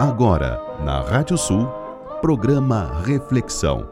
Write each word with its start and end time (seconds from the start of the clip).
Agora, 0.00 0.62
na 0.84 1.00
Rádio 1.00 1.36
Sul, 1.36 1.66
programa 2.20 3.02
Reflexão. 3.04 3.90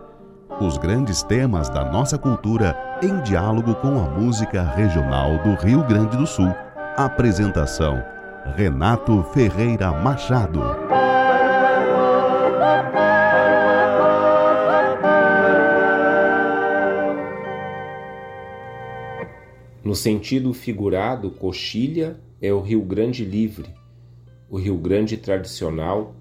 Os 0.60 0.78
grandes 0.78 1.24
temas 1.24 1.68
da 1.68 1.84
nossa 1.84 2.16
cultura 2.16 2.78
em 3.02 3.20
diálogo 3.22 3.74
com 3.74 3.98
a 3.98 4.08
música 4.08 4.62
regional 4.62 5.36
do 5.38 5.54
Rio 5.56 5.82
Grande 5.82 6.16
do 6.16 6.24
Sul. 6.24 6.54
Apresentação: 6.96 8.00
Renato 8.54 9.20
Ferreira 9.34 9.90
Machado. 9.90 10.60
No 19.82 19.96
sentido 19.96 20.54
figurado, 20.54 21.32
coxilha 21.32 22.20
é 22.40 22.52
o 22.52 22.60
Rio 22.60 22.82
Grande 22.82 23.24
livre 23.24 23.74
o 24.48 24.58
Rio 24.58 24.76
Grande 24.76 25.16
tradicional, 25.16 26.14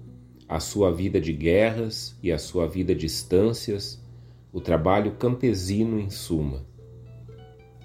a 0.48 0.58
sua 0.58 0.92
vida 0.92 1.20
de 1.20 1.32
guerras 1.32 2.16
e 2.22 2.32
a 2.32 2.38
sua 2.38 2.66
vida 2.66 2.94
de 2.94 3.06
estâncias, 3.06 4.02
o 4.52 4.60
trabalho 4.60 5.12
campesino 5.12 6.00
em 6.00 6.10
suma. 6.10 6.64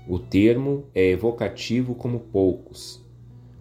O 0.08 0.18
termo 0.18 0.86
é 0.96 1.12
evocativo 1.12 1.94
como 1.94 2.20
poucos. 2.20 3.04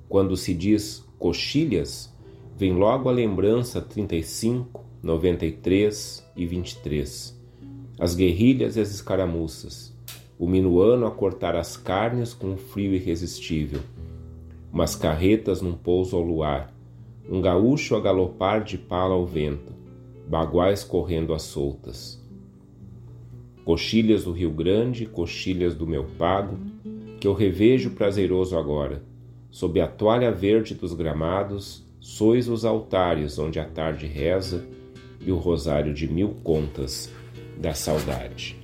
Quando 0.09 0.37
se 0.37 0.55
diz 0.55 1.05
coxilhas, 1.19 2.13
vem 2.57 2.73
logo 2.73 3.09
a 3.09 3.13
lembrança 3.13 3.81
35, 3.81 4.85
93 5.03 6.27
e 6.35 6.47
23. 6.47 7.39
As 7.99 8.15
guerrilhas 8.15 8.77
e 8.77 8.81
as 8.81 8.91
escaramuças, 8.91 9.95
o 10.39 10.49
minuano 10.49 11.07
a 11.07 11.11
cortar 11.11 11.55
as 11.55 11.77
carnes 11.77 12.33
com 12.33 12.53
um 12.53 12.57
frio 12.57 12.95
irresistível 12.95 13.81
umas 14.73 14.95
carretas 14.95 15.61
num 15.61 15.75
pouso 15.75 16.17
ao 16.17 16.23
luar, 16.23 16.73
um 17.29 17.41
gaúcho 17.41 17.97
a 17.97 18.01
galopar 18.01 18.63
de 18.63 18.79
pala 18.79 19.15
ao 19.15 19.27
vento, 19.27 19.73
baguais 20.29 20.85
correndo 20.85 21.35
às 21.35 21.43
soltas. 21.43 22.21
Coxilhas 23.65 24.25
do 24.25 24.33
Rio 24.33 24.51
Grande, 24.51 25.07
coxilhas 25.07 25.75
do 25.75 25.87
meu 25.87 26.05
pago, 26.19 26.59
que 27.21 27.27
eu 27.27 27.35
revejo 27.35 27.91
prazeroso 27.91 28.57
agora, 28.57 29.03
sob 29.51 29.81
a 29.81 29.87
toalha 29.87 30.33
verde 30.33 30.75
dos 30.75 30.95
gramados, 30.95 31.85
sois 32.01 32.49
os 32.49 32.65
altares 32.65 33.39
onde 33.39 33.61
a 33.61 33.65
tarde 33.65 34.07
reza 34.07 34.65
e 35.21 35.31
o 35.31 35.37
rosário 35.37 35.93
de 35.93 36.11
mil 36.11 36.31
contas 36.43 37.13
da 37.59 37.75
saudade. 37.75 38.57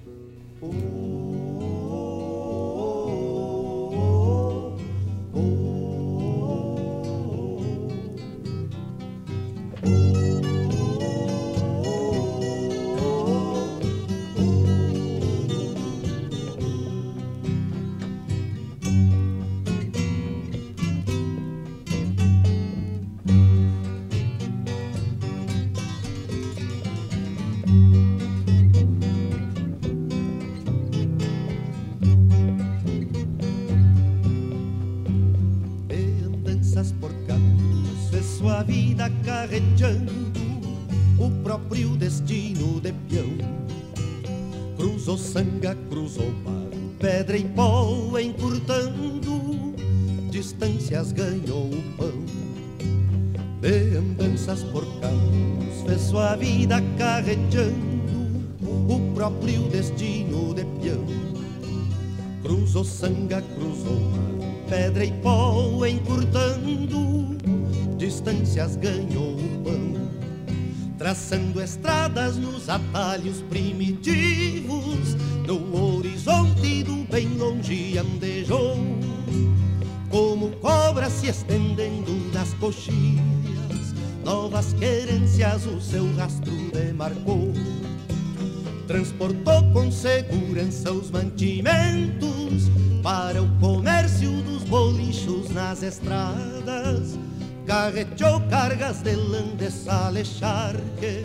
Carreteou 97.96 98.42
cargas 98.50 99.00
de 99.00 99.16
lã 99.16 99.56
de 99.56 99.70
salecharque 99.70 101.24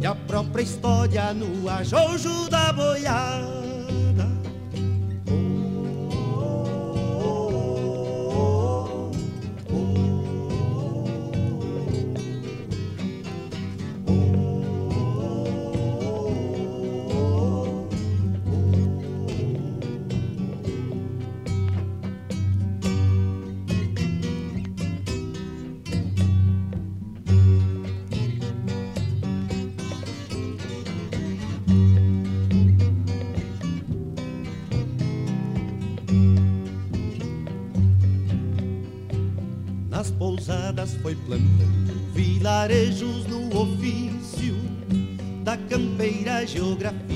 e 0.00 0.04
a 0.04 0.16
própria 0.16 0.64
história 0.64 1.32
no 1.32 1.70
ajojo 1.70 2.50
da 2.50 2.72
boiada. 2.72 3.67
Geografia. 46.48 47.07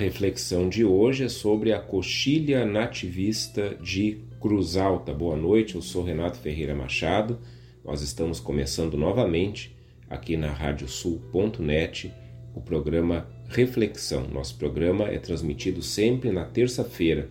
Reflexão 0.00 0.66
de 0.66 0.82
hoje 0.82 1.24
é 1.24 1.28
sobre 1.28 1.74
a 1.74 1.78
coxilha 1.78 2.64
nativista 2.64 3.76
de 3.82 4.22
Cruz 4.40 4.78
Alta. 4.78 5.12
Boa 5.12 5.36
noite, 5.36 5.74
eu 5.74 5.82
sou 5.82 6.02
Renato 6.02 6.38
Ferreira 6.38 6.74
Machado. 6.74 7.38
Nós 7.84 8.00
estamos 8.00 8.40
começando 8.40 8.96
novamente 8.96 9.76
aqui 10.08 10.38
na 10.38 10.50
radiosul.net 10.50 12.10
o 12.54 12.62
programa 12.62 13.28
Reflexão. 13.46 14.26
Nosso 14.26 14.56
programa 14.56 15.04
é 15.04 15.18
transmitido 15.18 15.82
sempre 15.82 16.32
na 16.32 16.46
terça-feira, 16.46 17.28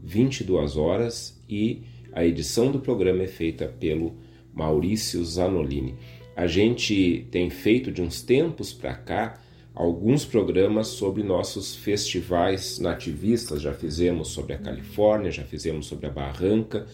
22 0.00 0.76
horas, 0.76 1.42
e 1.48 1.82
a 2.12 2.24
edição 2.24 2.70
do 2.70 2.78
programa 2.78 3.24
é 3.24 3.28
feita 3.28 3.66
pelo 3.66 4.14
Maurício 4.52 5.24
Zanolini. 5.24 5.96
A 6.36 6.46
gente 6.46 7.26
tem 7.32 7.50
feito 7.50 7.90
de 7.90 8.00
uns 8.00 8.22
tempos 8.22 8.72
para 8.72 8.94
cá 8.94 9.43
alguns 9.74 10.24
programas 10.24 10.88
sobre 10.88 11.22
nossos 11.22 11.74
festivais 11.74 12.78
nativistas. 12.78 13.60
Já 13.60 13.74
fizemos 13.74 14.28
sobre 14.28 14.52
a 14.52 14.58
Califórnia, 14.58 15.30
já 15.30 15.42
fizemos 15.42 15.86
sobre 15.86 16.06
a 16.06 16.10
Barranca, 16.10 16.86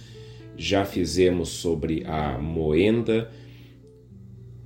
já 0.57 0.85
fizemos 0.85 1.51
sobre 1.51 2.05
a 2.07 2.39
Moenda. 2.39 3.31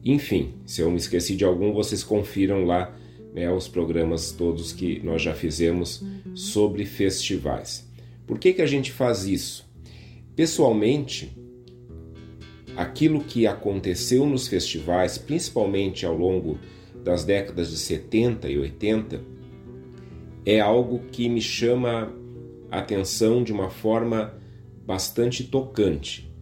Enfim, 0.05 0.55
se 0.65 0.81
eu 0.81 0.91
me 0.91 0.97
esqueci 0.97 1.35
de 1.35 1.45
algum, 1.45 1.73
vocês 1.73 2.05
confiram 2.05 2.65
lá 2.65 2.95
né, 3.35 3.51
os 3.51 3.67
programas 3.67 4.31
todos 4.31 4.73
que 4.73 5.01
nós 5.03 5.21
já 5.21 5.35
fizemos 5.35 6.05
sobre 6.35 6.85
festivais. 6.85 7.89
Por 8.27 8.39
que, 8.39 8.53
que 8.53 8.63
a 8.63 8.67
gente 8.67 8.93
faz 8.93 9.25
isso? 9.25 9.69
Pessoalmente, 10.37 11.37
aquilo 12.77 13.21
que 13.21 13.47
aconteceu 13.47 14.27
nos 14.27 14.47
festivais, 14.47 15.19
principalmente 15.19 16.07
ao 16.07 16.17
longo 16.17 16.59
das 17.05 17.23
décadas 17.23 17.71
de 17.71 17.77
70 17.77 18.49
e 18.49 18.59
80 18.59 19.21
é 20.47 20.59
algo 20.59 21.01
que 21.13 21.29
me 21.29 21.41
chama 21.41 22.13
a 22.71 22.79
atenção 22.79 23.45
de 23.45 23.53
uma 23.53 23.71
forma 23.71 24.35
bastante 24.87 25.45
tocante. 25.45 26.33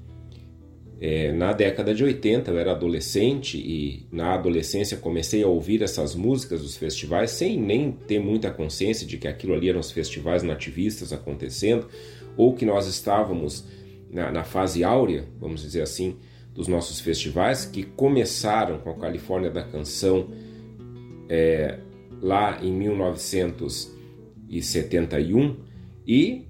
É, 1.01 1.33
na 1.33 1.53
década 1.53 1.93
de 1.93 2.05
80 2.05 2.53
eu 2.53 2.59
era 2.59 2.71
adolescente 2.71 3.59
e 3.59 4.07
na 4.13 4.35
adolescência 4.35 4.97
comecei 4.97 5.43
a 5.43 5.49
ouvir 5.49 5.83
essas 5.83 6.15
músicas 6.15 6.63
dos 6.63 6.77
festivais 6.77 7.33
sem 7.33 7.61
nem 7.61 7.91
ter 7.91 8.21
muita 8.21 8.53
consciência 8.53 9.05
de 9.05 9.19
que 9.19 9.27
aquilo 9.27 9.53
ali 9.53 9.69
eram 9.69 9.81
os 9.81 9.91
festivais 9.91 10.45
nativistas 10.45 11.13
acontecendo 11.13 11.89
ou 12.37 12.55
que 12.55 12.65
nós 12.65 12.87
estávamos 12.87 13.65
na, 14.13 14.31
na 14.31 14.45
fase 14.45 14.85
áurea, 14.85 15.25
vamos 15.41 15.63
dizer 15.63 15.83
assim, 15.83 16.17
dos 16.55 16.69
nossos 16.69 17.01
festivais 17.01 17.65
que 17.65 17.83
começaram 17.83 18.79
com 18.79 18.91
a 18.91 18.97
Califórnia 18.97 19.51
da 19.51 19.65
Canção 19.65 20.29
é, 21.33 21.79
lá 22.21 22.59
em 22.63 22.71
1971 22.71 25.57
e 26.07 26.47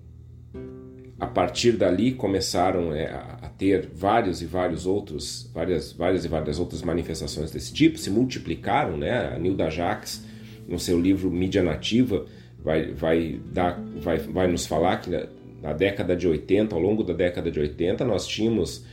a 1.21 1.27
partir 1.29 1.71
dali 1.73 2.11
começaram 2.11 2.93
é, 2.93 3.07
a 3.07 3.49
ter 3.57 3.89
vários 3.95 4.43
e 4.43 4.47
vários 4.47 4.85
outros, 4.87 5.49
várias, 5.55 5.93
várias 5.93 6.25
e 6.25 6.29
várias 6.29 6.59
outras 6.59 6.83
manifestações 6.83 7.53
desse 7.53 7.73
tipo, 7.73 7.97
se 7.97 8.11
multiplicaram, 8.11 8.97
né? 8.97 9.33
A 9.33 9.39
Nilda 9.39 9.71
Jacques, 9.71 10.27
no 10.67 10.81
seu 10.81 11.01
livro 11.01 11.31
Mídia 11.31 11.63
Nativa, 11.63 12.27
vai, 12.59 12.93
vai, 12.93 13.41
dar, 13.53 13.81
vai, 14.01 14.19
vai 14.19 14.49
nos 14.49 14.67
falar 14.67 14.97
que 14.97 15.11
na, 15.11 15.29
na 15.63 15.73
década 15.73 16.17
de 16.17 16.27
80, 16.27 16.75
ao 16.75 16.81
longo 16.81 17.05
da 17.05 17.15
década 17.15 17.53
de 17.53 17.61
80, 17.61 18.05
nós 18.05 18.27
tínhamos 18.27 18.85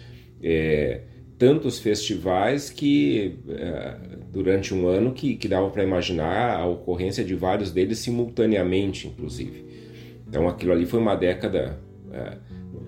é, 0.43 1.01
tantos 1.39 1.79
festivais 1.79 2.69
que 2.69 3.39
é, 3.47 3.95
durante 4.29 4.73
um 4.73 4.87
ano 4.87 5.13
que, 5.13 5.37
que 5.37 5.47
dava 5.47 5.69
para 5.69 5.81
imaginar 5.81 6.59
a 6.59 6.65
ocorrência 6.65 7.23
de 7.23 7.33
vários 7.33 7.71
deles 7.71 7.99
simultaneamente, 7.99 9.07
inclusive. 9.07 9.63
Então 10.27 10.49
aquilo 10.49 10.73
ali 10.73 10.85
foi 10.85 10.99
uma 10.99 11.15
década, 11.15 11.79
é, 12.11 12.37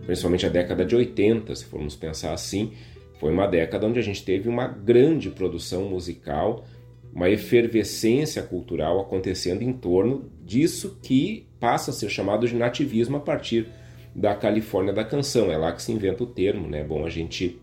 principalmente 0.06 0.45
a 0.45 0.50
década 0.50 0.83
de 0.83 0.94
80, 0.94 1.56
se 1.56 1.63
formos 1.63 1.95
pensar 1.95 2.33
assim, 2.33 2.74
foi 3.21 3.31
uma 3.31 3.48
década 3.48 3.88
onde 3.88 4.00
a 4.00 4.03
gente 4.03 4.21
teve 4.21 4.50
uma 4.50 4.68
grande 4.68 5.30
produção 5.30 5.86
musical, 5.86 6.65
uma 7.13 7.30
efervescência 7.30 8.44
cultural 8.44 9.00
acontecendo 9.00 9.62
em 9.62 9.71
torno 9.71 10.30
disso 10.44 11.00
que 11.01 11.47
passa 11.57 11.92
a 11.92 11.94
ser 11.94 12.09
chamado 12.09 12.45
de 12.45 12.56
nativismo 12.56 13.15
a 13.15 13.21
partir 13.21 13.68
da 14.13 14.36
Califórnia 14.36 14.92
da 14.92 15.06
canção. 15.06 15.50
É 15.50 15.56
lá 15.56 15.71
que 15.71 15.81
se 15.81 15.92
inventa 15.92 16.24
o 16.24 16.27
termo, 16.27 16.68
né? 16.68 16.83
Bom 16.83 17.06
a 17.06 17.09
gente 17.09 17.60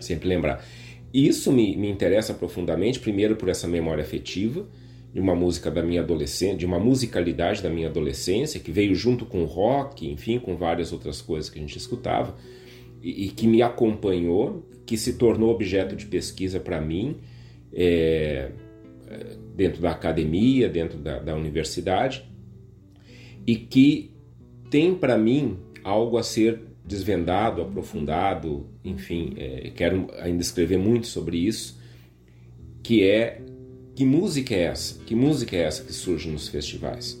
sempre 0.00 0.28
lembrar. 0.28 0.64
Isso 1.12 1.50
me, 1.52 1.76
me 1.76 1.88
interessa 1.90 2.34
profundamente, 2.34 3.00
primeiro 3.00 3.36
por 3.36 3.48
essa 3.48 3.66
memória 3.66 4.02
afetiva 4.02 4.66
de 5.12 5.20
uma 5.20 5.34
música 5.34 5.70
da 5.70 5.82
minha 5.82 6.02
adolescência, 6.02 6.56
de 6.56 6.66
uma 6.66 6.78
musicalidade 6.78 7.62
da 7.62 7.70
minha 7.70 7.88
adolescência, 7.88 8.60
que 8.60 8.70
veio 8.70 8.94
junto 8.94 9.24
com 9.24 9.42
o 9.42 9.46
rock, 9.46 10.06
enfim, 10.06 10.38
com 10.38 10.56
várias 10.56 10.92
outras 10.92 11.22
coisas 11.22 11.48
que 11.48 11.58
a 11.58 11.62
gente 11.62 11.76
escutava, 11.78 12.36
e, 13.02 13.26
e 13.26 13.28
que 13.30 13.46
me 13.46 13.62
acompanhou, 13.62 14.68
que 14.84 14.96
se 14.96 15.14
tornou 15.14 15.50
objeto 15.50 15.96
de 15.96 16.06
pesquisa 16.06 16.60
para 16.60 16.80
mim, 16.80 17.16
é, 17.72 18.50
dentro 19.54 19.80
da 19.80 19.90
academia, 19.90 20.68
dentro 20.68 20.98
da, 20.98 21.18
da 21.18 21.34
universidade, 21.34 22.24
e 23.46 23.56
que 23.56 24.10
tem 24.70 24.94
para 24.94 25.16
mim 25.16 25.56
algo 25.82 26.18
a 26.18 26.22
ser 26.22 26.60
desvendado, 26.88 27.60
aprofundado, 27.60 28.66
enfim, 28.82 29.34
é, 29.36 29.70
quero 29.76 30.08
ainda 30.18 30.42
escrever 30.42 30.78
muito 30.78 31.06
sobre 31.06 31.36
isso, 31.36 31.78
que 32.82 33.04
é 33.04 33.42
que 33.94 34.04
música 34.04 34.54
é 34.54 34.62
essa? 34.62 34.98
Que 35.04 35.14
música 35.14 35.56
é 35.56 35.60
essa 35.60 35.82
que 35.82 35.92
surge 35.92 36.30
nos 36.30 36.48
festivais? 36.48 37.20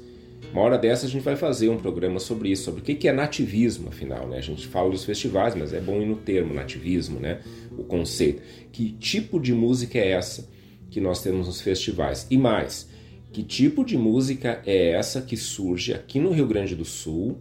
Uma 0.52 0.62
hora 0.62 0.78
dessa 0.78 1.06
a 1.06 1.08
gente 1.08 1.22
vai 1.22 1.36
fazer 1.36 1.68
um 1.68 1.76
programa 1.76 2.18
sobre 2.20 2.50
isso, 2.50 2.64
sobre 2.64 2.80
o 2.80 2.84
que 2.84 3.06
é 3.08 3.12
nativismo, 3.12 3.88
afinal, 3.88 4.28
né? 4.28 4.38
A 4.38 4.40
gente 4.40 4.66
fala 4.66 4.88
dos 4.88 5.04
festivais, 5.04 5.54
mas 5.54 5.74
é 5.74 5.80
bom 5.80 6.00
ir 6.00 6.06
no 6.06 6.16
termo 6.16 6.54
nativismo, 6.54 7.20
né? 7.20 7.40
O 7.76 7.84
conceito. 7.84 8.40
Que 8.72 8.92
tipo 8.92 9.38
de 9.40 9.52
música 9.52 9.98
é 9.98 10.12
essa 10.12 10.48
que 10.88 11.00
nós 11.00 11.20
temos 11.20 11.48
nos 11.48 11.60
festivais? 11.60 12.26
E 12.30 12.38
mais, 12.38 12.88
que 13.32 13.42
tipo 13.42 13.84
de 13.84 13.98
música 13.98 14.62
é 14.64 14.92
essa 14.92 15.20
que 15.20 15.36
surge 15.36 15.92
aqui 15.92 16.18
no 16.18 16.30
Rio 16.30 16.46
Grande 16.46 16.74
do 16.74 16.84
Sul 16.84 17.38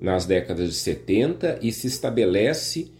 nas 0.00 0.24
décadas 0.24 0.68
de 0.68 0.74
70 0.74 1.58
e 1.60 1.70
se 1.70 1.86
estabelece 1.86 2.90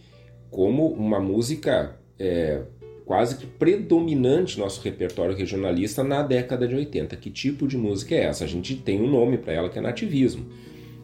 como 0.49 0.87
uma 0.87 1.19
música 1.19 1.95
é, 2.19 2.61
quase 3.05 3.37
que 3.37 3.45
predominante 3.45 4.57
no 4.57 4.63
nosso 4.63 4.81
repertório 4.81 5.35
regionalista 5.35 6.03
na 6.03 6.21
década 6.21 6.67
de 6.67 6.75
80. 6.75 7.15
Que 7.15 7.29
tipo 7.29 7.67
de 7.67 7.77
música 7.77 8.15
é 8.15 8.25
essa? 8.25 8.43
A 8.43 8.47
gente 8.47 8.75
tem 8.75 9.01
um 9.01 9.09
nome 9.09 9.37
para 9.37 9.53
ela 9.53 9.69
que 9.69 9.79
é 9.79 9.81
nativismo, 9.81 10.45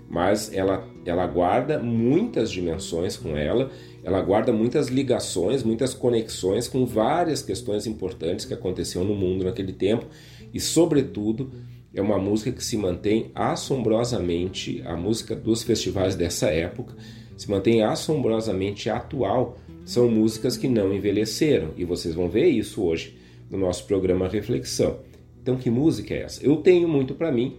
mas 0.09 0.53
ela, 0.53 0.87
ela 1.05 1.25
guarda 1.25 1.79
muitas 1.79 2.51
dimensões 2.51 3.17
com 3.17 3.35
ela, 3.35 3.71
ela 4.03 4.21
guarda 4.21 4.53
muitas 4.53 4.87
ligações, 4.87 5.63
muitas 5.63 5.93
conexões 5.93 6.67
com 6.67 6.85
várias 6.85 7.41
questões 7.41 7.87
importantes 7.87 8.45
que 8.45 8.53
aconteciam 8.53 9.03
no 9.03 9.15
mundo 9.15 9.43
naquele 9.43 9.73
tempo 9.73 10.05
e, 10.53 10.59
sobretudo, 10.59 11.51
é 11.93 12.01
uma 12.01 12.17
música 12.17 12.51
que 12.51 12.63
se 12.63 12.77
mantém 12.77 13.31
assombrosamente, 13.33 14.81
a 14.85 14.95
música 14.95 15.35
dos 15.35 15.63
festivais 15.63 16.15
dessa 16.15 16.47
época, 16.47 16.95
se 17.35 17.49
mantém 17.49 17.83
assombrosamente 17.83 18.89
atual. 18.89 19.57
São 19.85 20.09
músicas 20.09 20.57
que 20.57 20.67
não 20.67 20.93
envelheceram 20.93 21.73
e 21.77 21.85
vocês 21.85 22.13
vão 22.13 22.27
ver 22.27 22.47
isso 22.47 22.83
hoje 22.83 23.17
no 23.49 23.57
nosso 23.57 23.85
programa 23.85 24.27
Reflexão. 24.27 24.99
Então, 25.41 25.55
que 25.55 25.69
música 25.69 26.13
é 26.13 26.23
essa? 26.23 26.45
Eu 26.45 26.57
tenho 26.57 26.89
muito 26.89 27.15
para 27.15 27.31
mim 27.31 27.55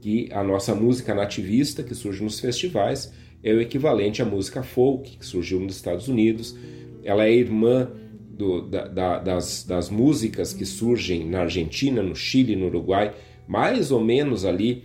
que 0.00 0.28
a 0.32 0.42
nossa 0.42 0.74
música 0.74 1.14
nativista 1.14 1.82
que 1.82 1.94
surge 1.94 2.24
nos 2.24 2.40
festivais 2.40 3.12
é 3.42 3.52
o 3.52 3.60
equivalente 3.60 4.22
à 4.22 4.24
música 4.24 4.62
folk 4.62 5.18
que 5.18 5.26
surgiu 5.26 5.60
nos 5.60 5.76
Estados 5.76 6.08
Unidos. 6.08 6.56
Ela 7.04 7.26
é 7.26 7.32
irmã 7.32 7.90
do, 8.30 8.62
da, 8.62 8.88
da, 8.88 9.18
das, 9.18 9.64
das 9.64 9.90
músicas 9.90 10.54
que 10.54 10.64
surgem 10.64 11.28
na 11.28 11.40
Argentina, 11.40 12.02
no 12.02 12.16
Chile, 12.16 12.56
no 12.56 12.66
Uruguai 12.66 13.14
mais 13.46 13.90
ou 13.90 14.00
menos 14.00 14.44
ali 14.44 14.84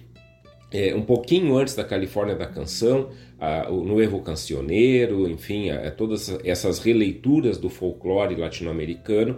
é, 0.72 0.96
um 0.96 1.02
pouquinho 1.02 1.58
antes 1.58 1.76
da 1.76 1.84
Califórnia 1.84 2.36
da 2.36 2.46
Canção, 2.46 3.10
a, 3.40 3.70
no 3.70 4.02
Evo 4.02 4.22
Cancioneiro, 4.22 5.30
enfim, 5.30 5.70
a, 5.70 5.92
todas 5.92 6.30
essas 6.46 6.80
releituras 6.80 7.58
do 7.58 7.70
folclore 7.70 8.36
latino-americano, 8.36 9.38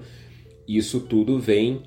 isso 0.68 1.00
tudo 1.01 1.39
vem 1.39 1.84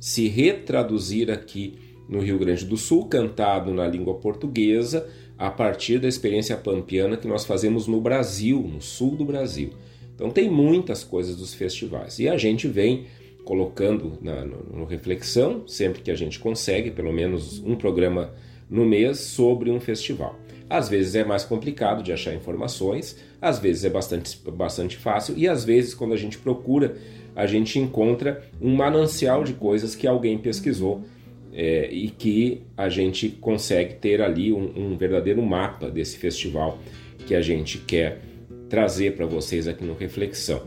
se 0.00 0.28
retraduzir 0.28 1.30
aqui 1.30 1.78
no 2.08 2.20
Rio 2.20 2.38
Grande 2.38 2.64
do 2.64 2.76
Sul, 2.76 3.06
cantado 3.06 3.72
na 3.74 3.86
língua 3.86 4.14
portuguesa, 4.14 5.08
a 5.36 5.50
partir 5.50 5.98
da 5.98 6.08
experiência 6.08 6.56
pampiana 6.56 7.16
que 7.16 7.28
nós 7.28 7.44
fazemos 7.44 7.86
no 7.86 8.00
Brasil, 8.00 8.60
no 8.62 8.80
sul 8.80 9.16
do 9.16 9.24
Brasil. 9.24 9.70
Então 10.14 10.30
tem 10.30 10.50
muitas 10.50 11.04
coisas 11.04 11.36
dos 11.36 11.52
festivais. 11.52 12.18
E 12.18 12.28
a 12.28 12.38
gente 12.38 12.66
vem 12.66 13.04
colocando 13.46 14.18
na 14.20 14.44
no, 14.44 14.80
no 14.80 14.84
reflexão, 14.84 15.66
sempre 15.68 16.02
que 16.02 16.10
a 16.10 16.16
gente 16.16 16.38
consegue, 16.40 16.90
pelo 16.90 17.12
menos 17.12 17.60
um 17.60 17.76
programa 17.76 18.34
no 18.68 18.84
mês 18.84 19.20
sobre 19.20 19.70
um 19.70 19.78
festival. 19.78 20.36
Às 20.68 20.88
vezes 20.88 21.14
é 21.14 21.24
mais 21.24 21.44
complicado 21.44 22.02
de 22.02 22.12
achar 22.12 22.34
informações, 22.34 23.16
às 23.40 23.60
vezes 23.60 23.84
é 23.84 23.88
bastante, 23.88 24.36
bastante 24.50 24.96
fácil, 24.96 25.38
e 25.38 25.46
às 25.48 25.64
vezes, 25.64 25.94
quando 25.94 26.12
a 26.12 26.16
gente 26.16 26.36
procura, 26.38 26.96
a 27.36 27.46
gente 27.46 27.78
encontra 27.78 28.42
um 28.60 28.74
manancial 28.74 29.44
de 29.44 29.52
coisas 29.52 29.94
que 29.94 30.08
alguém 30.08 30.36
pesquisou 30.36 31.04
é, 31.52 31.88
e 31.88 32.08
que 32.08 32.62
a 32.76 32.88
gente 32.88 33.28
consegue 33.28 33.94
ter 33.94 34.20
ali 34.20 34.52
um, 34.52 34.72
um 34.76 34.96
verdadeiro 34.96 35.40
mapa 35.40 35.88
desse 35.88 36.18
festival 36.18 36.80
que 37.28 37.34
a 37.34 37.40
gente 37.40 37.78
quer 37.78 38.22
trazer 38.68 39.14
para 39.14 39.24
vocês 39.24 39.68
aqui 39.68 39.84
no 39.84 39.94
Reflexão. 39.94 40.62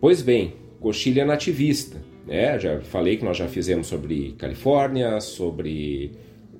Pois 0.00 0.20
bem, 0.20 0.52
coxilha 0.84 1.24
nativista. 1.24 1.96
Né? 2.26 2.58
Já 2.58 2.78
falei 2.82 3.16
que 3.16 3.24
nós 3.24 3.38
já 3.38 3.48
fizemos 3.48 3.86
sobre 3.86 4.34
Califórnia, 4.36 5.18
sobre, 5.18 6.12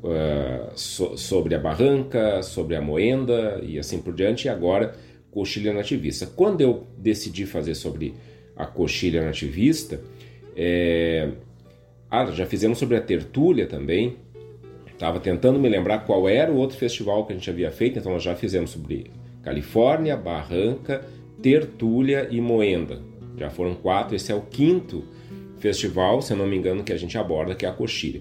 uh, 0.02 0.73
so, 0.75 1.14
sobre 1.19 1.54
a 1.54 1.59
barranca, 1.59 2.43
sobre 2.43 2.75
a 2.75 2.81
moenda 2.81 3.61
e 3.62 3.78
assim 3.78 4.00
por 4.00 4.14
diante, 4.14 4.47
e 4.47 4.49
agora 4.49 4.95
coxilha 5.31 5.75
nativista. 5.75 6.25
Quando 6.25 6.62
eu 6.62 6.87
decidi 6.97 7.45
fazer 7.45 7.75
sobre 7.75 8.14
a 8.57 8.64
coxilha 8.64 9.23
nativista, 9.23 10.00
é... 10.57 11.28
ah, 12.11 12.25
já 12.31 12.47
fizemos 12.47 12.78
sobre 12.78 12.97
a 12.97 13.02
tertúlia 13.02 13.66
também. 13.66 14.16
Estava 14.87 15.21
tentando 15.21 15.59
me 15.59 15.69
lembrar 15.69 16.07
qual 16.07 16.26
era 16.26 16.50
o 16.50 16.57
outro 16.57 16.78
festival 16.78 17.26
que 17.26 17.35
a 17.35 17.37
gente 17.37 17.50
havia 17.50 17.71
feito, 17.71 17.99
então 17.99 18.11
nós 18.11 18.23
já 18.23 18.35
fizemos 18.35 18.71
sobre 18.71 19.11
Califórnia, 19.43 20.16
Barranca, 20.16 21.04
Tertúlia 21.43 22.28
e 22.31 22.40
Moenda. 22.40 23.02
Já 23.37 23.50
foram 23.50 23.75
quatro, 23.75 24.14
esse 24.14 24.31
é 24.31 24.35
o 24.35 24.43
quinto 24.43 25.05
festival, 25.59 26.21
se 26.21 26.33
eu 26.33 26.37
não 26.37 26.47
me 26.47 26.57
engano, 26.57 26.85
que 26.85 26.93
a 26.93 26.97
gente 26.97 27.17
aborda, 27.17 27.55
que 27.55 27.64
é 27.64 27.69
a 27.69 27.73
coxilha. 27.73 28.21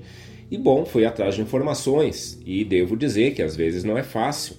E 0.49 0.57
bom, 0.57 0.85
fui 0.85 1.05
atrás 1.05 1.35
de 1.35 1.41
informações 1.41 2.41
e 2.45 2.63
devo 2.63 2.95
dizer 2.95 3.33
que 3.33 3.41
às 3.41 3.55
vezes 3.55 3.83
não 3.83 3.97
é 3.97 4.03
fácil. 4.03 4.55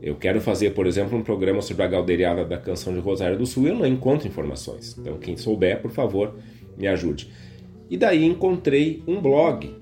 Eu 0.00 0.14
quero 0.14 0.40
fazer, 0.40 0.70
por 0.70 0.86
exemplo, 0.86 1.18
um 1.18 1.22
programa 1.22 1.60
sobre 1.60 1.82
a 1.82 1.88
galdeiriada 1.88 2.44
da 2.44 2.56
canção 2.56 2.94
de 2.94 3.00
Rosário 3.00 3.36
do 3.36 3.46
Sul 3.46 3.64
e 3.64 3.68
eu 3.68 3.74
não 3.74 3.86
encontro 3.86 4.28
informações. 4.28 4.96
Então, 4.98 5.18
quem 5.18 5.36
souber, 5.36 5.82
por 5.82 5.90
favor, 5.90 6.36
me 6.76 6.86
ajude. 6.86 7.28
E 7.90 7.96
daí 7.96 8.24
encontrei 8.24 9.02
um 9.06 9.20
blog, 9.20 9.74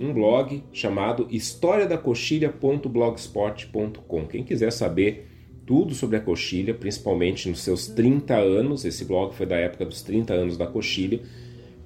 um 0.00 0.12
blog 0.12 0.62
chamado 0.72 1.26
historiadacoxilha.blogspot.com. 1.30 4.26
Quem 4.26 4.44
quiser 4.44 4.70
saber 4.70 5.33
tudo 5.66 5.94
sobre 5.94 6.16
a 6.16 6.20
coxilha, 6.20 6.74
principalmente 6.74 7.48
nos 7.48 7.60
seus 7.60 7.86
30 7.86 8.34
anos. 8.34 8.84
Esse 8.84 9.04
blog 9.04 9.34
foi 9.34 9.46
da 9.46 9.56
época 9.56 9.84
dos 9.84 10.02
30 10.02 10.34
anos 10.34 10.56
da 10.56 10.66
coxilha. 10.66 11.20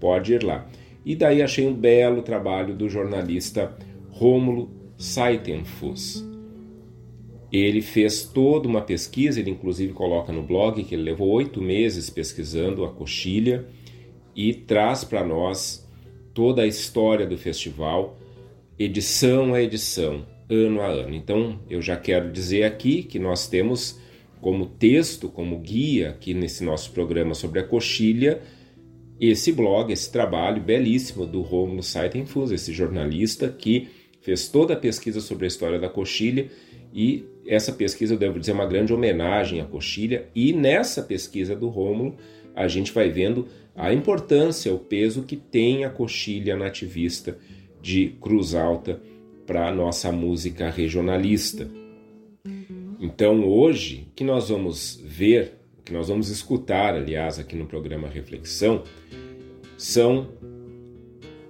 Pode 0.00 0.32
ir 0.32 0.42
lá. 0.42 0.68
E 1.04 1.14
daí 1.14 1.42
achei 1.42 1.66
um 1.66 1.74
belo 1.74 2.22
trabalho 2.22 2.74
do 2.74 2.88
jornalista 2.88 3.76
Rômulo 4.10 4.70
Saitenfuss. 4.96 6.26
Ele 7.50 7.80
fez 7.80 8.24
toda 8.24 8.68
uma 8.68 8.82
pesquisa, 8.82 9.40
ele 9.40 9.50
inclusive 9.50 9.92
coloca 9.92 10.32
no 10.32 10.42
blog 10.42 10.84
que 10.84 10.94
ele 10.94 11.02
levou 11.02 11.30
oito 11.30 11.62
meses 11.62 12.10
pesquisando 12.10 12.84
a 12.84 12.90
coxilha 12.90 13.66
e 14.36 14.52
traz 14.52 15.02
para 15.02 15.24
nós 15.24 15.88
toda 16.34 16.62
a 16.62 16.66
história 16.66 17.26
do 17.26 17.38
festival, 17.38 18.18
edição 18.78 19.54
a 19.54 19.62
edição, 19.62 20.26
ano 20.48 20.80
a 20.80 20.86
ano. 20.86 21.14
Então, 21.14 21.60
eu 21.68 21.82
já 21.82 21.96
quero 21.96 22.30
dizer 22.30 22.64
aqui 22.64 23.02
que 23.02 23.18
nós 23.18 23.48
temos 23.48 23.98
como 24.40 24.66
texto, 24.66 25.28
como 25.28 25.58
guia 25.58 26.10
aqui 26.10 26.32
nesse 26.32 26.64
nosso 26.64 26.92
programa 26.92 27.34
sobre 27.34 27.60
a 27.60 27.64
coxilha, 27.64 28.40
esse 29.20 29.52
blog, 29.52 29.92
esse 29.92 30.10
trabalho 30.12 30.62
belíssimo 30.62 31.26
do 31.26 31.42
Romulo 31.42 31.82
Saitenfus, 31.82 32.52
esse 32.52 32.72
jornalista 32.72 33.48
que 33.48 33.88
fez 34.20 34.48
toda 34.48 34.74
a 34.74 34.76
pesquisa 34.76 35.20
sobre 35.20 35.44
a 35.44 35.48
história 35.48 35.78
da 35.78 35.88
coxilha 35.88 36.48
e 36.94 37.24
essa 37.46 37.72
pesquisa, 37.72 38.14
eu 38.14 38.18
devo 38.18 38.38
dizer, 38.38 38.52
é 38.52 38.54
uma 38.54 38.66
grande 38.66 38.92
homenagem 38.92 39.60
à 39.60 39.64
coxilha 39.64 40.28
e 40.34 40.52
nessa 40.52 41.02
pesquisa 41.02 41.56
do 41.56 41.68
Rômulo 41.68 42.16
a 42.54 42.68
gente 42.68 42.92
vai 42.92 43.08
vendo 43.08 43.48
a 43.74 43.92
importância, 43.92 44.72
o 44.72 44.78
peso 44.78 45.22
que 45.22 45.36
tem 45.36 45.84
a 45.84 45.90
coxilha 45.90 46.56
nativista 46.56 47.38
de 47.80 48.16
Cruz 48.20 48.54
Alta 48.54 49.00
para 49.48 49.66
a 49.66 49.74
nossa 49.74 50.12
música 50.12 50.68
regionalista. 50.68 51.66
Então 53.00 53.48
hoje, 53.48 54.06
o 54.10 54.14
que 54.14 54.22
nós 54.22 54.50
vamos 54.50 55.00
ver, 55.02 55.54
o 55.78 55.82
que 55.82 55.90
nós 55.90 56.08
vamos 56.08 56.28
escutar, 56.28 56.94
aliás, 56.94 57.38
aqui 57.38 57.56
no 57.56 57.64
programa 57.64 58.08
Reflexão, 58.08 58.84
são 59.78 60.28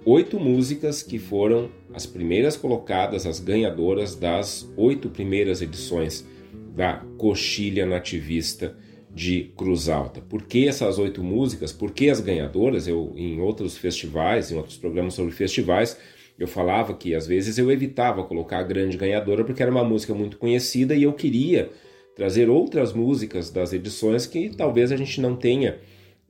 oito 0.05 0.39
músicas 0.39 1.03
que 1.03 1.19
foram 1.19 1.69
as 1.93 2.05
primeiras 2.05 2.55
colocadas, 2.55 3.25
as 3.25 3.41
ganhadoras 3.41 4.15
das 4.15 4.71
oito 4.77 5.09
primeiras 5.09 5.61
edições 5.61 6.25
da 6.73 7.03
Coxilha 7.17 7.85
Nativista 7.85 8.77
de 9.13 9.51
Cruz 9.57 9.89
Alta. 9.89 10.21
Por 10.21 10.43
que 10.43 10.69
essas 10.69 10.99
oito 10.99 11.21
músicas? 11.21 11.73
Por 11.73 11.91
que 11.91 12.09
as 12.09 12.21
ganhadoras? 12.21 12.87
Eu, 12.87 13.11
em 13.17 13.41
outros 13.41 13.75
festivais, 13.75 14.51
em 14.51 14.55
outros 14.55 14.77
programas 14.77 15.15
sobre 15.15 15.33
festivais, 15.33 15.97
eu 16.39 16.47
falava 16.47 16.93
que 16.93 17.13
às 17.13 17.27
vezes 17.27 17.57
eu 17.57 17.69
evitava 17.69 18.23
colocar 18.23 18.59
a 18.59 18.63
grande 18.63 18.97
ganhadora 18.97 19.43
porque 19.43 19.61
era 19.61 19.71
uma 19.71 19.83
música 19.83 20.13
muito 20.13 20.37
conhecida 20.37 20.95
e 20.95 21.03
eu 21.03 21.11
queria 21.11 21.69
trazer 22.15 22.49
outras 22.49 22.93
músicas 22.93 23.49
das 23.49 23.73
edições 23.73 24.25
que 24.25 24.49
talvez 24.49 24.91
a 24.91 24.97
gente 24.97 25.19
não 25.19 25.35
tenha 25.35 25.77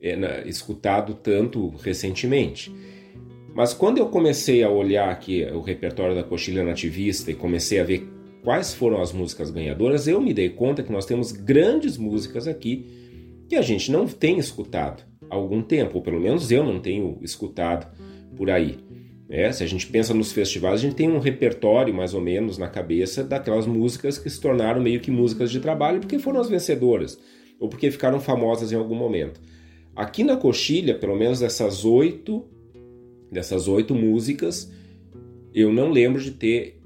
é, 0.00 0.42
escutado 0.46 1.14
tanto 1.14 1.68
recentemente. 1.82 2.74
Mas 3.54 3.72
quando 3.72 3.98
eu 3.98 4.06
comecei 4.06 4.62
a 4.62 4.70
olhar 4.70 5.10
aqui 5.10 5.44
o 5.52 5.60
repertório 5.60 6.14
da 6.14 6.22
Coxilha 6.22 6.64
Nativista 6.64 7.30
e 7.30 7.34
comecei 7.34 7.80
a 7.80 7.84
ver 7.84 8.08
quais 8.42 8.74
foram 8.74 9.00
as 9.00 9.12
músicas 9.12 9.50
ganhadoras, 9.50 10.06
eu 10.06 10.20
me 10.20 10.32
dei 10.32 10.48
conta 10.48 10.82
que 10.82 10.92
nós 10.92 11.06
temos 11.06 11.32
grandes 11.32 11.96
músicas 11.96 12.48
aqui 12.48 12.86
que 13.48 13.56
a 13.56 13.62
gente 13.62 13.90
não 13.90 14.06
tem 14.06 14.38
escutado 14.38 15.02
há 15.28 15.34
algum 15.34 15.60
tempo, 15.62 15.98
ou 15.98 16.02
pelo 16.02 16.20
menos 16.20 16.50
eu 16.50 16.64
não 16.64 16.80
tenho 16.80 17.18
escutado 17.22 17.92
por 18.36 18.50
aí. 18.50 18.78
É, 19.30 19.52
se 19.52 19.62
a 19.62 19.66
gente 19.66 19.86
pensa 19.86 20.12
nos 20.12 20.32
festivais, 20.32 20.80
a 20.80 20.82
gente 20.82 20.96
tem 20.96 21.08
um 21.08 21.20
repertório 21.20 21.94
mais 21.94 22.14
ou 22.14 22.20
menos 22.20 22.58
na 22.58 22.66
cabeça 22.66 23.22
daquelas 23.22 23.64
músicas 23.64 24.18
que 24.18 24.28
se 24.28 24.40
tornaram 24.40 24.82
meio 24.82 24.98
que 24.98 25.08
músicas 25.08 25.52
de 25.52 25.60
trabalho 25.60 26.00
porque 26.00 26.18
foram 26.18 26.40
as 26.40 26.48
vencedoras 26.48 27.16
ou 27.60 27.68
porque 27.68 27.92
ficaram 27.92 28.18
famosas 28.18 28.72
em 28.72 28.74
algum 28.74 28.96
momento. 28.96 29.40
Aqui 29.94 30.24
na 30.24 30.36
Coxilha, 30.36 30.98
pelo 30.98 31.14
menos 31.14 31.38
dessas 31.38 31.84
oito, 31.84 32.44
dessas 33.30 33.68
oito 33.68 33.94
músicas, 33.94 34.72
eu 35.54 35.72
não 35.72 35.90
lembro 35.90 36.20
de 36.20 36.32
ter 36.32 36.80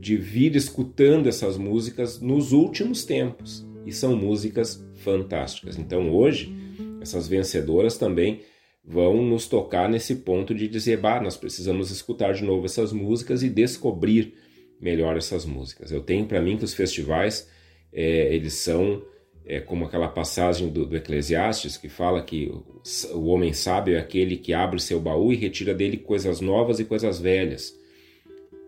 de 0.00 0.16
vir 0.16 0.56
escutando 0.56 1.28
essas 1.28 1.58
músicas 1.58 2.20
nos 2.20 2.52
últimos 2.52 3.04
tempos 3.04 3.66
e 3.84 3.92
são 3.92 4.16
músicas 4.16 4.82
fantásticas. 4.94 5.78
Então 5.78 6.10
hoje 6.10 6.56
essas 7.02 7.28
vencedoras 7.28 7.98
também 7.98 8.40
vão 8.84 9.22
nos 9.22 9.46
tocar 9.46 9.88
nesse 9.88 10.16
ponto 10.16 10.54
de 10.54 10.66
dizer, 10.68 10.98
bah, 10.98 11.20
nós 11.20 11.36
precisamos 11.36 11.90
escutar 11.90 12.34
de 12.34 12.44
novo 12.44 12.66
essas 12.66 12.92
músicas 12.92 13.42
e 13.42 13.48
descobrir 13.48 14.34
melhor 14.80 15.16
essas 15.16 15.44
músicas. 15.44 15.92
Eu 15.92 16.02
tenho 16.02 16.26
para 16.26 16.42
mim 16.42 16.56
que 16.56 16.64
os 16.64 16.74
festivais, 16.74 17.48
é, 17.92 18.34
eles 18.34 18.54
são 18.54 19.02
é, 19.46 19.60
como 19.60 19.84
aquela 19.84 20.08
passagem 20.08 20.68
do, 20.68 20.86
do, 20.86 20.96
Eclesiastes 20.96 21.76
que 21.76 21.88
fala 21.88 22.22
que 22.22 22.46
o, 22.46 22.82
o 23.16 23.26
homem 23.26 23.52
sábio 23.52 23.96
é 23.96 23.98
aquele 23.98 24.36
que 24.36 24.52
abre 24.52 24.80
seu 24.80 25.00
baú 25.00 25.32
e 25.32 25.36
retira 25.36 25.74
dele 25.74 25.96
coisas 25.96 26.40
novas 26.40 26.80
e 26.80 26.84
coisas 26.84 27.20
velhas. 27.20 27.76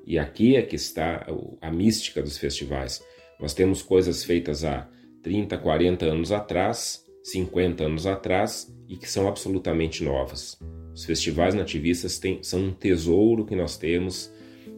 E 0.06 0.18
aqui 0.18 0.56
é 0.56 0.62
que 0.62 0.76
está 0.76 1.26
a 1.60 1.70
mística 1.70 2.22
dos 2.22 2.36
festivais. 2.36 3.02
Nós 3.40 3.54
temos 3.54 3.82
coisas 3.82 4.22
feitas 4.22 4.64
há 4.64 4.88
30, 5.22 5.56
40 5.56 6.04
anos 6.04 6.30
atrás, 6.30 7.04
50 7.22 7.84
anos 7.84 8.06
atrás, 8.06 8.73
e 8.88 8.96
que 8.96 9.10
são 9.10 9.26
absolutamente 9.28 10.02
novas. 10.04 10.58
Os 10.94 11.04
festivais 11.04 11.54
nativistas 11.54 12.18
têm, 12.18 12.38
são 12.42 12.60
um 12.60 12.72
tesouro 12.72 13.44
que 13.44 13.56
nós 13.56 13.76
temos 13.76 14.32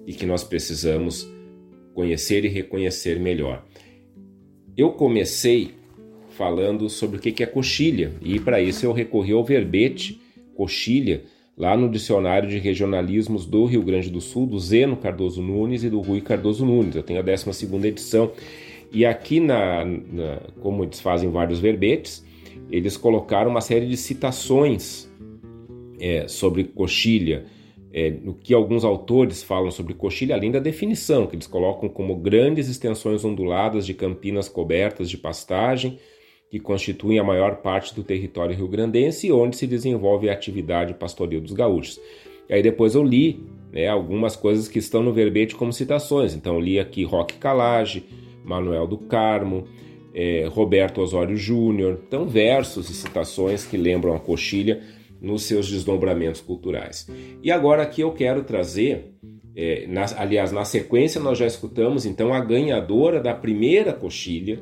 e 0.07 0.13
que 0.13 0.25
nós 0.25 0.45
precisamos 0.45 1.29
conhecer 1.95 2.45
e 2.45 2.49
reconhecer 2.49 3.19
melhor. 3.19 3.65
Eu 4.77 4.93
comecei 4.93 5.75
falando 6.31 6.89
sobre 6.91 7.17
o 7.17 7.21
que 7.21 7.43
é 7.43 7.47
coxilha 7.47 8.13
e 8.21 8.39
para 8.39 8.61
isso 8.61 8.85
eu 8.85 8.93
recorri 8.93 9.33
ao 9.33 9.43
verbete 9.45 10.21
coxilha 10.55 11.25
lá 11.57 11.77
no 11.77 11.89
dicionário 11.89 12.49
de 12.49 12.59
regionalismos 12.59 13.47
do 13.47 13.65
Rio 13.65 13.83
Grande 13.83 14.11
do 14.11 14.21
Sul, 14.21 14.47
do 14.47 14.59
Zeno 14.59 14.97
Cardoso 14.97 15.41
Nunes 15.41 15.83
e 15.83 15.89
do 15.89 16.01
Rui 16.01 16.21
Cardoso 16.21 16.67
Nunes. 16.67 16.95
Eu 16.95 17.03
tenho 17.03 17.19
a 17.19 17.23
12 17.23 17.49
edição 17.87 18.33
e 18.93 19.07
aqui 19.07 19.41
na, 19.41 19.85
na 19.85 20.41
como 20.61 20.85
eles 20.85 21.01
fazem 21.01 21.31
vários 21.31 21.59
verbetes, 21.59 22.25
eles 22.71 22.97
colocaram 22.97 23.51
uma 23.51 23.61
série 23.61 23.87
de 23.87 23.97
citações 23.97 25.11
é, 26.01 26.29
sobre 26.29 26.65
coxilha, 26.65 27.45
é, 27.93 28.11
no 28.11 28.35
que 28.35 28.53
alguns 28.53 28.85
autores 28.85 29.43
falam 29.43 29.71
sobre 29.71 29.95
coxilha, 29.95 30.35
além 30.35 30.51
da 30.51 30.59
definição, 30.59 31.27
que 31.27 31.37
eles 31.37 31.47
colocam 31.47 31.89
como 31.89 32.17
grandes 32.17 32.69
extensões 32.69 33.25
onduladas 33.25 33.87
de 33.87 33.95
campinas 33.95 34.49
cobertas 34.49 35.09
de 35.09 35.17
pastagem, 35.17 35.99
que 36.51 36.61
constituem 36.61 37.19
a 37.19 37.25
maior 37.25 37.57
parte 37.57 37.95
do 37.95 38.05
território 38.05 38.55
rio-grandense 38.55 39.27
e 39.27 39.33
onde 39.33 39.57
se 39.57 39.67
desenvolve 39.67 40.29
a 40.29 40.33
atividade 40.33 40.95
pastoril 40.95 41.41
dos 41.41 41.53
gaúchos. 41.53 41.99
E 42.49 42.55
aí 42.55 42.63
depois 42.63 42.95
eu 42.95 43.03
li 43.03 43.45
né, 43.73 43.89
algumas 43.89 44.37
coisas 44.37 44.69
que 44.69 44.79
estão 44.79 45.03
no 45.03 45.13
verbete 45.13 45.57
como 45.57 45.73
citações. 45.73 46.35
Então 46.35 46.61
li 46.61 46.79
aqui 46.79 47.03
Roque 47.05 47.35
Calage, 47.35 48.05
Manuel 48.45 48.87
do 48.87 48.97
Carmo, 48.97 49.67
é, 50.17 50.49
Roberto 50.51 51.03
Osório 51.03 51.37
Júnior. 51.37 52.01
Então, 52.09 52.27
versos 52.27 52.89
e 52.89 52.95
citações 52.95 53.67
que 53.67 53.77
lembram 53.77 54.17
a 54.17 54.19
coxilha 54.19 54.81
nos 55.21 55.43
seus 55.43 55.69
desdobramentos 55.69 56.41
culturais. 56.41 57.07
E 57.43 57.51
agora 57.51 57.83
aqui 57.83 58.01
eu 58.01 58.13
quero 58.13 58.43
trazer, 58.43 59.13
é, 59.55 59.87
na, 59.87 60.07
aliás, 60.17 60.53
na 60.53 60.65
sequência 60.65 61.21
nós 61.21 61.37
já 61.37 61.47
escutamos 61.47 62.07
então 62.07 62.33
a 62.33 62.41
ganhadora 62.41 63.21
da 63.21 63.35
primeira 63.35 63.93
coxilha 63.93 64.61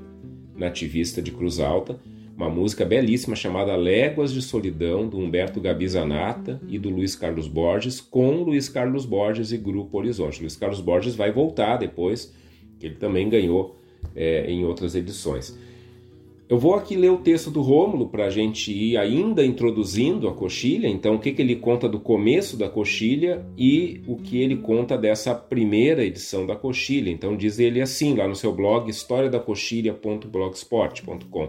nativista 0.57 1.23
de 1.23 1.31
Cruz 1.31 1.61
Alta, 1.61 2.01
uma 2.37 2.51
música 2.51 2.85
belíssima 2.85 3.37
chamada 3.37 3.77
Léguas 3.77 4.33
de 4.33 4.43
Solidão, 4.43 5.09
do 5.09 5.19
Humberto 5.19 5.61
Gabi 5.61 5.87
Zanata 5.87 6.61
e 6.67 6.81
do 6.81 6.91
Luiz 6.91 7.15
Carlos 7.15 7.47
Borges, 7.47 8.01
com 8.01 8.43
Luiz 8.43 8.69
Carlos 8.69 9.07
Borges 9.07 9.53
e 9.53 9.57
Grupo 9.57 9.99
Horizonte. 9.99 10.41
Luiz 10.41 10.57
Carlos 10.57 10.81
Borges 10.81 11.15
vai 11.15 11.31
voltar 11.31 11.77
depois, 11.77 12.35
que 12.81 12.87
ele 12.87 12.97
também 12.97 13.29
ganhou 13.29 13.77
é, 14.15 14.51
em 14.51 14.65
outras 14.65 14.95
edições. 14.95 15.59
Eu 16.47 16.59
vou 16.59 16.75
aqui 16.75 16.95
ler 16.95 17.11
o 17.11 17.17
texto 17.19 17.51
do 17.51 17.63
Rômulo 17.63 18.11
para 18.11 18.27
a 18.27 18.31
gente 18.31 18.71
ir 18.71 18.99
ainda 18.99 19.43
introduzindo 19.45 20.29
a 20.29 20.35
coxilha, 20.35 20.87
então 20.87 21.15
o 21.15 21.19
que, 21.19 21.33
que 21.33 21.41
ele 21.41 21.57
conta 21.57 21.89
do 21.89 21.99
começo 21.99 22.59
da 22.59 22.69
coxilha 22.69 23.43
e 23.57 24.03
o 24.07 24.17
que 24.17 24.43
ele 24.43 24.57
conta 24.57 24.99
dessa 24.99 25.35
primeira 25.35 26.05
edição 26.05 26.47
da 26.47 26.55
coxilha. 26.55 27.11
Então 27.11 27.35
diz 27.35 27.59
ele 27.59 27.81
assim 27.81 28.15
lá 28.15 28.29
no 28.29 28.37
seu 28.37 28.53
blog 28.53 28.91
historiadacoxilha.blogspot.com. 28.91 31.49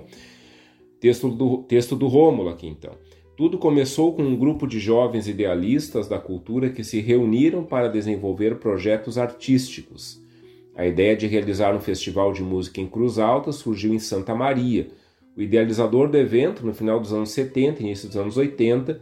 Texto 0.98 1.28
do, 1.28 1.58
texto 1.64 1.94
do 1.96 2.08
Rômulo 2.08 2.48
aqui 2.48 2.68
então. 2.68 2.94
Tudo 3.36 3.58
começou 3.58 4.14
com 4.14 4.24
um 4.24 4.38
grupo 4.38 4.66
de 4.66 4.80
jovens 4.80 5.28
idealistas 5.28 6.08
da 6.08 6.18
cultura 6.18 6.70
que 6.70 6.86
se 6.86 7.02
reuniram 7.02 7.66
para 7.66 7.90
desenvolver 7.90 8.60
projetos 8.60 9.18
artísticos. 9.18 10.24
A 10.76 10.86
ideia 10.86 11.16
de 11.16 11.26
realizar 11.26 11.74
um 11.74 11.80
festival 11.80 12.34
de 12.34 12.44
música 12.44 12.82
em 12.82 12.88
Cruz 12.88 13.18
Alta 13.18 13.54
surgiu 13.54 13.94
em 13.94 14.00
Santa 14.00 14.36
Maria. 14.36 14.90
O 15.36 15.42
idealizador 15.42 16.10
do 16.10 16.18
evento, 16.18 16.66
no 16.66 16.74
final 16.74 17.00
dos 17.00 17.14
anos 17.14 17.32
70 17.32 17.82
e 17.82 17.86
início 17.86 18.08
dos 18.08 18.18
anos 18.18 18.36
80, 18.36 19.00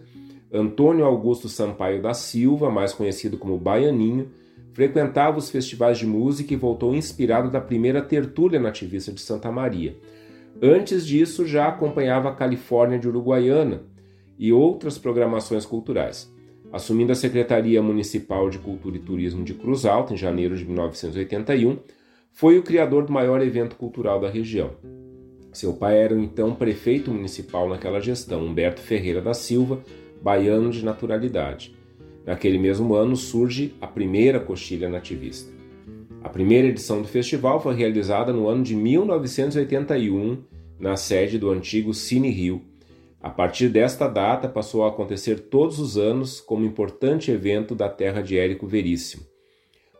Antônio 0.51 1.03
Augusto 1.03 1.49
Sampaio 1.49 1.99
da 1.99 2.13
Silva, 2.13 2.69
mais 2.69 2.93
conhecido 2.93 3.39
como 3.39 3.57
Baianinho, 3.57 4.29
frequentava 4.71 5.39
os 5.39 5.49
festivais 5.49 5.97
de 5.97 6.05
música 6.05 6.53
e 6.53 6.57
voltou 6.57 6.95
inspirado 6.95 7.49
da 7.49 7.59
primeira 7.59 8.01
tertúlia 8.01 8.59
nativista 8.59 9.11
de 9.11 9.21
Santa 9.21 9.51
Maria. 9.51 9.97
Antes 10.61 11.05
disso, 11.05 11.45
já 11.47 11.67
acompanhava 11.67 12.29
a 12.29 12.35
Califórnia 12.35 12.99
de 12.99 13.07
Uruguaiana 13.07 13.81
e 14.37 14.53
outras 14.53 14.97
programações 14.97 15.65
culturais. 15.65 16.32
Assumindo 16.73 17.11
a 17.11 17.15
Secretaria 17.15 17.83
Municipal 17.83 18.49
de 18.49 18.57
Cultura 18.57 18.95
e 18.95 18.99
Turismo 18.99 19.45
de 19.45 19.53
Cruz 19.53 19.85
Alta 19.85 20.15
em 20.15 20.17
janeiro 20.17 20.57
de 20.57 20.65
1981, 20.65 21.77
foi 22.31 22.57
o 22.57 22.63
criador 22.63 23.05
do 23.05 23.13
maior 23.13 23.39
evento 23.43 23.75
cultural 23.75 24.19
da 24.19 24.27
região. 24.27 24.71
Seu 25.53 25.73
pai 25.73 25.99
era 25.99 26.15
o 26.15 26.19
então 26.19 26.55
prefeito 26.55 27.11
municipal 27.11 27.69
naquela 27.69 27.99
gestão, 27.99 28.43
Humberto 28.43 28.81
Ferreira 28.81 29.21
da 29.21 29.35
Silva, 29.35 29.83
baiano 30.19 30.71
de 30.71 30.83
naturalidade. 30.83 31.75
Naquele 32.25 32.57
mesmo 32.57 32.95
ano 32.95 33.15
surge 33.15 33.75
a 33.79 33.85
primeira 33.85 34.39
coxilha 34.39 34.89
nativista. 34.89 35.53
A 36.23 36.29
primeira 36.29 36.69
edição 36.69 37.03
do 37.03 37.07
festival 37.07 37.61
foi 37.61 37.75
realizada 37.75 38.33
no 38.33 38.47
ano 38.47 38.63
de 38.63 38.75
1981, 38.75 40.39
na 40.79 40.95
sede 40.95 41.37
do 41.37 41.51
antigo 41.51 41.93
Cine 41.93 42.31
Rio. 42.31 42.63
A 43.23 43.29
partir 43.29 43.69
desta 43.69 44.07
data, 44.07 44.49
passou 44.49 44.83
a 44.83 44.89
acontecer 44.89 45.39
todos 45.39 45.79
os 45.79 45.97
anos 45.97 46.41
como 46.41 46.65
importante 46.65 47.31
evento 47.31 47.73
da 47.73 47.87
terra 47.87 48.21
de 48.21 48.37
Érico 48.37 48.67
Veríssimo. 48.67 49.23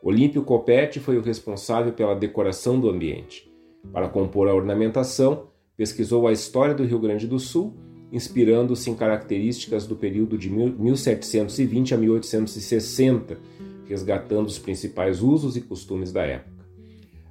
Olímpio 0.02 0.44
Copete 0.44 1.00
foi 1.00 1.18
o 1.18 1.22
responsável 1.22 1.94
pela 1.94 2.14
decoração 2.14 2.78
do 2.78 2.90
ambiente. 2.90 3.50
Para 3.94 4.10
compor 4.10 4.50
a 4.50 4.54
ornamentação, 4.54 5.48
pesquisou 5.78 6.28
a 6.28 6.34
história 6.34 6.76
do 6.76 6.84
Rio 6.84 7.00
Grande 7.00 7.26
do 7.26 7.40
Sul, 7.40 7.74
inspirando-se 8.12 8.90
em 8.90 8.96
características 8.96 9.88
do 9.88 9.96
período 9.96 10.38
de 10.38 10.50
1720 10.50 11.94
a 11.94 11.98
1860 11.98 13.38
resgatando 13.86 14.48
os 14.48 14.58
principais 14.58 15.22
usos 15.22 15.56
e 15.56 15.62
costumes 15.62 16.12
da 16.12 16.24
época. 16.24 16.64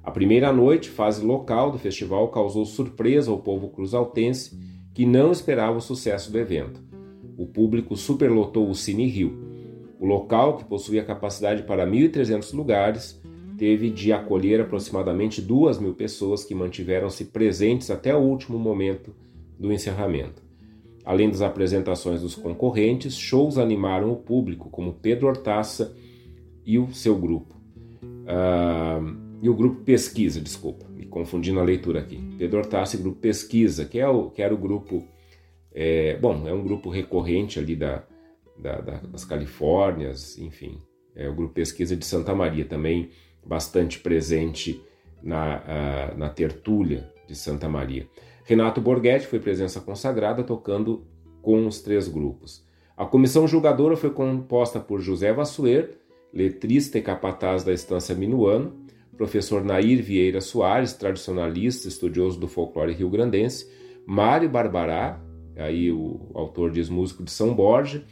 A 0.03 0.11
primeira 0.11 0.51
noite, 0.51 0.89
fase 0.89 1.23
local 1.23 1.71
do 1.71 1.79
festival, 1.79 2.27
causou 2.29 2.65
surpresa 2.65 3.31
ao 3.31 3.39
povo 3.39 3.69
cruzaltense 3.69 4.57
que 4.93 5.05
não 5.05 5.31
esperava 5.31 5.77
o 5.77 5.81
sucesso 5.81 6.31
do 6.31 6.37
evento. 6.37 6.81
O 7.37 7.47
público 7.47 7.97
superlotou 7.97 8.69
o 8.69 8.75
Cine 8.75 9.07
Rio. 9.07 9.37
O 9.99 10.05
local, 10.05 10.57
que 10.57 10.65
possuía 10.65 11.03
capacidade 11.03 11.63
para 11.63 11.87
1.300 11.87 12.53
lugares, 12.53 13.21
teve 13.57 13.89
de 13.89 14.11
acolher 14.11 14.61
aproximadamente 14.61 15.41
2 15.41 15.79
mil 15.79 15.93
pessoas 15.93 16.43
que 16.43 16.53
mantiveram-se 16.53 17.25
presentes 17.25 17.89
até 17.89 18.13
o 18.15 18.19
último 18.19 18.59
momento 18.59 19.15
do 19.57 19.71
encerramento. 19.71 20.43
Além 21.05 21.29
das 21.29 21.41
apresentações 21.41 22.21
dos 22.21 22.35
concorrentes, 22.35 23.15
shows 23.15 23.57
animaram 23.57 24.11
o 24.11 24.15
público, 24.15 24.69
como 24.69 24.93
Pedro 24.93 25.27
Hortaça 25.27 25.95
e 26.65 26.79
o 26.79 26.93
seu 26.93 27.15
grupo. 27.17 27.55
Uh, 28.03 29.22
e 29.43 29.49
o 29.49 29.53
grupo 29.53 29.81
Pesquisa, 29.83 30.39
desculpa, 30.39 30.87
me 30.87 31.05
confundindo 31.05 31.59
a 31.59 31.63
leitura 31.63 31.99
aqui. 31.99 32.17
Pedro 32.37 32.59
Hortaça 32.59 32.95
e 32.95 32.99
Grupo 32.99 33.19
Pesquisa, 33.19 33.83
que, 33.83 33.99
é 33.99 34.07
o, 34.07 34.29
que 34.29 34.41
era 34.41 34.53
o 34.53 34.57
grupo, 34.57 35.05
é, 35.73 36.15
bom, 36.15 36.47
é 36.47 36.53
um 36.53 36.63
grupo 36.63 36.89
recorrente 36.89 37.59
ali 37.59 37.75
da, 37.75 38.05
da, 38.57 38.79
da, 38.79 38.97
das 38.99 39.25
Califórnias, 39.25 40.37
enfim, 40.37 40.79
é 41.13 41.27
o 41.27 41.35
Grupo 41.35 41.53
Pesquisa 41.53 41.93
de 41.93 42.05
Santa 42.05 42.33
Maria, 42.33 42.63
também 42.63 43.09
bastante 43.45 43.99
presente 43.99 44.81
na, 45.21 45.57
uh, 45.57 46.17
na 46.17 46.29
tertúlia 46.29 47.11
de 47.27 47.35
Santa 47.35 47.67
Maria. 47.67 48.07
Renato 48.45 48.79
Borghetti 48.79 49.27
foi 49.27 49.41
presença 49.41 49.81
consagrada 49.81 50.41
tocando 50.41 51.05
com 51.41 51.67
os 51.67 51.81
três 51.81 52.07
grupos. 52.07 52.65
A 52.95 53.05
comissão 53.05 53.45
julgadora 53.45 53.97
foi 53.97 54.11
composta 54.11 54.79
por 54.79 55.01
José 55.01 55.33
Vassuer, 55.33 55.97
letrista 56.33 56.97
e 56.97 57.01
capataz 57.01 57.65
da 57.65 57.73
Estância 57.73 58.15
Minuano, 58.15 58.82
professor 59.17 59.63
Nair 59.63 60.01
Vieira 60.01 60.41
Soares, 60.41 60.93
tradicionalista, 60.93 61.87
estudioso 61.87 62.39
do 62.39 62.47
folclore 62.47 62.93
rio-grandense, 62.93 63.69
Mário 64.05 64.49
Barbará, 64.49 65.21
aí 65.55 65.91
o 65.91 66.31
autor 66.33 66.71
diz 66.71 66.89
músico 66.89 67.23
de 67.23 67.31
São 67.31 67.53
Borja, 67.53 68.03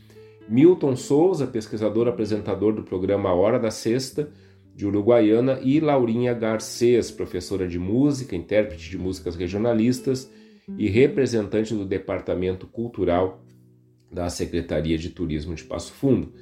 Milton 0.47 0.95
Souza, 0.95 1.47
pesquisador 1.47 2.07
apresentador 2.07 2.73
do 2.73 2.83
programa 2.83 3.33
Hora 3.33 3.59
da 3.59 3.71
Sexta, 3.71 4.29
de 4.75 4.85
Uruguaiana, 4.85 5.59
e 5.61 5.79
Laurinha 5.79 6.33
Garcês, 6.33 7.11
professora 7.11 7.67
de 7.67 7.77
música, 7.77 8.35
intérprete 8.35 8.89
de 8.89 8.97
músicas 8.97 9.35
regionalistas 9.35 10.31
e 10.77 10.87
representante 10.87 11.73
do 11.73 11.85
Departamento 11.85 12.67
Cultural 12.67 13.43
da 14.11 14.29
Secretaria 14.29 14.97
de 14.97 15.09
Turismo 15.09 15.55
de 15.55 15.63
Passo 15.63 15.93
Fundo. 15.93 16.33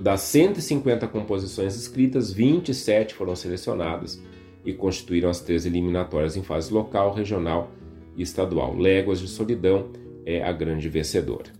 Das 0.00 0.22
150 0.22 1.06
composições 1.08 1.76
escritas, 1.76 2.32
27 2.32 3.14
foram 3.14 3.36
selecionadas 3.36 4.22
e 4.64 4.72
constituíram 4.72 5.28
as 5.28 5.40
três 5.40 5.66
eliminatórias 5.66 6.38
em 6.38 6.42
fase 6.42 6.72
local, 6.72 7.12
regional 7.12 7.70
e 8.16 8.22
estadual. 8.22 8.74
Léguas 8.74 9.20
de 9.20 9.28
Solidão 9.28 9.92
é 10.24 10.42
a 10.42 10.50
grande 10.52 10.88
vencedora. 10.88 11.52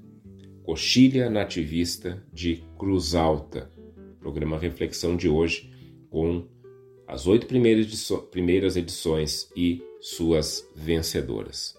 Coxilha 0.63 1.29
Nativista 1.29 2.25
de 2.33 2.65
Cruz 2.79 3.15
Alta. 3.15 3.71
Programa 4.19 4.59
Reflexão 4.59 5.15
de 5.17 5.29
hoje 5.29 5.71
com 6.09 6.47
as 7.07 7.27
oito 7.27 7.47
primeiras 7.47 8.77
edições 8.77 9.51
e 9.55 9.83
suas 10.01 10.67
vencedoras. 10.75 11.75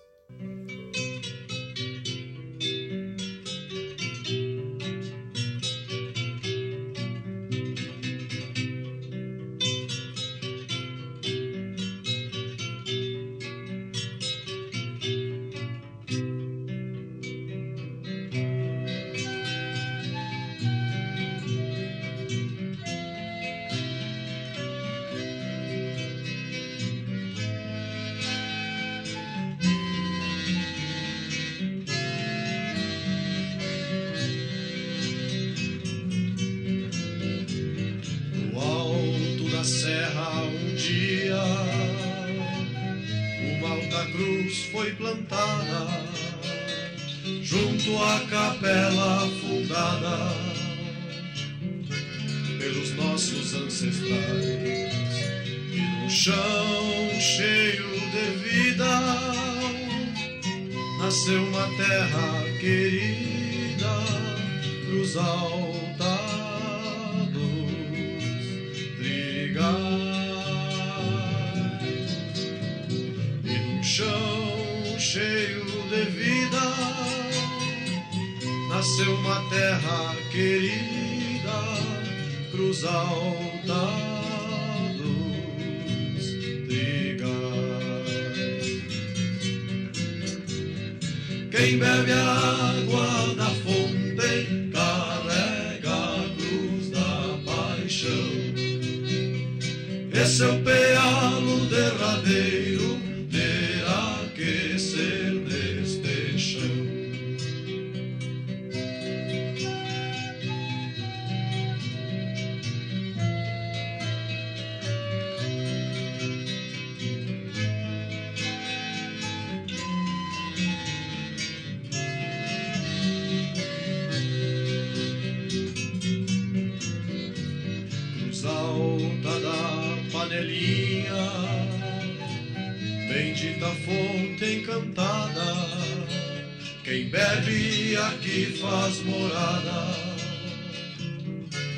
Quem 136.86 137.06
bebe 137.06 137.98
aqui 137.98 138.60
faz 138.62 139.00
morada, 139.00 139.88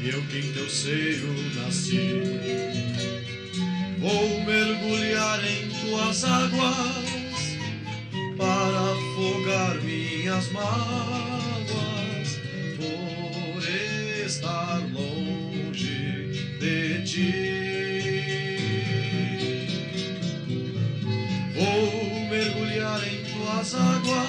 eu 0.04 0.22
que 0.24 0.40
em 0.40 0.52
teu 0.52 0.70
seio 0.70 1.34
nasci. 1.56 2.12
Vou 4.00 4.44
mergulhar 4.44 5.40
em 5.46 5.70
tuas 5.70 6.26
águas 6.26 7.58
para 8.36 8.92
afogar 8.92 9.82
minhas 9.82 10.52
mágoas, 10.52 10.68
por 12.76 13.64
estar 14.26 14.82
longe 14.92 16.34
de 16.60 17.04
ti. 17.06 17.32
Vou 21.56 22.28
mergulhar 22.30 23.02
em 23.08 23.24
tuas 23.24 23.74
águas 23.74 24.27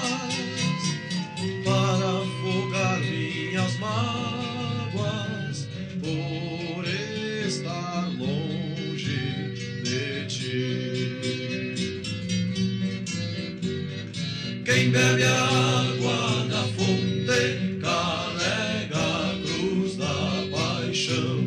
Bebe 14.91 15.23
a 15.23 15.43
água 15.43 16.47
da 16.49 16.63
fonte 16.75 17.79
carrega 17.79 18.97
a 18.97 19.37
cruz 19.43 19.97
da 19.97 20.17
paixão. 20.51 21.37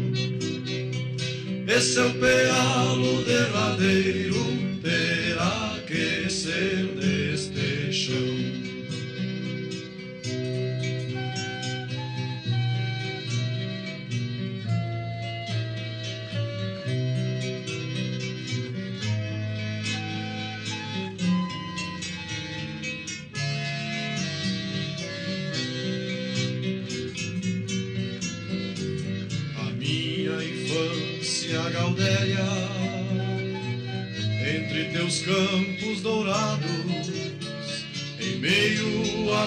Esse 1.66 1.98
é 1.98 2.04
o 2.04 2.10
pealo 2.20 3.24
derradeiro, 3.24 4.31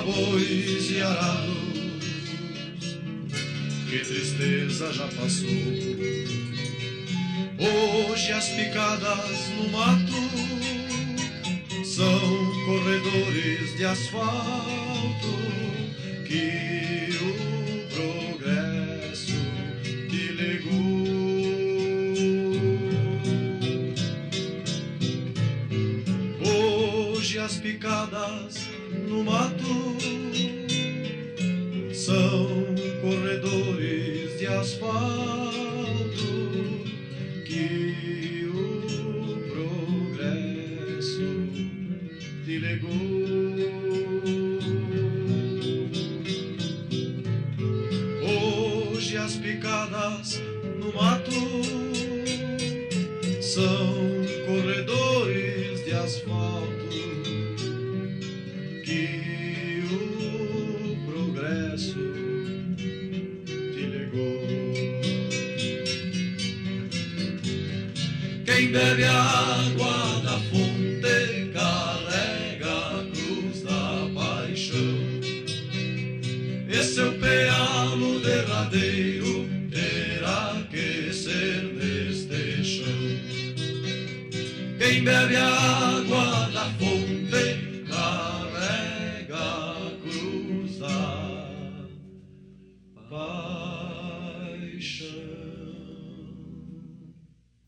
bois 0.06 0.92
e 0.92 1.02
arados. 1.02 1.66
Que 3.90 4.00
tristeza 4.00 4.94
já 4.94 5.08
passou. 5.08 5.50
Hoje 7.58 8.32
as 8.32 8.50
picadas 8.50 9.50
no 9.58 9.70
mato 9.70 10.14
são 11.84 12.20
corredores 12.66 13.76
de 13.78 13.86
asfalto 13.86 15.34
que 16.28 17.10
o 17.22 17.88
progresso 17.94 19.34
te 20.10 20.32
legou. 20.34 21.16
as 27.46 27.58
picadas 27.58 28.68
no 29.08 29.24
mato 29.24 29.55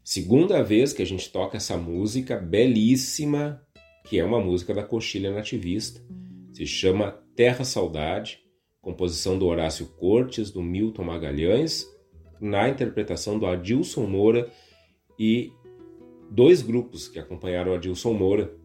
Segunda 0.03 0.63
vez 0.63 0.93
que 0.93 1.01
a 1.01 1.05
gente 1.05 1.31
toca 1.31 1.57
essa 1.57 1.77
música 1.77 2.37
belíssima, 2.37 3.61
que 4.07 4.17
é 4.17 4.23
uma 4.23 4.39
música 4.39 4.73
da 4.73 4.83
Coxilha 4.83 5.31
Nativista. 5.31 6.01
Se 6.53 6.65
chama 6.65 7.11
Terra 7.35 7.63
Saudade, 7.63 8.39
composição 8.81 9.37
do 9.37 9.45
Horácio 9.45 9.85
Cortes, 9.97 10.49
do 10.49 10.63
Milton 10.63 11.03
Magalhães, 11.03 11.85
na 12.39 12.69
interpretação 12.69 13.37
do 13.37 13.45
Adilson 13.45 14.05
Moura 14.07 14.49
e 15.19 15.51
dois 16.31 16.61
grupos 16.61 17.07
que 17.07 17.19
acompanharam 17.19 17.73
o 17.73 17.75
Adilson 17.75 18.13
Moura 18.13 18.55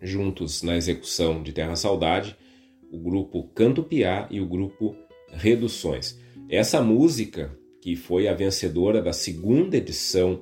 juntos 0.00 0.62
na 0.62 0.76
execução 0.76 1.42
de 1.42 1.52
Terra 1.52 1.76
Saudade, 1.76 2.36
o 2.90 2.98
grupo 2.98 3.48
Canto 3.54 3.82
Piá 3.82 4.26
e 4.30 4.40
o 4.40 4.48
grupo 4.48 4.96
Reduções. 5.32 6.18
Essa 6.48 6.82
música, 6.82 7.56
que 7.80 7.94
foi 7.94 8.26
a 8.26 8.34
vencedora 8.34 9.00
da 9.00 9.12
segunda 9.12 9.76
edição 9.76 10.40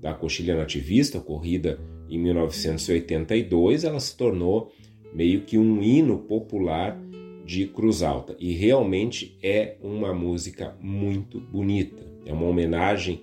da 0.00 0.12
Coxilha 0.12 0.54
Nativista, 0.54 1.18
ocorrida 1.18 1.80
em 2.08 2.18
1982, 2.18 3.84
ela 3.84 3.98
se 3.98 4.16
tornou 4.16 4.70
meio 5.14 5.42
que 5.42 5.56
um 5.56 5.82
hino 5.82 6.18
popular 6.18 7.00
de 7.44 7.66
Cruz 7.66 8.02
Alta. 8.02 8.36
E 8.38 8.52
realmente 8.52 9.38
é 9.42 9.76
uma 9.80 10.12
música 10.12 10.76
muito 10.80 11.40
bonita. 11.40 12.04
É 12.26 12.32
uma 12.32 12.46
homenagem 12.46 13.22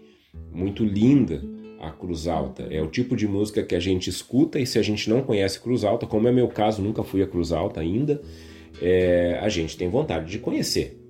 muito 0.52 0.84
linda 0.84 1.44
à 1.80 1.92
Cruz 1.92 2.28
Alta. 2.28 2.64
É 2.64 2.82
o 2.82 2.88
tipo 2.88 3.16
de 3.16 3.28
música 3.28 3.62
que 3.62 3.76
a 3.76 3.80
gente 3.80 4.10
escuta 4.10 4.60
e 4.60 4.66
se 4.66 4.80
a 4.80 4.82
gente 4.82 5.10
não 5.10 5.22
conhece 5.22 5.60
Cruz 5.60 5.84
Alta, 5.84 6.08
como 6.08 6.28
é 6.28 6.32
meu 6.32 6.48
caso, 6.48 6.82
nunca 6.82 7.04
fui 7.04 7.22
a 7.22 7.28
Cruz 7.28 7.52
Alta 7.52 7.82
ainda, 7.82 8.22
é, 8.82 9.38
a 9.42 9.50
gente 9.50 9.78
tem 9.78 9.90
vontade 9.90 10.32
de 10.32 10.40
conhecer 10.40 11.03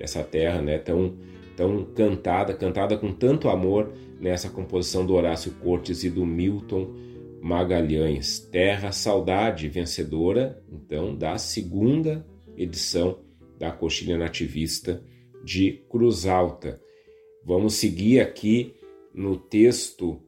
essa 0.00 0.24
terra 0.24 0.60
né, 0.60 0.78
tão, 0.78 1.16
tão 1.56 1.84
cantada, 1.84 2.54
cantada 2.54 2.96
com 2.96 3.12
tanto 3.12 3.48
amor 3.48 3.92
nessa 4.18 4.48
composição 4.50 5.06
do 5.06 5.14
Horácio 5.14 5.52
Cortes 5.62 6.02
e 6.02 6.10
do 6.10 6.26
Milton 6.26 6.90
Magalhães. 7.40 8.38
Terra 8.38 8.90
Saudade, 8.90 9.68
vencedora 9.68 10.62
então 10.72 11.14
da 11.14 11.38
segunda 11.38 12.26
edição 12.56 13.20
da 13.58 13.70
Coxilha 13.70 14.18
Nativista 14.18 15.02
de 15.44 15.84
Cruz 15.88 16.26
Alta. 16.26 16.80
Vamos 17.44 17.74
seguir 17.74 18.20
aqui 18.20 18.74
no 19.14 19.36
texto 19.36 20.20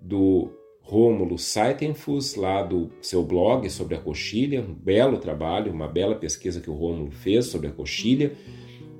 do 0.00 0.50
Rômulo 0.80 1.38
Saitenfus, 1.38 2.34
lá 2.34 2.62
do 2.62 2.90
seu 3.02 3.22
blog 3.22 3.68
sobre 3.68 3.94
a 3.94 4.00
coxilha, 4.00 4.62
um 4.62 4.72
belo 4.72 5.18
trabalho, 5.18 5.70
uma 5.70 5.86
bela 5.86 6.14
pesquisa 6.14 6.60
que 6.60 6.70
o 6.70 6.74
Rômulo 6.74 7.10
fez 7.10 7.46
sobre 7.46 7.68
a 7.68 7.72
coxilha, 7.72 8.32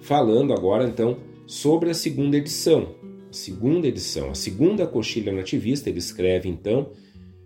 falando 0.00 0.52
agora 0.52 0.88
então 0.88 1.18
sobre 1.46 1.90
a 1.90 1.94
segunda 1.94 2.37
edição. 2.37 2.94
A 3.28 3.32
segunda 3.32 3.87
edição, 3.87 4.30
a 4.30 4.34
segunda 4.34 4.87
coxilha 4.87 5.32
nativista, 5.32 5.90
ele 5.90 5.98
escreve 5.98 6.48
então, 6.48 6.92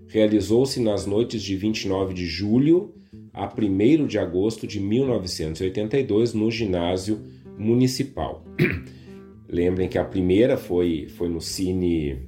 realizou-se 0.07 0.81
nas 0.81 1.07
noites 1.07 1.43
de 1.43 1.57
29 1.57 2.15
de 2.15 2.25
julho 2.25 2.95
a 3.33 3.47
1 3.47 4.07
de 4.07 4.19
agosto 4.19 4.67
de 4.67 4.79
1982 4.79 6.35
no 6.35 6.51
ginásio 6.51 7.21
municipal. 7.59 8.45
Lembrem 9.49 9.89
que 9.89 9.99
a 9.99 10.05
primeira 10.05 10.57
foi, 10.57 11.09
foi 11.09 11.29
no 11.29 11.41
Cine, 11.41 12.19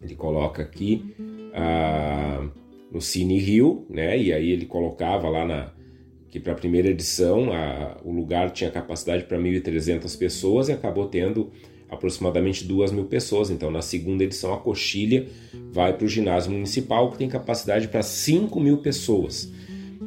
ele 0.00 0.14
coloca 0.14 0.62
aqui, 0.62 1.14
uh, 1.18 2.50
no 2.90 3.00
Cine 3.00 3.38
Rio, 3.38 3.86
né? 3.88 4.18
E 4.18 4.32
aí 4.32 4.50
ele 4.50 4.66
colocava 4.66 5.28
lá 5.28 5.44
na 5.44 5.72
que 6.30 6.38
para 6.38 6.52
a 6.52 6.56
primeira 6.56 6.88
edição 6.88 7.52
a, 7.52 7.96
o 8.04 8.12
lugar 8.12 8.50
tinha 8.50 8.70
capacidade 8.70 9.24
para 9.24 9.38
1.300 9.38 10.16
pessoas 10.16 10.68
e 10.68 10.72
acabou 10.72 11.06
tendo 11.08 11.50
aproximadamente 11.88 12.64
2 12.64 12.92
mil 12.92 13.06
pessoas. 13.06 13.50
Então, 13.50 13.70
na 13.70 13.82
segunda 13.82 14.22
edição, 14.22 14.54
a 14.54 14.58
coxilha 14.58 15.26
vai 15.72 15.92
para 15.92 16.04
o 16.04 16.08
ginásio 16.08 16.52
municipal, 16.52 17.10
que 17.10 17.18
tem 17.18 17.28
capacidade 17.28 17.88
para 17.88 18.02
5 18.02 18.60
mil 18.60 18.78
pessoas. 18.78 19.52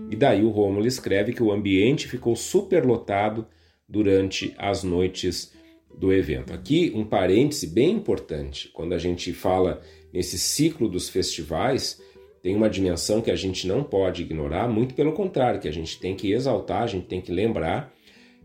E 0.10 0.16
daí 0.16 0.44
o 0.44 0.50
Rômulo 0.50 0.88
escreve 0.88 1.34
que 1.34 1.44
o 1.44 1.52
ambiente 1.52 2.08
ficou 2.08 2.36
superlotado 2.36 3.46
durante 3.88 4.54
as 4.58 4.84
noites 4.84 5.52
do 5.98 6.14
evento. 6.14 6.54
Aqui 6.54 6.92
um 6.96 7.04
parêntese 7.04 7.68
bem 7.68 7.92
importante, 7.92 8.70
quando 8.74 8.94
a 8.94 8.98
gente 8.98 9.34
fala 9.34 9.82
nesse 10.12 10.40
ciclo 10.40 10.88
dos 10.88 11.10
festivais, 11.10 12.02
tem 12.43 12.58
uma 12.58 12.69
dimensão 12.69 13.21
que 13.21 13.32
a 13.32 13.38
gente 13.38 13.65
não 13.65 13.82
pode 13.82 14.21
ignorar, 14.21 14.67
muito 14.67 14.93
pelo 14.93 15.13
contrário, 15.13 15.62
que 15.62 15.67
a 15.67 15.71
gente 15.71 15.97
tem 15.97 16.13
que 16.13 16.34
exaltar, 16.34 16.84
a 16.84 16.88
gente 16.88 17.08
tem 17.08 17.21
que 17.21 17.32
lembrar, 17.32 17.95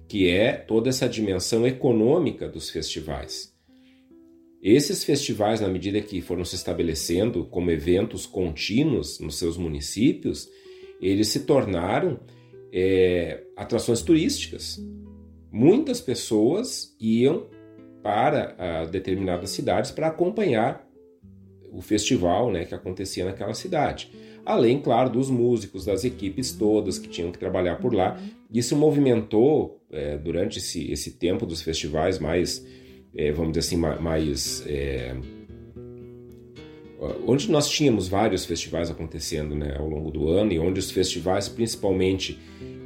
que 0.06 0.30
é 0.30 0.52
toda 0.52 0.88
essa 0.88 1.08
dimensão 1.08 1.66
econômica 1.66 2.48
dos 2.48 2.70
festivais. 2.70 3.52
Esses 4.62 5.02
festivais, 5.02 5.61
na 5.61 5.66
medida 5.66 6.00
que 6.00 6.20
foram 6.20 6.44
se 6.44 6.54
estabelecendo 6.54 7.44
como 7.46 7.72
eventos 7.72 8.24
contínuos 8.24 9.18
nos 9.18 9.37
seus 9.37 9.56
municípios, 9.56 10.48
eles 11.00 11.26
se 11.26 11.40
tornaram 11.40 12.20
é, 12.72 13.42
atrações 13.56 14.00
turísticas. 14.00 14.80
Muitas 15.50 16.00
pessoas 16.00 16.96
iam 17.00 17.48
para 18.00 18.54
a, 18.58 18.84
determinadas 18.84 19.50
cidades 19.50 19.90
para 19.90 20.06
acompanhar 20.06 20.88
o 21.72 21.81
festival 21.81 22.50
né, 22.50 22.64
que 22.64 22.74
acontecia 22.74 23.24
naquela 23.24 23.54
cidade. 23.54 24.11
Além, 24.44 24.81
claro, 24.81 25.11
dos 25.11 25.28
músicos, 25.28 25.85
das 25.85 26.04
equipes 26.04 26.52
todas 26.52 26.98
que 26.98 27.09
tinham 27.09 27.31
que 27.31 27.38
trabalhar 27.38 27.76
por 27.76 27.94
lá. 27.94 28.18
Isso 28.52 28.74
movimentou, 28.74 29.78
é, 29.90 30.16
durante 30.16 30.59
esse, 30.59 30.90
esse 30.90 31.12
tempo 31.12 31.44
dos 31.44 31.61
festivais 31.61 32.18
mais, 32.18 32.66
é, 33.14 33.31
vamos 33.31 33.52
dizer 33.52 33.61
assim, 33.61 33.76
mais. 33.76 34.64
É, 34.66 35.14
onde 37.26 37.50
nós 37.50 37.68
tínhamos 37.68 38.09
vários 38.09 38.44
festivais 38.44 38.90
acontecendo 38.90 39.54
né, 39.54 39.76
ao 39.78 39.88
longo 39.88 40.11
do 40.11 40.28
ano 40.31 40.52
e 40.52 40.59
onde 40.59 40.81
os 40.81 40.90
festivais, 40.90 41.48
principalmente, 41.48 42.38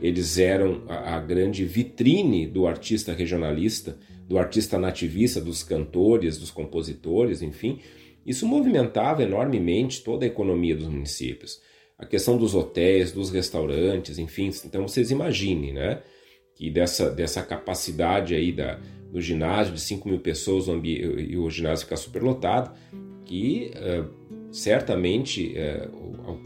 eles 0.03 0.39
eram 0.39 0.83
a, 0.89 1.17
a 1.17 1.21
grande 1.21 1.65
vitrine 1.65 2.47
do 2.47 2.67
artista 2.67 3.13
regionalista, 3.13 3.97
do 4.29 4.39
artista 4.39 4.79
nativista, 4.79 5.41
dos 5.41 5.63
cantores, 5.63 6.39
dos 6.39 6.51
compositores, 6.51 7.41
enfim, 7.41 7.79
isso 8.25 8.47
movimentava 8.47 9.23
enormemente 9.23 10.03
toda 10.03 10.25
a 10.25 10.29
economia 10.29 10.77
dos 10.77 10.89
municípios. 10.89 11.61
A 11.99 12.07
questão 12.07 12.37
dos 12.37 12.55
hotéis, 12.55 13.13
dos 13.13 13.31
restaurantes, 13.31 14.19
enfim, 14.19 14.51
então 14.65 14.87
vocês 14.87 15.11
imaginem, 15.11 15.73
né? 15.73 16.03
Que 16.55 16.71
dessa, 16.71 17.11
dessa 17.11 17.43
capacidade 17.43 18.35
aí 18.35 18.53
da, 18.53 18.79
do 19.11 19.21
ginásio 19.21 19.75
de 19.75 19.81
5 19.81 20.09
mil 20.09 20.21
pessoas 20.21 20.67
e 20.85 21.37
o 21.37 21.49
ginásio 21.51 21.85
ficar 21.85 21.97
superlotado, 21.97 22.73
que 23.25 23.71
uh, 23.77 24.53
certamente 24.53 25.55
uh, 25.57 26.03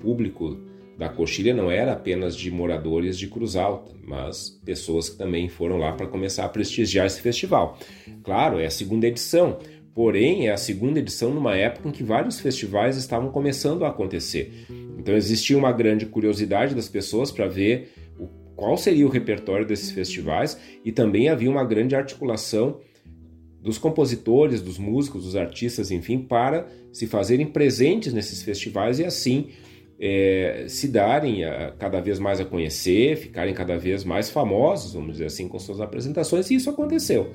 público 0.06 0.56
da 0.96 1.08
coxilha 1.08 1.52
não 1.52 1.70
era 1.70 1.92
apenas 1.92 2.36
de 2.36 2.50
moradores 2.50 3.18
de 3.18 3.26
Cruz 3.26 3.54
Alta, 3.54 3.92
mas 4.02 4.60
pessoas 4.64 5.10
que 5.10 5.18
também 5.18 5.48
foram 5.48 5.76
lá 5.76 5.92
para 5.92 6.06
começar 6.06 6.44
a 6.44 6.48
prestigiar 6.48 7.06
esse 7.06 7.20
festival. 7.20 7.78
Claro, 8.22 8.58
é 8.58 8.66
a 8.66 8.70
segunda 8.70 9.06
edição, 9.06 9.58
porém 9.96 10.46
é 10.46 10.52
a 10.52 10.58
segunda 10.58 10.98
edição 10.98 11.32
numa 11.32 11.56
época 11.56 11.88
em 11.88 11.90
que 11.90 12.02
vários 12.02 12.38
festivais 12.38 12.98
estavam 12.98 13.30
começando 13.30 13.82
a 13.82 13.88
acontecer. 13.88 14.52
Então 14.98 15.16
existia 15.16 15.56
uma 15.56 15.72
grande 15.72 16.04
curiosidade 16.04 16.74
das 16.74 16.86
pessoas 16.86 17.30
para 17.30 17.48
ver 17.48 17.94
o, 18.18 18.26
qual 18.54 18.76
seria 18.76 19.06
o 19.06 19.08
repertório 19.08 19.64
desses 19.64 19.90
festivais 19.90 20.60
e 20.84 20.92
também 20.92 21.30
havia 21.30 21.50
uma 21.50 21.64
grande 21.64 21.96
articulação 21.96 22.78
dos 23.62 23.78
compositores, 23.78 24.60
dos 24.60 24.76
músicos, 24.76 25.24
dos 25.24 25.34
artistas, 25.34 25.90
enfim, 25.90 26.18
para 26.18 26.68
se 26.92 27.06
fazerem 27.06 27.46
presentes 27.46 28.12
nesses 28.12 28.42
festivais 28.42 28.98
e 28.98 29.04
assim 29.06 29.48
é, 29.98 30.66
se 30.68 30.88
darem 30.88 31.42
a, 31.42 31.70
cada 31.70 32.02
vez 32.02 32.18
mais 32.18 32.38
a 32.38 32.44
conhecer, 32.44 33.16
ficarem 33.16 33.54
cada 33.54 33.78
vez 33.78 34.04
mais 34.04 34.28
famosos, 34.28 34.92
vamos 34.92 35.12
dizer 35.12 35.24
assim, 35.24 35.48
com 35.48 35.58
suas 35.58 35.80
apresentações, 35.80 36.50
e 36.50 36.56
isso 36.56 36.68
aconteceu. 36.68 37.32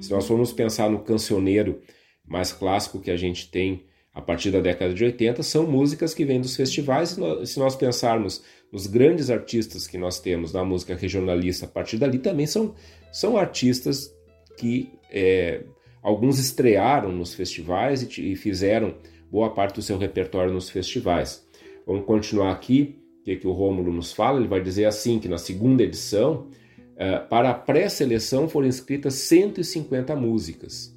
Se 0.00 0.12
nós 0.12 0.24
formos 0.28 0.52
pensar 0.52 0.88
no 0.88 1.00
cancioneiro 1.00 1.80
mais 2.26 2.52
clássico 2.52 3.00
que 3.00 3.10
a 3.10 3.16
gente 3.16 3.50
tem 3.50 3.84
a 4.14 4.20
partir 4.20 4.52
da 4.52 4.60
década 4.60 4.94
de 4.94 5.04
80, 5.04 5.42
são 5.42 5.66
músicas 5.66 6.14
que 6.14 6.24
vêm 6.24 6.40
dos 6.40 6.54
festivais. 6.54 7.18
Se 7.44 7.58
nós 7.58 7.74
pensarmos 7.74 8.44
nos 8.70 8.86
grandes 8.86 9.28
artistas 9.28 9.88
que 9.88 9.98
nós 9.98 10.20
temos 10.20 10.52
na 10.52 10.64
música 10.64 10.94
regionalista, 10.94 11.66
a 11.66 11.68
partir 11.68 11.98
dali 11.98 12.18
também 12.18 12.46
são, 12.46 12.74
são 13.12 13.36
artistas 13.36 14.14
que 14.56 14.92
é, 15.10 15.64
alguns 16.00 16.38
estrearam 16.38 17.10
nos 17.10 17.34
festivais 17.34 18.02
e, 18.02 18.32
e 18.32 18.36
fizeram 18.36 18.94
boa 19.30 19.50
parte 19.50 19.74
do 19.74 19.82
seu 19.82 19.98
repertório 19.98 20.52
nos 20.52 20.70
festivais. 20.70 21.44
Vamos 21.84 22.06
continuar 22.06 22.52
aqui, 22.52 23.00
o 23.20 23.24
que, 23.24 23.36
que 23.36 23.48
o 23.48 23.52
Rômulo 23.52 23.92
nos 23.92 24.12
fala? 24.12 24.38
Ele 24.38 24.48
vai 24.48 24.60
dizer 24.60 24.84
assim, 24.84 25.18
que 25.18 25.28
na 25.28 25.38
segunda 25.38 25.82
edição, 25.82 26.48
uh, 26.92 27.28
para 27.28 27.50
a 27.50 27.54
pré-seleção 27.54 28.48
foram 28.48 28.68
inscritas 28.68 29.14
150 29.14 30.14
músicas. 30.14 30.93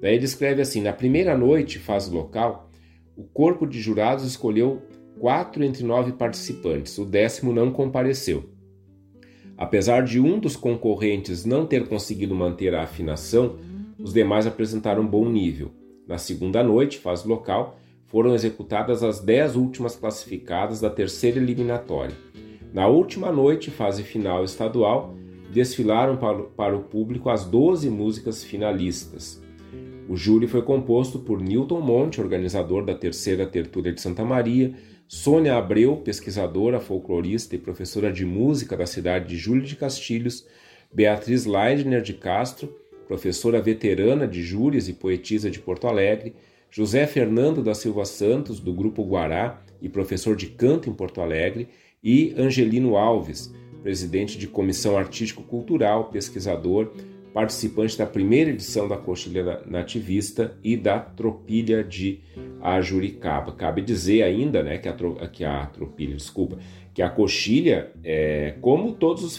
Daí 0.00 0.14
ele 0.14 0.24
escreve 0.24 0.62
assim, 0.62 0.80
na 0.80 0.92
primeira 0.92 1.36
noite, 1.36 1.78
fase 1.78 2.10
local, 2.10 2.70
o 3.16 3.22
corpo 3.22 3.66
de 3.66 3.80
jurados 3.80 4.24
escolheu 4.24 4.82
quatro 5.18 5.62
entre 5.62 5.84
nove 5.84 6.12
participantes, 6.12 6.96
o 6.96 7.04
décimo 7.04 7.52
não 7.52 7.70
compareceu. 7.70 8.48
Apesar 9.58 10.02
de 10.02 10.18
um 10.18 10.38
dos 10.38 10.56
concorrentes 10.56 11.44
não 11.44 11.66
ter 11.66 11.86
conseguido 11.86 12.34
manter 12.34 12.74
a 12.74 12.82
afinação, 12.82 13.58
os 13.98 14.14
demais 14.14 14.46
apresentaram 14.46 15.06
bom 15.06 15.28
nível. 15.28 15.70
Na 16.08 16.16
segunda 16.16 16.64
noite, 16.64 16.98
fase 16.98 17.28
local, 17.28 17.78
foram 18.06 18.34
executadas 18.34 19.02
as 19.02 19.20
dez 19.20 19.54
últimas 19.54 19.94
classificadas 19.94 20.80
da 20.80 20.88
terceira 20.88 21.38
eliminatória. 21.38 22.16
Na 22.72 22.88
última 22.88 23.30
noite, 23.30 23.70
fase 23.70 24.02
final 24.02 24.42
estadual, 24.42 25.14
desfilaram 25.52 26.16
para 26.56 26.76
o 26.76 26.84
público 26.84 27.28
as 27.28 27.44
12 27.44 27.90
músicas 27.90 28.42
finalistas. 28.42 29.42
O 30.10 30.16
júri 30.16 30.48
foi 30.48 30.60
composto 30.60 31.20
por 31.20 31.40
Newton 31.40 31.80
Monte, 31.80 32.20
organizador 32.20 32.84
da 32.84 32.96
terceira 32.96 33.46
tertúlia 33.46 33.92
de 33.92 34.00
Santa 34.00 34.24
Maria, 34.24 34.74
Sônia 35.06 35.54
Abreu, 35.54 35.98
pesquisadora, 35.98 36.80
folclorista 36.80 37.54
e 37.54 37.58
professora 37.60 38.12
de 38.12 38.26
música 38.26 38.76
da 38.76 38.86
cidade 38.86 39.28
de 39.28 39.36
Júlio 39.36 39.62
de 39.62 39.76
Castilhos, 39.76 40.44
Beatriz 40.92 41.46
Leidner 41.46 42.02
de 42.02 42.12
Castro, 42.14 42.76
professora 43.06 43.62
veterana 43.62 44.26
de 44.26 44.42
júris 44.42 44.88
e 44.88 44.94
poetisa 44.94 45.48
de 45.48 45.60
Porto 45.60 45.86
Alegre, 45.86 46.34
José 46.72 47.06
Fernando 47.06 47.62
da 47.62 47.72
Silva 47.72 48.04
Santos, 48.04 48.58
do 48.58 48.74
Grupo 48.74 49.04
Guará 49.04 49.62
e 49.80 49.88
professor 49.88 50.34
de 50.34 50.46
canto 50.46 50.90
em 50.90 50.92
Porto 50.92 51.20
Alegre, 51.20 51.68
e 52.02 52.34
Angelino 52.36 52.96
Alves, 52.96 53.54
presidente 53.80 54.36
de 54.36 54.48
Comissão 54.48 54.98
Artístico-Cultural, 54.98 56.10
pesquisador, 56.10 56.90
participante 57.32 57.96
da 57.96 58.06
primeira 58.06 58.50
edição 58.50 58.88
da 58.88 58.96
Coxilha 58.96 59.62
Nativista 59.66 60.56
e 60.62 60.76
da 60.76 60.98
Tropilha 60.98 61.84
de 61.84 62.20
Ajuricaba. 62.60 63.52
Cabe 63.52 63.82
dizer 63.82 64.22
ainda, 64.22 64.62
né, 64.62 64.78
que 64.78 64.88
a, 64.88 64.94
que 65.28 65.44
a 65.44 65.66
Tropilha, 65.66 66.16
desculpa, 66.16 66.58
que 66.92 67.02
a 67.02 67.08
Coxilha, 67.08 67.92
é, 68.02 68.56
como 68.60 68.92
todos 68.92 69.22
os 69.22 69.38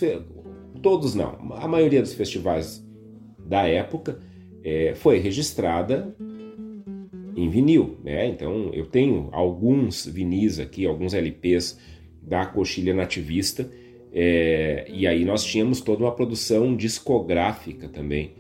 todos 0.82 1.14
não, 1.14 1.54
a 1.54 1.68
maioria 1.68 2.02
dos 2.02 2.14
festivais 2.14 2.84
da 3.46 3.68
época 3.68 4.20
é, 4.64 4.94
foi 4.96 5.20
registrada 5.20 6.16
em 7.36 7.50
vinil, 7.50 7.98
né? 8.04 8.28
Então 8.28 8.72
eu 8.74 8.86
tenho 8.86 9.30
alguns 9.32 10.06
vinis 10.06 10.60
aqui, 10.60 10.86
alguns 10.86 11.14
LPs 11.14 11.80
da 12.22 12.46
Coxilha 12.46 12.94
Nativista 12.94 13.70
é, 14.14 14.86
e 14.90 15.08
aí 15.08 15.24
nós 15.24 15.44
tínhamos 15.44 15.82
toda 15.82 16.04
uma 16.04 16.12
produção 16.12 16.76
discográfica 16.76 17.88
também 17.88 18.34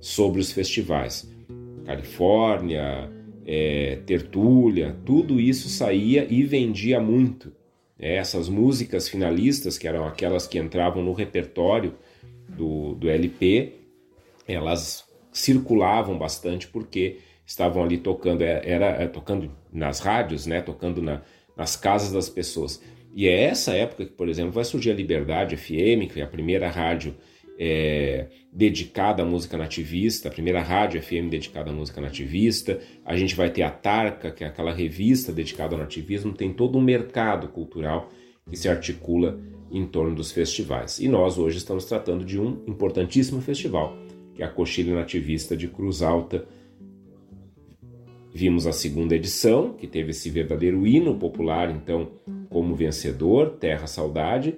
sobre 0.00 0.40
os 0.40 0.50
festivais. 0.52 1.30
Califórnia, 1.84 3.10
é, 3.46 4.00
Tertúlia, 4.04 4.96
tudo 5.04 5.40
isso 5.40 5.68
saía 5.68 6.26
e 6.28 6.42
vendia 6.42 7.00
muito. 7.00 7.52
É, 7.98 8.16
essas 8.16 8.48
músicas 8.48 9.08
finalistas, 9.08 9.78
que 9.78 9.86
eram 9.86 10.04
aquelas 10.04 10.46
que 10.46 10.58
entravam 10.58 11.02
no 11.02 11.12
repertório 11.12 11.94
do, 12.48 12.94
do 12.94 13.08
LP, 13.08 13.74
elas 14.46 15.04
circulavam 15.32 16.18
bastante 16.18 16.66
porque 16.66 17.18
estavam 17.46 17.82
ali 17.82 17.98
tocando, 17.98 18.42
é, 18.42 18.62
era, 18.64 18.86
era 18.86 19.04
é, 19.04 19.06
tocando 19.06 19.50
nas 19.72 20.00
rádios, 20.00 20.46
né, 20.46 20.60
tocando 20.60 21.00
na, 21.00 21.22
nas 21.56 21.76
casas 21.76 22.12
das 22.12 22.28
pessoas. 22.28 22.82
E 23.16 23.26
é 23.26 23.44
essa 23.44 23.72
época 23.72 24.04
que, 24.04 24.12
por 24.12 24.28
exemplo, 24.28 24.52
vai 24.52 24.62
surgir 24.62 24.90
a 24.90 24.94
Liberdade 24.94 25.56
FM, 25.56 26.12
que 26.12 26.20
é 26.20 26.22
a 26.22 26.26
primeira 26.26 26.68
rádio 26.68 27.16
é, 27.58 28.26
dedicada 28.52 29.22
à 29.22 29.24
música 29.24 29.56
nativista, 29.56 30.28
a 30.28 30.30
primeira 30.30 30.60
rádio 30.60 31.00
FM 31.00 31.30
dedicada 31.30 31.70
à 31.70 31.72
música 31.72 31.98
nativista. 31.98 32.78
A 33.06 33.16
gente 33.16 33.34
vai 33.34 33.48
ter 33.48 33.62
a 33.62 33.70
Tarca, 33.70 34.30
que 34.30 34.44
é 34.44 34.46
aquela 34.46 34.70
revista 34.70 35.32
dedicada 35.32 35.74
ao 35.74 35.80
nativismo. 35.80 36.34
Tem 36.34 36.52
todo 36.52 36.76
um 36.76 36.82
mercado 36.82 37.48
cultural 37.48 38.10
que 38.50 38.54
se 38.54 38.68
articula 38.68 39.40
em 39.72 39.86
torno 39.86 40.14
dos 40.14 40.30
festivais. 40.30 40.98
E 40.98 41.08
nós 41.08 41.38
hoje 41.38 41.56
estamos 41.56 41.86
tratando 41.86 42.22
de 42.22 42.38
um 42.38 42.62
importantíssimo 42.66 43.40
festival, 43.40 43.96
que 44.34 44.42
é 44.42 44.44
a 44.44 44.50
Coxilha 44.50 44.94
Nativista 44.94 45.56
de 45.56 45.68
Cruz 45.68 46.02
Alta. 46.02 46.46
Vimos 48.38 48.66
a 48.66 48.72
segunda 48.72 49.16
edição, 49.16 49.72
que 49.72 49.86
teve 49.86 50.10
esse 50.10 50.28
verdadeiro 50.28 50.86
hino 50.86 51.16
popular, 51.16 51.70
então, 51.70 52.10
como 52.50 52.76
vencedor, 52.76 53.52
Terra 53.52 53.86
Saudade, 53.86 54.54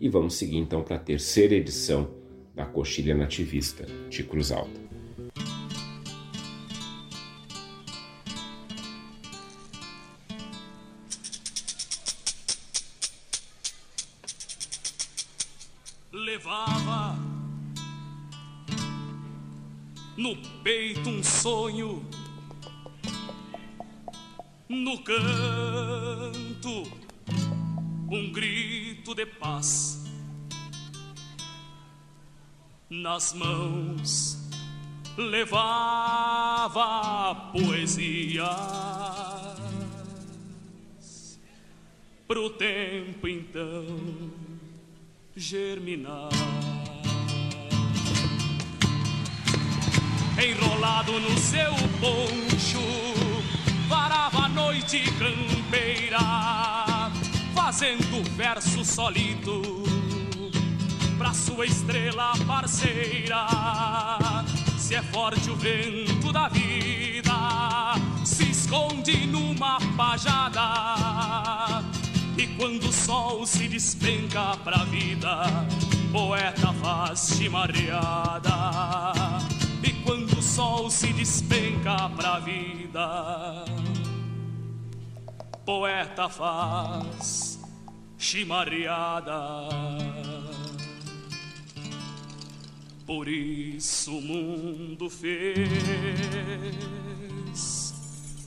e 0.00 0.08
vamos 0.08 0.34
seguir 0.34 0.56
então 0.56 0.82
para 0.82 0.96
a 0.96 0.98
terceira 0.98 1.54
edição 1.54 2.10
da 2.56 2.66
Coxilha 2.66 3.14
Nativista 3.14 3.86
de 4.08 4.24
Cruz 4.24 4.50
Alta. 4.50 4.80
Levava 16.12 17.16
no 20.16 20.36
peito 20.64 21.08
um 21.08 21.22
sonho, 21.22 22.02
no 24.70 24.98
canto 25.02 26.84
um 28.08 28.30
grito 28.30 29.14
de 29.16 29.26
paz. 29.26 30.04
Nas 32.88 33.32
mãos 33.32 34.48
levava 35.16 36.70
poesia 37.52 38.46
pro 42.28 42.50
tempo 42.50 43.26
então 43.26 44.30
germinar. 45.36 46.30
Enrolado 50.40 51.18
no 51.18 51.36
seu 51.38 51.72
poncho, 52.00 52.78
varava 53.90 54.44
a 54.44 54.48
noite 54.48 55.02
campeira 55.18 57.10
fazendo 57.52 58.22
verso 58.36 58.84
solito 58.84 59.82
pra 61.18 61.34
sua 61.34 61.66
estrela 61.66 62.32
parceira. 62.46 63.46
Se 64.78 64.94
é 64.94 65.02
forte 65.02 65.50
o 65.50 65.56
vento 65.56 66.32
da 66.32 66.48
vida, 66.48 67.34
se 68.24 68.50
esconde 68.50 69.26
numa 69.26 69.80
pajada. 69.96 71.82
E 72.38 72.46
quando 72.56 72.84
o 72.84 72.92
sol 72.92 73.44
se 73.44 73.66
despenca 73.66 74.56
pra 74.62 74.84
vida, 74.84 75.66
poeta 76.12 76.72
faz 76.74 77.34
chimarreada. 77.36 78.50
Quando 80.04 80.38
o 80.38 80.42
sol 80.42 80.90
se 80.90 81.12
despenca 81.12 82.08
pra 82.10 82.38
vida, 82.40 83.64
poeta 85.64 86.28
faz 86.28 87.60
chimarreada. 88.18 89.68
Por 93.06 93.28
isso 93.28 94.16
o 94.16 94.22
mundo 94.22 95.10
fez 95.10 95.58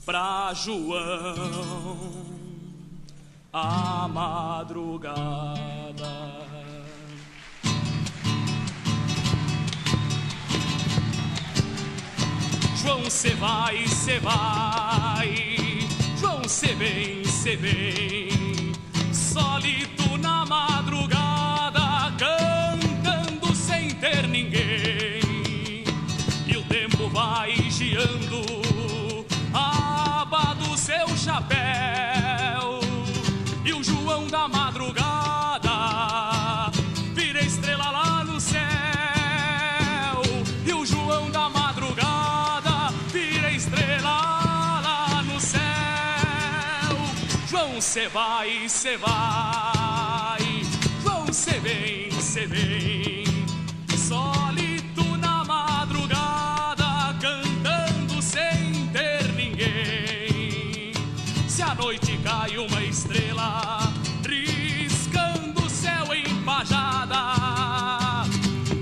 pra 0.05 0.53
João 0.53 2.23
a 3.51 4.07
madrugada. 4.07 5.53
João, 12.83 13.09
cê 13.09 13.29
vai, 13.35 13.87
cê 13.87 14.19
vai. 14.19 15.33
João, 16.19 16.43
cê 16.45 16.75
vem, 16.75 17.23
cê 17.23 17.55
vem 17.55 18.73
sólido 19.13 20.17
na 20.17 20.45
madrugada, 20.45 22.13
cantando 22.17 23.55
sem 23.55 23.91
ter 23.91 24.27
ninguém. 24.27 25.85
E 26.45 26.57
o 26.57 26.63
tempo 26.63 27.07
vai 27.07 27.55
giando, 27.69 28.43
cê 47.93 48.07
vai, 48.07 48.67
cê 48.67 48.97
vai. 48.97 50.63
João, 51.03 51.31
cê 51.31 51.59
vem, 51.59 52.09
cê 52.19 52.47
vem. 52.47 53.23
Sólito 53.95 55.03
na 55.19 55.43
madrugada, 55.43 57.13
cantando 57.21 58.19
sem 58.19 58.87
ter 58.87 59.31
ninguém. 59.33 60.93
Se 61.47 61.61
a 61.61 61.75
noite 61.75 62.17
cai 62.23 62.57
uma 62.57 62.81
estrela, 62.81 63.93
riscando 64.27 65.63
o 65.63 65.69
céu 65.69 66.15
empajada, 66.15 67.15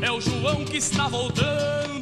é 0.01 0.09
o 0.09 0.21
João 0.21 0.63
que 0.63 0.77
está 0.77 1.09
voltando 1.09 2.00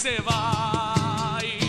cê 0.00 0.18
vai. 0.22 1.60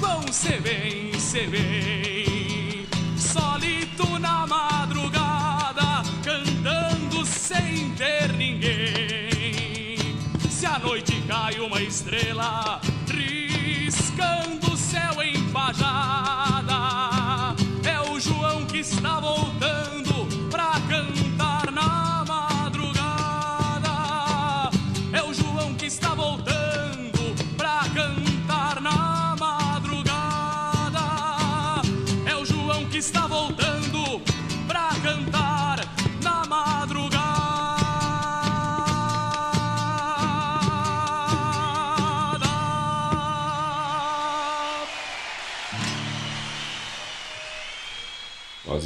João, 0.00 0.22
cê 0.32 0.58
vem, 0.58 1.12
cê 1.20 1.46
vem. 1.46 2.86
Solito 3.18 4.18
na 4.18 4.46
madrugada, 4.46 6.02
cantando 6.24 7.26
sem 7.26 7.90
ter 7.90 8.32
ninguém. 8.32 10.16
Se 10.48 10.64
a 10.64 10.78
noite 10.78 11.22
cai 11.28 11.60
uma 11.60 11.82
estrela, 11.82 12.80
riscando 13.10 14.72
o 14.72 14.76
céu 14.78 15.22
empajada, 15.22 16.72
é 17.12 17.15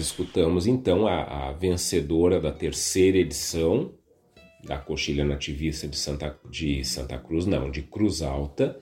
escutamos 0.01 0.67
então 0.67 1.07
a, 1.07 1.49
a, 1.49 1.53
vencedora 1.53 2.41
da 2.41 2.51
terceira 2.51 3.19
edição 3.19 3.93
da 4.65 4.79
Coxilha 4.79 5.25
Nativista 5.25 5.87
de 5.87 5.97
Santa, 5.97 6.39
de 6.51 6.85
Santa 6.85 7.19
Cruz, 7.19 7.47
não, 7.47 7.71
de 7.71 7.83
Cruz 7.83 8.23
Alta, 8.23 8.79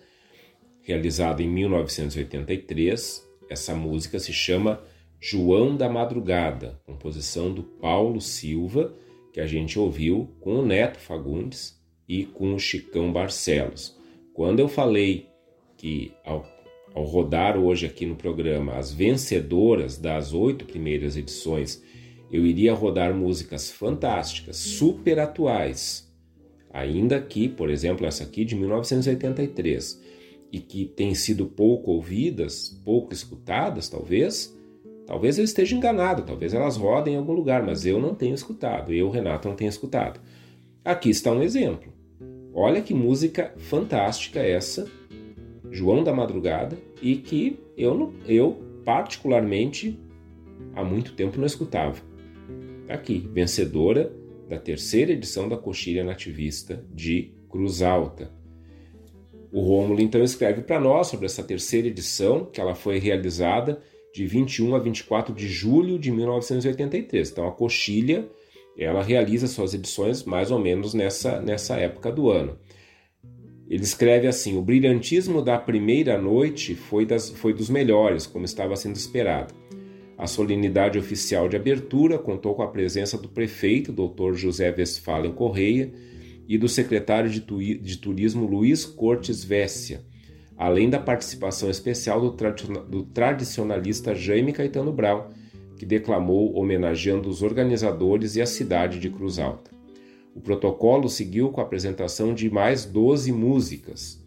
realizada 0.83 1.43
em 1.43 1.49
1983. 1.49 3.27
Essa 3.51 3.75
música 3.75 4.19
se 4.19 4.33
chama 4.33 4.83
João 5.21 5.77
da 5.77 5.89
Madrugada, 5.89 6.81
composição 6.87 7.53
do 7.53 7.63
Paulo 7.63 8.21
Silva, 8.21 8.95
que 9.33 9.41
a 9.41 9.47
gente 9.47 9.79
ouviu 9.79 10.35
com 10.41 10.55
o 10.55 10.67
Neto 10.67 10.99
Fagundes 10.99 11.81
e 12.09 12.25
com 12.25 12.55
o 12.55 12.59
Chicão 12.59 13.13
Barcelos. 13.13 13.97
Quando 14.33 14.61
eu 14.61 14.69
falei 14.69 15.29
que 15.77 16.13
ao, 16.25 16.47
ao 16.99 17.05
rodar 17.05 17.57
hoje 17.57 17.87
aqui 17.87 18.05
no 18.05 18.17
programa 18.17 18.75
as 18.75 18.93
vencedoras 18.93 19.97
das 19.97 20.33
oito 20.33 20.65
primeiras 20.65 21.17
edições, 21.17 21.81
eu 22.31 22.45
iria 22.45 22.75
rodar 22.75 23.15
músicas 23.15 23.71
fantásticas, 23.71 24.57
super 24.57 25.21
atuais, 25.21 26.13
ainda 26.73 27.21
que, 27.21 27.49
por 27.49 27.71
exemplo, 27.71 28.05
essa 28.05 28.25
aqui 28.25 28.45
de 28.45 28.57
1983, 28.57 30.03
e 30.51 30.59
que 30.59 30.87
têm 30.87 31.15
sido 31.15 31.47
pouco 31.47 31.93
ouvidas, 31.93 32.69
pouco 32.85 33.13
escutadas, 33.13 33.89
talvez. 33.89 34.57
Talvez 35.07 35.39
eu 35.39 35.45
esteja 35.45 35.77
enganado, 35.77 36.23
talvez 36.23 36.53
elas 36.53 36.77
rodem 36.77 37.15
em 37.15 37.17
algum 37.17 37.33
lugar, 37.33 37.63
mas 37.65 37.87
eu 37.87 38.01
não 38.01 38.15
tenho 38.15 38.35
escutado, 38.35 38.93
eu, 38.93 39.09
Renato, 39.09 39.49
não 39.49 39.55
tenho 39.55 39.69
escutado. 39.69 40.21
Aqui 40.85 41.11
está 41.11 41.31
um 41.31 41.43
exemplo. 41.43 41.93
Olha 42.53 42.83
que 42.83 42.93
música 42.93 43.55
fantástica 43.57 44.41
essa, 44.41 44.91
João 45.71 46.03
da 46.03 46.13
Madrugada, 46.13 46.79
e 47.01 47.17
que 47.17 47.59
eu, 47.77 48.13
eu 48.27 48.59
particularmente, 48.85 49.99
há 50.75 50.83
muito 50.83 51.13
tempo 51.13 51.39
não 51.39 51.47
escutava. 51.47 52.01
Aqui, 52.89 53.29
vencedora 53.33 54.13
da 54.49 54.59
terceira 54.59 55.13
edição 55.13 55.49
da 55.49 55.57
Coxilha 55.57 56.03
Nativista 56.03 56.85
de 56.95 57.35
Cruz 57.51 57.83
Alta. 57.83 58.31
O 59.53 59.61
Rômulo 59.61 60.01
então 60.01 60.23
escreve 60.23 60.63
para 60.63 60.81
nós 60.81 61.07
sobre 61.07 61.27
essa 61.27 61.43
terceira 61.43 61.89
edição, 61.89 62.45
que 62.47 62.61
ela 62.61 62.75
foi 62.75 62.99
realizada 62.99 63.81
de 64.13 64.27
21 64.27 64.75
a 64.75 64.79
24 64.79 65.35
de 65.35 65.49
julho 65.49 65.99
de 65.99 66.11
1983. 66.11 67.31
Então 67.31 67.47
a 67.47 67.53
Coxilha, 67.53 68.29
ela 68.77 69.03
realiza 69.03 69.47
suas 69.47 69.75
edições 69.75 70.25
mais 70.25 70.51
ou 70.51 70.59
menos 70.59 70.95
nessa, 70.95 71.41
nessa 71.41 71.77
época 71.77 72.11
do 72.11 72.31
ano. 72.31 72.59
Ele 73.69 73.83
escreve 73.83 74.27
assim: 74.27 74.57
O 74.57 74.63
brilhantismo 74.63 75.43
da 75.43 75.59
primeira 75.59 76.21
noite 76.21 76.75
foi, 76.75 77.05
das, 77.05 77.29
foi 77.31 77.53
dos 77.53 77.69
melhores, 77.69 78.27
como 78.27 78.45
estava 78.45 78.75
sendo 78.77 78.97
esperado. 78.97 79.55
A 80.17 80.27
solenidade 80.27 80.99
oficial 80.99 81.49
de 81.49 81.57
abertura 81.57 82.19
contou 82.19 82.55
com 82.55 82.63
a 82.63 82.69
presença 82.69 83.17
do 83.17 83.29
prefeito, 83.29 83.93
Dr. 83.93 84.35
José 84.35 84.75
Westphalen 84.77 85.33
Correia, 85.33 85.93
e 86.49 86.57
do 86.57 86.69
secretário 86.69 87.31
de, 87.31 87.41
de 87.79 87.99
Turismo 87.99 88.47
Luiz 88.47 88.85
Cortes 88.85 89.45
Vessia, 89.45 90.01
além 90.57 90.89
da 90.89 90.99
participação 90.99 91.71
especial 91.71 92.21
do, 92.21 92.37
do 92.89 93.03
tradicionalista 93.05 94.15
Jaime 94.15 94.53
Caetano 94.53 94.93
Brau, 94.93 95.31
que 95.77 95.87
declamou 95.87 96.57
homenageando 96.57 97.29
os 97.29 97.43
organizadores 97.43 98.35
e 98.35 98.43
a 98.43 98.47
cidade 98.47 98.99
de 98.99 99.11
Cruz 99.11 99.39
Alta. 99.39 99.78
O 100.39 100.41
protocolo 100.41 101.09
seguiu 101.09 101.51
com 101.51 101.61
a 101.61 101.65
apresentação 101.65 102.33
de 102.33 102.49
mais 102.49 102.85
12 102.85 103.33
músicas. 103.33 104.25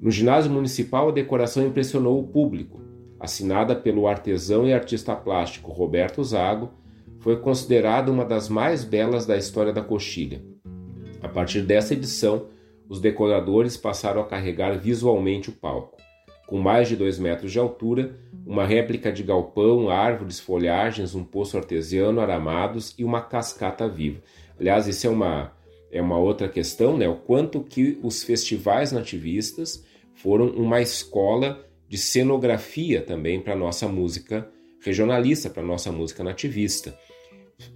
No 0.00 0.12
ginásio 0.12 0.48
municipal, 0.48 1.08
a 1.08 1.12
decoração 1.12 1.66
impressionou 1.66 2.20
o 2.20 2.28
público. 2.28 2.80
Assinada 3.18 3.74
pelo 3.74 4.06
artesão 4.06 4.64
e 4.64 4.72
artista 4.72 5.16
plástico 5.16 5.72
Roberto 5.72 6.22
Zago, 6.22 6.70
foi 7.18 7.36
considerada 7.40 8.12
uma 8.12 8.24
das 8.24 8.48
mais 8.48 8.84
belas 8.84 9.26
da 9.26 9.36
história 9.36 9.72
da 9.72 9.82
coxilha. 9.82 10.40
A 11.20 11.28
partir 11.28 11.62
dessa 11.62 11.94
edição, 11.94 12.46
os 12.88 13.00
decoradores 13.00 13.76
passaram 13.76 14.20
a 14.20 14.26
carregar 14.26 14.78
visualmente 14.78 15.50
o 15.50 15.52
palco. 15.52 15.96
Com 16.46 16.60
mais 16.60 16.86
de 16.86 16.94
dois 16.94 17.18
metros 17.18 17.50
de 17.50 17.58
altura, 17.58 18.20
uma 18.46 18.64
réplica 18.64 19.10
de 19.10 19.24
galpão, 19.24 19.90
árvores, 19.90 20.38
folhagens, 20.38 21.12
um 21.12 21.24
poço 21.24 21.56
artesiano, 21.56 22.20
aramados 22.20 22.94
e 22.96 23.02
uma 23.02 23.20
cascata 23.20 23.88
viva. 23.88 24.20
Aliás, 24.62 24.86
isso 24.86 25.06
é 25.06 25.10
uma, 25.10 25.52
é 25.90 26.00
uma 26.00 26.18
outra 26.18 26.48
questão, 26.48 26.96
né? 26.96 27.06
O 27.06 27.16
quanto 27.16 27.62
que 27.62 27.98
os 28.02 28.22
festivais 28.22 28.92
nativistas 28.92 29.84
foram 30.14 30.46
uma 30.46 30.80
escola 30.80 31.68
de 31.86 31.98
cenografia 31.98 33.02
também 33.02 33.40
para 33.40 33.52
a 33.52 33.56
nossa 33.56 33.86
música 33.86 34.48
regionalista, 34.82 35.50
para 35.50 35.62
a 35.62 35.66
nossa 35.66 35.92
música 35.92 36.24
nativista 36.24 36.98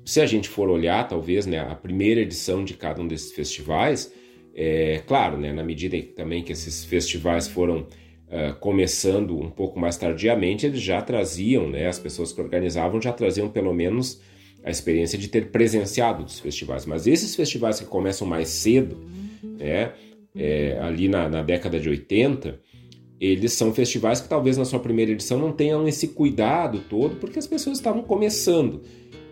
se 0.05 0.21
a 0.21 0.27
gente 0.27 0.49
for 0.49 0.69
olhar, 0.69 1.07
talvez, 1.09 1.47
né, 1.47 1.59
a 1.59 1.75
primeira 1.75 2.21
edição 2.21 2.65
de 2.65 2.75
cada 2.75 3.01
um 3.01 3.09
desses 3.09 3.33
festivais, 3.33 4.13
é 4.55 5.03
claro, 5.07 5.37
né, 5.37 5.53
na 5.53 5.63
medida 5.63 6.01
também 6.15 6.43
que 6.43 6.53
esses 6.53 6.85
festivais 6.85 7.47
foram 7.47 7.81
uh, 7.81 8.55
começando 8.61 9.39
um 9.39 9.51
pouco 9.51 9.79
mais 9.79 9.97
tardiamente, 9.97 10.67
eles 10.67 10.81
já 10.81 11.03
traziam, 11.03 11.69
né, 11.69 11.87
as 11.87 11.99
pessoas 11.99 12.33
que 12.33 12.41
organizavam 12.41 13.01
já 13.01 13.13
traziam 13.13 13.49
pelo 13.49 13.73
menos 13.73 14.21
a 14.67 14.71
experiência 14.71 15.17
de 15.17 15.29
ter 15.29 15.53
presenciado 15.53 16.25
dos 16.25 16.41
festivais. 16.41 16.85
Mas 16.85 17.07
esses 17.07 17.37
festivais 17.37 17.79
que 17.79 17.87
começam 17.87 18.27
mais 18.27 18.49
cedo, 18.49 18.99
né, 19.41 19.93
é, 20.35 20.77
ali 20.83 21.09
na, 21.09 21.29
na 21.29 21.41
década 21.41 21.79
de 21.79 21.89
80, 21.89 22.61
eles 23.21 23.53
são 23.53 23.73
festivais 23.73 24.21
que 24.21 24.29
talvez 24.29 24.57
na 24.57 24.65
sua 24.65 24.81
primeira 24.81 25.13
edição 25.13 25.39
não 25.39 25.53
tenham 25.53 25.87
esse 25.87 26.09
cuidado 26.09 26.81
todo, 26.81 27.15
porque 27.15 27.39
as 27.39 27.47
pessoas 27.47 27.79
estavam 27.79 28.03
começando. 28.03 28.83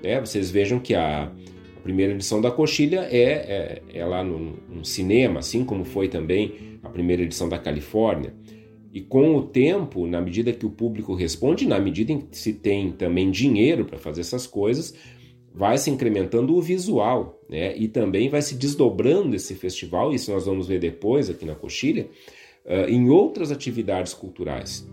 Né? 0.01 0.21
Vocês 0.21 0.53
vejam 0.53 0.79
que 0.79 0.95
a, 0.95 1.25
a 1.25 1.81
primeira 1.83 2.13
edição 2.13 2.41
da 2.41 2.53
Coxilha 2.53 3.01
é, 3.11 3.23
é, 3.23 3.83
é 3.93 4.05
lá 4.05 4.23
no, 4.23 4.57
no, 4.69 4.85
cinema, 4.85 5.41
assim 5.41 5.65
como 5.65 5.85
foi 5.85 6.07
também 6.07 6.79
a 6.81 6.89
primeira 6.89 7.23
edição 7.23 7.49
da 7.49 7.59
Califórnia. 7.59 8.33
E 8.93 9.01
com 9.01 9.35
o 9.35 9.43
tempo, 9.43 10.07
na 10.07 10.21
medida 10.21 10.53
que 10.53 10.65
o 10.65 10.71
público 10.71 11.13
responde, 11.13 11.67
na 11.67 11.81
medida 11.81 12.13
em 12.13 12.21
que 12.21 12.39
se 12.39 12.53
tem 12.53 12.93
também 12.93 13.33
dinheiro 13.33 13.85
para 13.85 13.99
fazer 13.99 14.21
essas 14.21 14.47
coisas, 14.47 14.95
vai 15.55 15.79
se 15.79 15.89
incrementando 15.89 16.57
o 16.57 16.61
visual, 16.61 17.41
né? 17.49 17.77
E 17.77 17.87
também 17.87 18.29
vai 18.29 18.43
se 18.43 18.57
desdobrando 18.57 19.37
esse 19.37 19.55
festival, 19.55 20.13
isso 20.13 20.33
nós 20.33 20.47
vamos 20.47 20.67
ver 20.67 20.81
depois 20.81 21.31
aqui 21.31 21.45
na 21.45 21.55
Coxilha, 21.55 22.09
uh, 22.65 22.91
em 22.91 23.09
outras 23.09 23.53
atividades 23.53 24.13
culturais. 24.13 24.87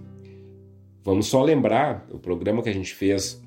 Vamos 1.03 1.25
só 1.25 1.43
lembrar 1.43 2.07
o 2.11 2.19
programa 2.19 2.61
que 2.61 2.69
a 2.69 2.73
gente 2.73 2.93
fez 2.93 3.41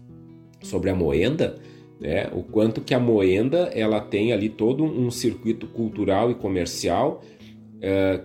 sobre 0.60 0.90
a 0.90 0.94
moenda, 0.94 1.56
né, 2.00 2.28
o 2.32 2.42
quanto 2.42 2.80
que 2.80 2.92
a 2.92 2.98
moenda 2.98 3.70
ela 3.72 4.00
tem 4.00 4.32
ali 4.32 4.48
todo 4.48 4.82
um 4.82 5.08
circuito 5.10 5.68
cultural 5.68 6.32
e 6.32 6.34
comercial 6.34 7.22
é, 7.80 8.24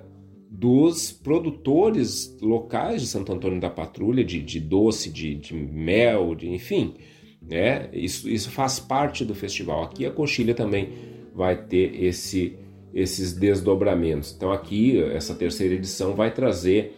dos 0.49 1.11
produtores 1.11 2.35
locais 2.41 3.01
de 3.01 3.07
Santo 3.07 3.31
Antônio 3.31 3.59
da 3.59 3.69
Patrulha, 3.69 4.23
de, 4.23 4.41
de 4.41 4.59
doce, 4.59 5.11
de, 5.11 5.35
de, 5.35 5.53
mel, 5.53 6.33
de 6.33 6.49
enfim. 6.49 6.95
Né, 7.41 7.89
isso, 7.93 8.29
isso 8.29 8.51
faz 8.51 8.79
parte 8.79 9.23
do 9.23 9.33
festival. 9.33 9.83
Aqui 9.83 10.05
a 10.05 10.11
coxilha 10.11 10.53
também 10.53 10.89
vai 11.33 11.55
ter 11.55 12.03
esse, 12.03 12.57
esses 12.93 13.33
desdobramentos. 13.33 14.33
Então 14.35 14.51
aqui 14.51 15.01
essa 15.01 15.33
terceira 15.33 15.73
edição 15.73 16.13
vai 16.13 16.33
trazer 16.33 16.95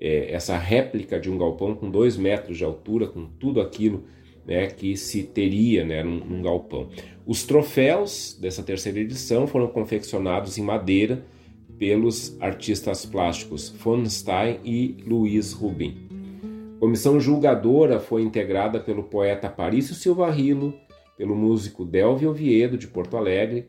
é, 0.00 0.32
essa 0.32 0.56
réplica 0.56 1.18
de 1.18 1.30
um 1.30 1.38
galpão 1.38 1.74
com 1.74 1.90
dois 1.90 2.16
metros 2.16 2.58
de 2.58 2.64
altura, 2.64 3.06
com 3.06 3.26
tudo 3.26 3.60
aquilo 3.60 4.04
né, 4.46 4.66
que 4.66 4.96
se 4.96 5.22
teria 5.22 5.84
né, 5.84 6.02
num, 6.02 6.18
num, 6.24 6.42
galpão. 6.42 6.88
Os 7.26 7.44
troféus 7.44 8.36
dessa 8.40 8.62
terceira 8.62 9.00
edição 9.00 9.46
foram 9.46 9.68
confeccionados 9.68 10.58
em 10.58 10.62
madeira 10.62 11.24
pelos 11.78 12.36
artistas 12.40 13.04
plásticos 13.04 13.70
Von 13.70 14.04
Stein 14.06 14.60
e 14.64 14.96
Luiz 15.06 15.52
Rubin. 15.52 16.13
Comissão 16.84 17.18
julgadora 17.18 17.98
foi 17.98 18.20
integrada 18.20 18.78
pelo 18.78 19.04
poeta 19.04 19.48
Parício 19.48 19.94
Silva 19.94 20.30
Rilo, 20.30 20.74
pelo 21.16 21.34
músico 21.34 21.82
Delvio 21.82 22.28
Oviedo, 22.28 22.76
de 22.76 22.86
Porto 22.86 23.16
Alegre, 23.16 23.66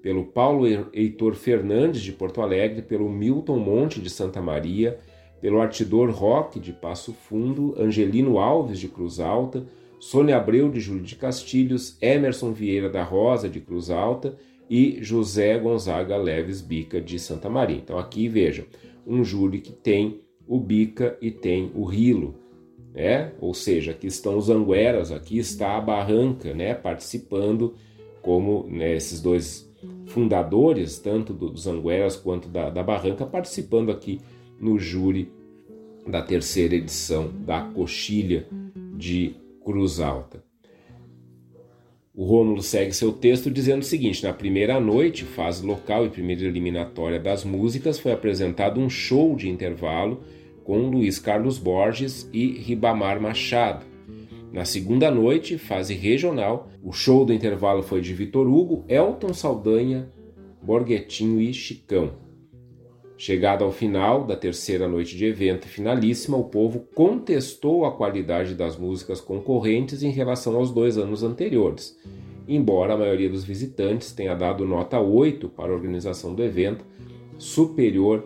pelo 0.00 0.26
Paulo 0.26 0.68
Heitor 0.92 1.34
Fernandes, 1.34 2.00
de 2.00 2.12
Porto 2.12 2.40
Alegre, 2.40 2.80
pelo 2.80 3.10
Milton 3.10 3.58
Monte, 3.58 4.00
de 4.00 4.08
Santa 4.08 4.40
Maria, 4.40 5.00
pelo 5.40 5.60
Artidor 5.60 6.12
Roque, 6.12 6.60
de 6.60 6.72
Passo 6.72 7.12
Fundo, 7.12 7.74
Angelino 7.76 8.38
Alves, 8.38 8.78
de 8.78 8.86
Cruz 8.86 9.18
Alta, 9.18 9.66
Sônia 9.98 10.36
Abreu 10.36 10.70
de 10.70 10.78
Júlio 10.78 11.02
de 11.02 11.16
Castilhos, 11.16 11.98
Emerson 12.00 12.52
Vieira 12.52 12.88
da 12.88 13.02
Rosa 13.02 13.48
de 13.48 13.60
Cruz 13.60 13.90
Alta 13.90 14.36
e 14.70 14.98
José 15.02 15.58
Gonzaga 15.58 16.16
Leves 16.16 16.60
Bica 16.60 17.00
de 17.00 17.18
Santa 17.18 17.50
Maria. 17.50 17.78
Então 17.78 17.98
aqui 17.98 18.28
vejam, 18.28 18.66
um 19.04 19.24
júri 19.24 19.58
que 19.58 19.72
tem 19.72 20.20
o 20.46 20.60
Bica 20.60 21.18
e 21.20 21.32
tem 21.32 21.72
o 21.74 21.84
Rilo, 21.84 22.40
né? 22.94 23.32
Ou 23.40 23.54
seja, 23.54 23.92
aqui 23.92 24.06
estão 24.06 24.36
os 24.36 24.50
Angueras, 24.50 25.10
aqui 25.10 25.38
está 25.38 25.76
a 25.76 25.80
Barranca, 25.80 26.52
né? 26.52 26.74
Participando 26.74 27.74
como 28.20 28.66
né, 28.68 28.94
esses 28.94 29.20
dois 29.20 29.70
fundadores, 30.06 30.98
tanto 30.98 31.32
dos 31.32 31.66
Angueras 31.66 32.16
quanto 32.16 32.48
da, 32.48 32.70
da 32.70 32.82
Barranca, 32.82 33.26
participando 33.26 33.90
aqui 33.90 34.20
no 34.60 34.78
júri 34.78 35.30
da 36.06 36.22
terceira 36.22 36.74
edição 36.74 37.32
da 37.44 37.62
Coxilha 37.62 38.46
de 38.96 39.34
Cruz 39.64 40.00
Alta. 40.00 40.42
O 42.14 42.24
Rômulo 42.24 42.62
segue 42.62 42.92
seu 42.92 43.10
texto 43.10 43.50
dizendo 43.50 43.80
o 43.80 43.86
seguinte: 43.86 44.22
na 44.22 44.34
primeira 44.34 44.78
noite, 44.78 45.24
fase 45.24 45.64
local 45.64 46.04
e 46.04 46.10
primeira 46.10 46.44
eliminatória 46.44 47.18
das 47.18 47.42
músicas, 47.42 47.98
foi 47.98 48.12
apresentado 48.12 48.78
um 48.78 48.90
show 48.90 49.34
de 49.34 49.48
intervalo 49.48 50.22
com 50.64 50.88
Luiz 50.88 51.18
Carlos 51.18 51.58
Borges 51.58 52.28
e 52.32 52.52
Ribamar 52.52 53.20
Machado. 53.20 53.84
Na 54.52 54.64
segunda 54.64 55.10
noite, 55.10 55.56
fase 55.56 55.94
regional, 55.94 56.68
o 56.82 56.92
show 56.92 57.24
do 57.24 57.32
intervalo 57.32 57.82
foi 57.82 58.00
de 58.00 58.12
Vitor 58.12 58.46
Hugo, 58.46 58.84
Elton 58.86 59.32
Saldanha, 59.32 60.10
Borghetinho 60.62 61.40
e 61.40 61.54
Chicão. 61.54 62.12
Chegado 63.16 63.64
ao 63.64 63.72
final 63.72 64.26
da 64.26 64.36
terceira 64.36 64.88
noite 64.88 65.16
de 65.16 65.24
evento 65.24 65.66
finalíssima, 65.68 66.36
o 66.36 66.44
povo 66.44 66.86
contestou 66.94 67.84
a 67.84 67.92
qualidade 67.92 68.54
das 68.54 68.76
músicas 68.76 69.20
concorrentes 69.20 70.02
em 70.02 70.10
relação 70.10 70.56
aos 70.56 70.70
dois 70.70 70.98
anos 70.98 71.22
anteriores, 71.22 71.96
embora 72.48 72.94
a 72.94 72.98
maioria 72.98 73.30
dos 73.30 73.44
visitantes 73.44 74.12
tenha 74.12 74.34
dado 74.34 74.66
nota 74.66 75.00
8 75.00 75.48
para 75.48 75.70
a 75.70 75.74
organização 75.74 76.34
do 76.34 76.42
evento, 76.42 76.84
superior 77.38 78.24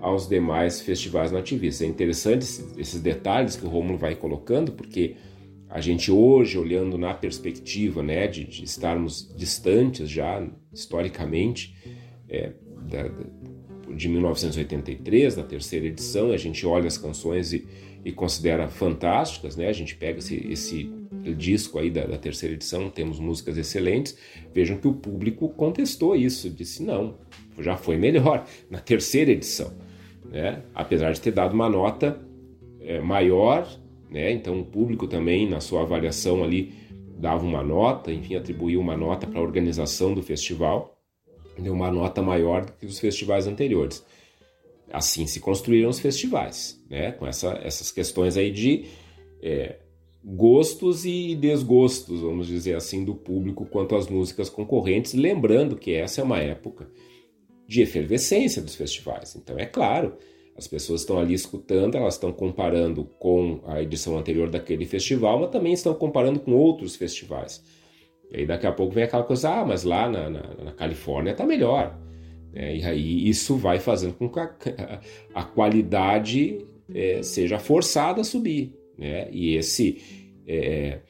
aos 0.00 0.28
demais 0.28 0.80
festivais 0.80 1.32
nativistas. 1.32 1.86
É 1.86 1.90
interessante 1.90 2.44
esses 2.76 3.00
detalhes 3.00 3.56
que 3.56 3.66
o 3.66 3.68
Romulo 3.68 3.98
vai 3.98 4.14
colocando, 4.14 4.72
porque 4.72 5.16
a 5.68 5.80
gente 5.80 6.10
hoje, 6.10 6.56
olhando 6.56 6.96
na 6.96 7.12
perspectiva 7.12 8.02
né, 8.02 8.26
de, 8.26 8.44
de 8.44 8.64
estarmos 8.64 9.32
distantes 9.36 10.08
já 10.08 10.46
historicamente 10.72 11.74
é, 12.28 12.52
da, 12.88 13.10
de 13.94 14.08
1983, 14.08 15.36
da 15.36 15.42
terceira 15.42 15.86
edição, 15.86 16.30
a 16.30 16.36
gente 16.36 16.64
olha 16.66 16.86
as 16.86 16.96
canções 16.96 17.52
e, 17.52 17.66
e 18.04 18.12
considera 18.12 18.68
fantásticas, 18.68 19.56
né? 19.56 19.68
A 19.68 19.72
gente 19.72 19.94
pega 19.94 20.18
esse, 20.18 20.36
esse 20.50 20.90
disco 21.36 21.78
aí 21.78 21.90
da, 21.90 22.06
da, 22.06 22.16
terceira 22.16 22.54
edição, 22.54 22.88
temos 22.88 23.18
músicas 23.18 23.58
excelentes. 23.58 24.16
Vejam 24.54 24.78
que 24.78 24.88
o 24.88 24.94
público 24.94 25.48
contestou 25.50 26.14
isso, 26.14 26.48
disse 26.48 26.82
não, 26.82 27.18
já 27.58 27.76
foi 27.76 27.96
melhor 27.96 28.46
na 28.70 28.78
terceira 28.78 29.32
edição 29.32 29.87
né? 30.30 30.62
apesar 30.74 31.12
de 31.12 31.20
ter 31.20 31.32
dado 31.32 31.54
uma 31.54 31.68
nota 31.68 32.18
é, 32.80 33.00
maior, 33.00 33.68
né? 34.10 34.30
então 34.32 34.60
o 34.60 34.64
público 34.64 35.06
também, 35.06 35.48
na 35.48 35.60
sua 35.60 35.82
avaliação 35.82 36.44
ali, 36.44 36.72
dava 37.18 37.44
uma 37.44 37.62
nota, 37.62 38.12
enfim, 38.12 38.36
atribuiu 38.36 38.80
uma 38.80 38.96
nota 38.96 39.26
para 39.26 39.40
a 39.40 39.42
organização 39.42 40.14
do 40.14 40.22
festival, 40.22 40.96
deu 41.58 41.72
uma 41.72 41.90
nota 41.90 42.22
maior 42.22 42.64
do 42.64 42.72
que 42.72 42.86
os 42.86 42.98
festivais 42.98 43.46
anteriores. 43.46 44.04
Assim 44.92 45.26
se 45.26 45.40
construíram 45.40 45.90
os 45.90 45.98
festivais, 45.98 46.82
né? 46.88 47.12
com 47.12 47.26
essa, 47.26 47.58
essas 47.62 47.90
questões 47.90 48.36
aí 48.36 48.50
de 48.50 48.86
é, 49.42 49.76
gostos 50.24 51.04
e 51.04 51.34
desgostos, 51.34 52.20
vamos 52.20 52.46
dizer 52.46 52.74
assim, 52.74 53.04
do 53.04 53.14
público 53.14 53.66
quanto 53.66 53.96
às 53.96 54.08
músicas 54.08 54.48
concorrentes, 54.48 55.14
lembrando 55.14 55.76
que 55.76 55.92
essa 55.92 56.20
é 56.20 56.24
uma 56.24 56.38
época 56.38 56.88
de 57.68 57.82
efervescência 57.82 58.62
dos 58.62 58.74
festivais. 58.74 59.36
Então, 59.36 59.58
é 59.58 59.66
claro, 59.66 60.16
as 60.56 60.66
pessoas 60.66 61.02
estão 61.02 61.20
ali 61.20 61.34
escutando, 61.34 61.96
elas 61.96 62.14
estão 62.14 62.32
comparando 62.32 63.04
com 63.04 63.60
a 63.66 63.82
edição 63.82 64.18
anterior 64.18 64.48
daquele 64.48 64.86
festival, 64.86 65.38
mas 65.38 65.50
também 65.50 65.74
estão 65.74 65.94
comparando 65.94 66.40
com 66.40 66.52
outros 66.52 66.96
festivais. 66.96 67.62
E 68.30 68.38
aí 68.38 68.46
daqui 68.46 68.66
a 68.66 68.72
pouco 68.72 68.94
vem 68.94 69.04
aquela 69.04 69.22
coisa, 69.22 69.50
ah, 69.50 69.64
mas 69.64 69.84
lá 69.84 70.08
na, 70.08 70.30
na, 70.30 70.42
na 70.64 70.72
Califórnia 70.72 71.32
está 71.32 71.46
melhor. 71.46 71.96
É, 72.54 72.74
e 72.74 72.82
aí 72.82 73.28
isso 73.28 73.56
vai 73.56 73.78
fazendo 73.78 74.14
com 74.14 74.28
que 74.28 74.40
a, 74.40 74.50
a 75.34 75.44
qualidade 75.44 76.66
é, 76.92 77.22
seja 77.22 77.58
forçada 77.58 78.22
a 78.22 78.24
subir. 78.24 78.72
Né? 78.96 79.28
E 79.30 79.54
esse 79.54 80.02
é, 80.46 81.00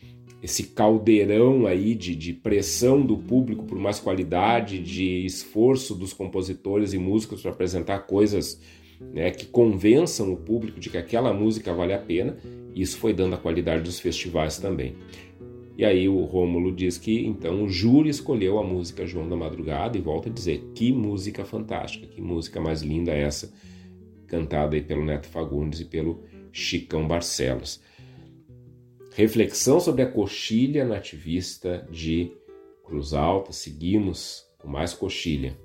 esse 0.42 0.64
caldeirão 0.68 1.66
aí 1.66 1.94
de, 1.94 2.14
de 2.14 2.32
pressão 2.32 3.04
do 3.04 3.16
público 3.16 3.64
por 3.64 3.78
mais 3.78 3.98
qualidade, 3.98 4.78
de 4.78 5.24
esforço 5.26 5.94
dos 5.94 6.12
compositores 6.12 6.92
e 6.92 6.98
músicos 6.98 7.42
para 7.42 7.50
apresentar 7.50 8.00
coisas 8.00 8.60
né, 9.00 9.30
que 9.30 9.46
convençam 9.46 10.32
o 10.32 10.36
público 10.36 10.78
de 10.78 10.90
que 10.90 10.98
aquela 10.98 11.32
música 11.32 11.72
vale 11.72 11.92
a 11.92 11.98
pena, 11.98 12.36
isso 12.74 12.98
foi 12.98 13.12
dando 13.12 13.34
a 13.34 13.38
qualidade 13.38 13.82
dos 13.82 13.98
festivais 13.98 14.58
também. 14.58 14.94
E 15.76 15.84
aí 15.84 16.08
o 16.08 16.24
Rômulo 16.24 16.74
diz 16.74 16.98
que 16.98 17.24
então 17.24 17.62
o 17.62 17.68
júri 17.68 18.08
escolheu 18.08 18.58
a 18.58 18.64
música 18.64 19.06
João 19.06 19.28
da 19.28 19.36
Madrugada 19.36 19.96
e 19.96 20.00
volta 20.00 20.28
a 20.28 20.32
dizer 20.32 20.72
que 20.74 20.92
música 20.92 21.44
fantástica, 21.44 22.06
que 22.06 22.20
música 22.20 22.60
mais 22.60 22.82
linda 22.82 23.12
essa, 23.12 23.52
cantada 24.26 24.74
aí 24.74 24.82
pelo 24.82 25.04
Neto 25.04 25.28
Fagundes 25.28 25.80
e 25.80 25.84
pelo 25.84 26.24
Chicão 26.52 27.06
Barcelos. 27.06 27.80
Reflexão 29.18 29.80
sobre 29.80 30.02
a 30.02 30.06
coxilha 30.06 30.84
nativista 30.84 31.84
de 31.90 32.30
Cruz 32.84 33.12
Alta. 33.12 33.50
Seguimos 33.50 34.46
com 34.58 34.68
mais 34.68 34.94
coxilha. 34.94 35.58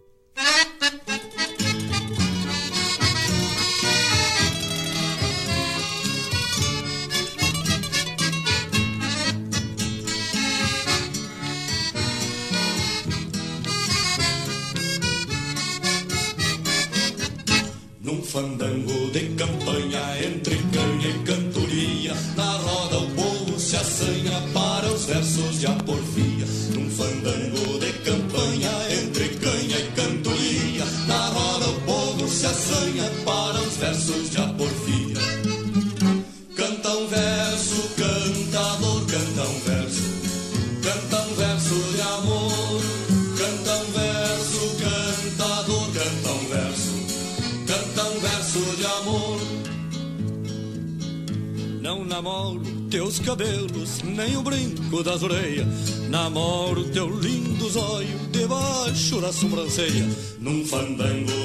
Das 55.03 55.21
orelhas. 55.21 55.67
Namoro 56.09 56.83
teu 56.85 57.09
lindo 57.09 57.69
zóio 57.69 58.17
debaixo 58.31 59.21
da 59.21 59.31
sobrancelha. 59.31 60.07
Num 60.39 60.65
fandango 60.65 61.42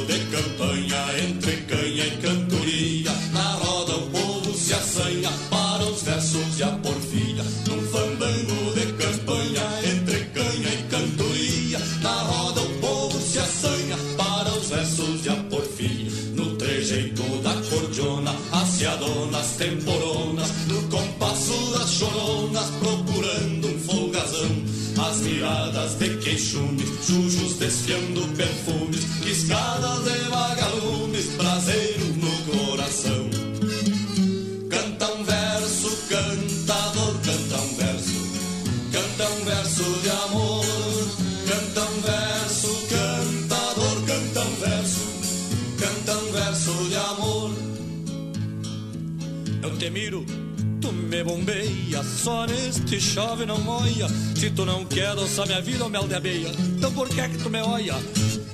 Se 54.38 54.50
tu 54.50 54.64
não 54.64 54.84
quer 54.84 55.08
adoçar 55.08 55.48
minha 55.48 55.60
vida 55.60 55.82
ou 55.82 55.90
mel 55.90 56.06
de 56.06 56.14
abelha, 56.14 56.52
então 56.76 56.92
por 56.92 57.08
que 57.08 57.20
é 57.20 57.28
que 57.28 57.38
tu 57.38 57.50
me 57.50 57.60
olha? 57.60 57.96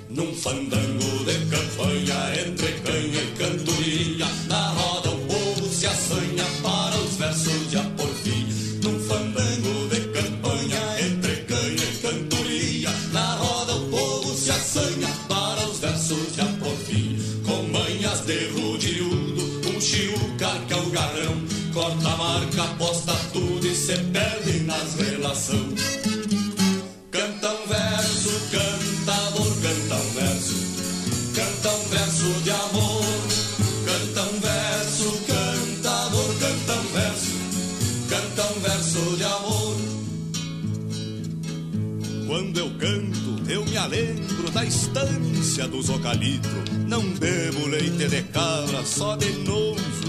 Num 0.08 0.34
fandango 0.34 1.24
de 1.26 1.34
campanha, 1.44 1.63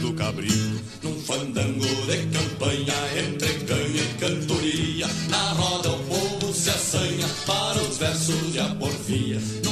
do 0.06 0.14
cabrito. 0.14 0.82
Num 1.02 1.20
fandango 1.22 1.86
de 2.08 2.18
campanha, 2.28 2.94
entre 3.18 3.54
canha 3.66 4.02
e 4.02 4.18
cantoria. 4.20 5.08
Na 5.30 5.54
roda 5.54 5.92
o 5.92 6.00
povo 6.04 6.54
se 6.54 6.70
assanha 6.70 7.28
para 7.46 7.82
os 7.82 7.98
versos 7.98 8.52
de 8.52 8.60
aporfia. 8.60 9.40
Num 9.64 9.65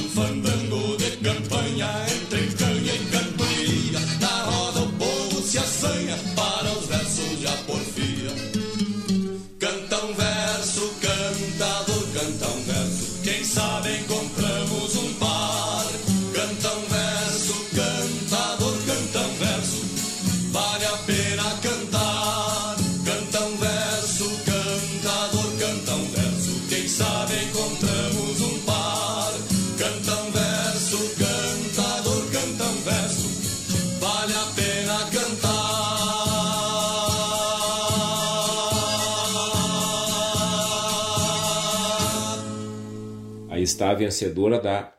está 43.83 43.91
a 43.91 43.95
vencedora 43.95 44.61
da 44.61 44.93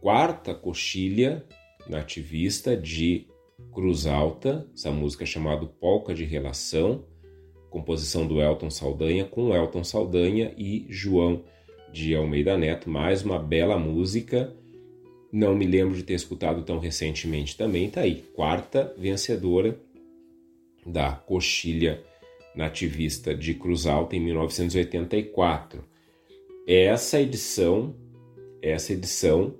quarta 0.00 0.54
coxilha 0.54 1.44
nativista 1.86 2.74
de 2.74 3.26
Cruz 3.70 4.06
Alta, 4.06 4.66
essa 4.74 4.90
música 4.90 5.24
é 5.24 5.26
chamada 5.26 5.66
Polca 5.66 6.14
de 6.14 6.24
Relação, 6.24 7.04
composição 7.68 8.26
do 8.26 8.40
Elton 8.40 8.70
Saldanha, 8.70 9.26
com 9.26 9.54
Elton 9.54 9.84
Saldanha 9.84 10.54
e 10.56 10.86
João 10.88 11.44
de 11.92 12.14
Almeida 12.14 12.56
Neto, 12.56 12.88
mais 12.88 13.22
uma 13.22 13.38
bela 13.38 13.76
música. 13.76 14.56
Não 15.30 15.54
me 15.54 15.66
lembro 15.66 15.94
de 15.94 16.02
ter 16.02 16.14
escutado 16.14 16.62
tão 16.62 16.78
recentemente 16.78 17.58
também, 17.58 17.90
tá 17.90 18.00
aí, 18.00 18.22
quarta 18.34 18.94
vencedora 18.96 19.78
da 20.86 21.12
coxilha 21.12 22.02
nativista 22.56 23.34
de 23.34 23.52
Cruz 23.52 23.84
Alta 23.84 24.16
em 24.16 24.20
1984. 24.20 25.97
Essa 26.70 27.18
edição, 27.18 27.94
essa 28.60 28.92
edição, 28.92 29.54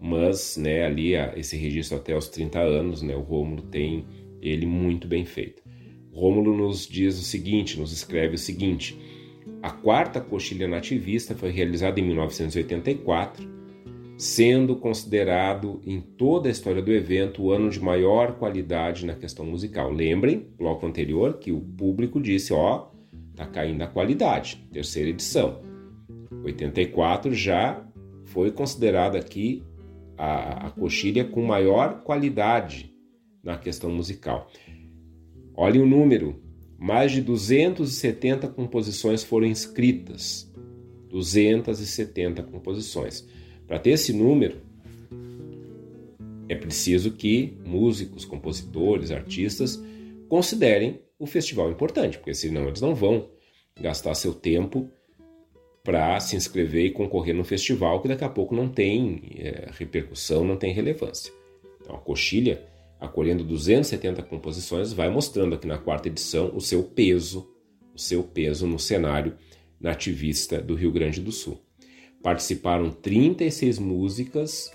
mas 0.00 0.56
né, 0.56 0.84
ali 0.84 1.16
a, 1.16 1.32
esse 1.36 1.56
registro 1.56 1.96
até 1.96 2.16
os 2.16 2.28
30 2.28 2.58
anos, 2.58 3.02
né, 3.02 3.14
o 3.14 3.20
Rômulo 3.20 3.62
tem 3.62 4.04
ele 4.42 4.66
muito 4.66 5.06
bem 5.08 5.24
feito. 5.24 5.62
Rômulo 6.12 6.56
nos 6.56 6.86
diz 6.86 7.18
o 7.18 7.22
seguinte, 7.22 7.78
nos 7.78 7.92
escreve 7.92 8.34
o 8.34 8.38
seguinte: 8.38 8.96
a 9.64 9.70
quarta 9.70 10.20
coxilha 10.20 10.68
nativista 10.68 11.34
foi 11.34 11.48
realizada 11.48 11.98
em 11.98 12.02
1984, 12.02 13.48
sendo 14.18 14.76
considerado 14.76 15.80
em 15.86 16.02
toda 16.02 16.50
a 16.50 16.52
história 16.52 16.82
do 16.82 16.92
evento 16.92 17.42
o 17.42 17.50
ano 17.50 17.70
de 17.70 17.80
maior 17.80 18.32
qualidade 18.32 19.06
na 19.06 19.14
questão 19.14 19.46
musical. 19.46 19.90
Lembrem, 19.90 20.46
bloco 20.58 20.86
anterior, 20.86 21.38
que 21.38 21.50
o 21.50 21.62
público 21.62 22.20
disse: 22.20 22.52
ó, 22.52 22.90
tá 23.34 23.46
caindo 23.46 23.80
a 23.80 23.86
qualidade, 23.86 24.62
terceira 24.70 25.08
edição. 25.08 25.62
84 26.44 27.32
já 27.32 27.82
foi 28.26 28.50
considerada 28.50 29.16
aqui 29.16 29.62
a, 30.18 30.66
a 30.66 30.70
coxilha 30.72 31.24
com 31.24 31.42
maior 31.42 32.02
qualidade 32.02 32.94
na 33.42 33.56
questão 33.56 33.88
musical. 33.88 34.46
Olhem 35.56 35.80
o 35.80 35.86
número: 35.86 36.43
mais 36.78 37.12
de 37.12 37.20
270 37.20 38.48
composições 38.48 39.22
foram 39.22 39.46
escritas. 39.46 40.50
270 41.08 42.42
composições. 42.42 43.26
Para 43.66 43.78
ter 43.78 43.90
esse 43.90 44.12
número, 44.12 44.60
é 46.48 46.56
preciso 46.56 47.12
que 47.12 47.56
músicos, 47.64 48.24
compositores, 48.24 49.10
artistas 49.10 49.80
considerem 50.28 51.00
o 51.18 51.26
festival 51.26 51.70
importante, 51.70 52.18
porque 52.18 52.34
senão 52.34 52.66
eles 52.66 52.80
não 52.80 52.94
vão 52.94 53.28
gastar 53.80 54.14
seu 54.14 54.34
tempo 54.34 54.90
para 55.84 56.18
se 56.18 56.34
inscrever 56.34 56.86
e 56.86 56.90
concorrer 56.90 57.34
no 57.34 57.44
festival 57.44 58.00
que 58.00 58.08
daqui 58.08 58.24
a 58.24 58.28
pouco 58.28 58.54
não 58.54 58.68
tem 58.68 59.20
é, 59.36 59.68
repercussão, 59.72 60.44
não 60.44 60.56
tem 60.56 60.72
relevância. 60.72 61.32
Então 61.80 61.94
a 61.94 61.98
coxilha 61.98 62.62
acolhendo 63.04 63.44
270 63.44 64.22
composições, 64.22 64.92
vai 64.92 65.10
mostrando 65.10 65.54
aqui 65.54 65.66
na 65.66 65.78
quarta 65.78 66.08
edição 66.08 66.50
o 66.54 66.60
seu 66.60 66.82
peso, 66.82 67.48
o 67.94 67.98
seu 67.98 68.22
peso 68.22 68.66
no 68.66 68.78
cenário 68.78 69.34
nativista 69.80 70.60
do 70.60 70.74
Rio 70.74 70.90
Grande 70.90 71.20
do 71.20 71.30
Sul. 71.30 71.60
Participaram 72.22 72.90
36 72.90 73.78
músicas 73.78 74.72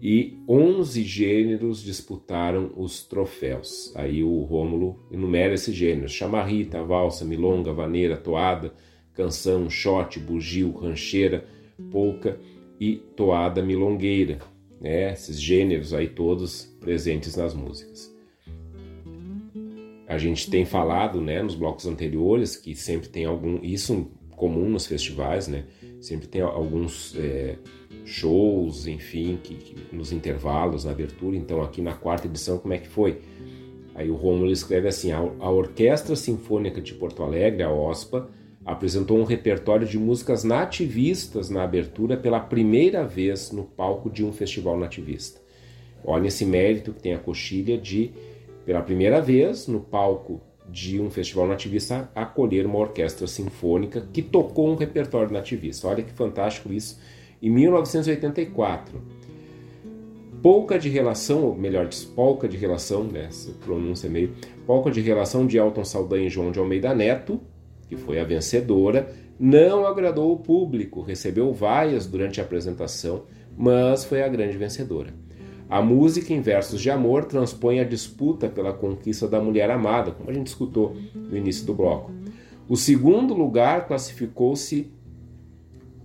e 0.00 0.38
11 0.48 1.02
gêneros 1.02 1.82
disputaram 1.82 2.72
os 2.76 3.04
troféus. 3.04 3.92
Aí 3.94 4.22
o 4.22 4.40
Rômulo 4.42 4.98
enumera 5.10 5.54
esses 5.54 5.74
gêneros: 5.74 6.12
chamarrita, 6.12 6.82
valsa, 6.82 7.24
milonga, 7.24 7.72
vaneira, 7.72 8.16
toada, 8.16 8.74
canção, 9.14 9.70
shot, 9.70 10.18
bugio, 10.18 10.72
rancheira, 10.72 11.46
polca 11.90 12.38
e 12.80 12.96
toada 12.96 13.62
milongueira 13.62 14.40
né? 14.82 15.12
Esses 15.12 15.40
gêneros 15.40 15.94
aí 15.94 16.08
todos 16.08 16.64
presentes 16.80 17.36
nas 17.36 17.54
músicas. 17.54 18.12
A 20.08 20.18
gente 20.18 20.50
tem 20.50 20.66
falado, 20.66 21.22
né, 21.22 21.40
nos 21.42 21.54
blocos 21.54 21.86
anteriores 21.86 22.56
que 22.56 22.74
sempre 22.74 23.08
tem 23.08 23.24
algum 23.24 23.60
isso 23.62 24.10
comum 24.36 24.68
nos 24.68 24.86
festivais, 24.86 25.46
né? 25.48 25.64
Sempre 26.00 26.26
tem 26.26 26.42
alguns 26.42 27.14
é, 27.16 27.56
shows, 28.04 28.88
enfim, 28.88 29.38
que, 29.42 29.54
que, 29.54 29.94
nos 29.94 30.12
intervalos, 30.12 30.84
na 30.84 30.90
abertura. 30.90 31.36
Então 31.36 31.62
aqui 31.62 31.80
na 31.80 31.94
quarta 31.94 32.26
edição 32.26 32.58
como 32.58 32.74
é 32.74 32.78
que 32.78 32.88
foi? 32.88 33.20
Aí 33.94 34.10
o 34.10 34.16
Rômulo 34.16 34.50
escreve 34.50 34.88
assim: 34.88 35.12
a, 35.12 35.18
a 35.18 35.50
Orquestra 35.50 36.16
Sinfônica 36.16 36.80
de 36.80 36.92
Porto 36.92 37.22
Alegre, 37.22 37.62
a 37.62 37.72
OSPA, 37.72 38.28
apresentou 38.64 39.18
um 39.18 39.24
repertório 39.24 39.86
de 39.86 39.98
músicas 39.98 40.44
nativistas 40.44 41.50
na 41.50 41.64
abertura 41.64 42.16
pela 42.16 42.40
primeira 42.40 43.04
vez 43.04 43.50
no 43.50 43.64
palco 43.64 44.08
de 44.08 44.24
um 44.24 44.32
festival 44.32 44.78
nativista. 44.78 45.40
Olha 46.04 46.28
esse 46.28 46.44
mérito 46.44 46.92
que 46.92 47.02
tem 47.02 47.14
a 47.14 47.18
coxilha 47.18 47.76
de, 47.76 48.12
pela 48.64 48.82
primeira 48.82 49.20
vez 49.20 49.66
no 49.66 49.80
palco 49.80 50.40
de 50.68 51.00
um 51.00 51.10
festival 51.10 51.46
nativista, 51.46 52.10
acolher 52.14 52.66
uma 52.66 52.78
orquestra 52.78 53.26
sinfônica 53.26 54.08
que 54.12 54.22
tocou 54.22 54.68
um 54.68 54.76
repertório 54.76 55.32
nativista. 55.32 55.88
Olha 55.88 56.02
que 56.02 56.12
fantástico 56.12 56.72
isso. 56.72 57.00
Em 57.40 57.50
1984. 57.50 59.00
Pouca 60.40 60.76
de 60.76 60.88
relação, 60.88 61.44
ou 61.44 61.54
melhor, 61.54 61.88
polca 62.16 62.48
de 62.48 62.56
relação, 62.56 63.04
né, 63.04 63.26
essa 63.28 63.52
pronúncia 63.64 64.08
é 64.08 64.10
meio. 64.10 64.32
Polca 64.66 64.90
de 64.90 65.00
relação 65.00 65.46
de 65.46 65.56
Elton 65.56 65.84
Saldanha 65.84 66.26
e 66.26 66.30
João 66.30 66.50
de 66.50 66.58
Almeida 66.58 66.92
Neto, 66.92 67.40
que 67.92 67.96
foi 67.96 68.18
a 68.18 68.24
vencedora, 68.24 69.12
não 69.38 69.86
agradou 69.86 70.32
o 70.32 70.38
público, 70.38 71.02
recebeu 71.02 71.52
vaias 71.52 72.06
durante 72.06 72.40
a 72.40 72.44
apresentação, 72.44 73.24
mas 73.54 74.02
foi 74.02 74.22
a 74.22 74.28
grande 74.28 74.56
vencedora. 74.56 75.12
A 75.68 75.82
música 75.82 76.32
em 76.32 76.40
versos 76.40 76.80
de 76.80 76.90
amor 76.90 77.26
transpõe 77.26 77.80
a 77.80 77.84
disputa 77.84 78.48
pela 78.48 78.72
conquista 78.72 79.28
da 79.28 79.38
mulher 79.42 79.70
amada, 79.70 80.10
como 80.10 80.30
a 80.30 80.32
gente 80.32 80.46
escutou 80.46 80.96
no 81.14 81.36
início 81.36 81.66
do 81.66 81.74
bloco. 81.74 82.10
O 82.66 82.78
segundo 82.78 83.34
lugar 83.34 83.86
classificou-se. 83.86 84.90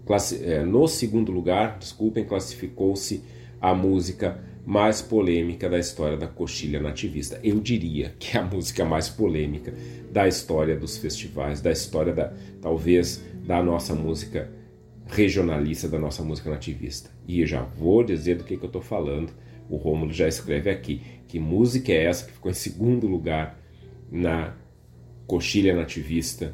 Classi, 0.06 0.44
é, 0.44 0.64
no 0.64 0.90
segundo 0.90 1.32
lugar, 1.32 1.78
desculpem, 1.80 2.26
classificou-se 2.26 3.24
a 3.62 3.74
música 3.74 4.44
mais 4.68 5.01
polêmica 5.01 5.70
da 5.70 5.80
história 5.80 6.18
da 6.18 6.28
coxilha 6.28 6.78
nativista. 6.78 7.39
Eu 7.41 7.57
diria 7.61 8.13
que 8.20 8.36
é 8.36 8.41
a 8.41 8.43
música 8.43 8.84
mais 8.84 9.07
polêmica 9.07 9.74
da 10.11 10.28
história 10.28 10.76
dos 10.76 10.97
festivais, 10.97 11.61
da 11.61 11.72
história 11.72 12.13
da 12.13 12.34
talvez 12.61 13.24
da 13.45 13.63
nossa 13.63 13.95
música 13.95 14.51
regionalista, 15.05 15.88
da 15.88 15.97
nossa 15.97 16.22
música 16.22 16.49
nativista. 16.49 17.09
E 17.26 17.39
eu 17.39 17.47
já 17.47 17.61
vou 17.61 18.03
dizer 18.03 18.36
do 18.36 18.43
que, 18.43 18.57
que 18.57 18.63
eu 18.63 18.68
estou 18.68 18.82
falando. 18.82 19.32
O 19.70 19.78
Rômulo 19.78 20.11
já 20.11 20.28
escreve 20.28 20.70
aqui 20.70 21.01
que 21.30 21.39
música 21.39 21.93
é 21.93 22.03
essa 22.03 22.26
que 22.26 22.34
ficou 22.34 22.51
em 22.51 22.53
segundo 22.53 23.07
lugar 23.07 23.57
na 24.11 24.53
coxilha 25.26 25.74
nativista 25.74 26.53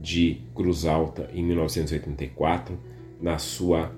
de 0.00 0.40
Cruz 0.54 0.86
Alta 0.86 1.28
em 1.34 1.44
1984, 1.44 2.78
na 3.20 3.36
sua 3.36 3.92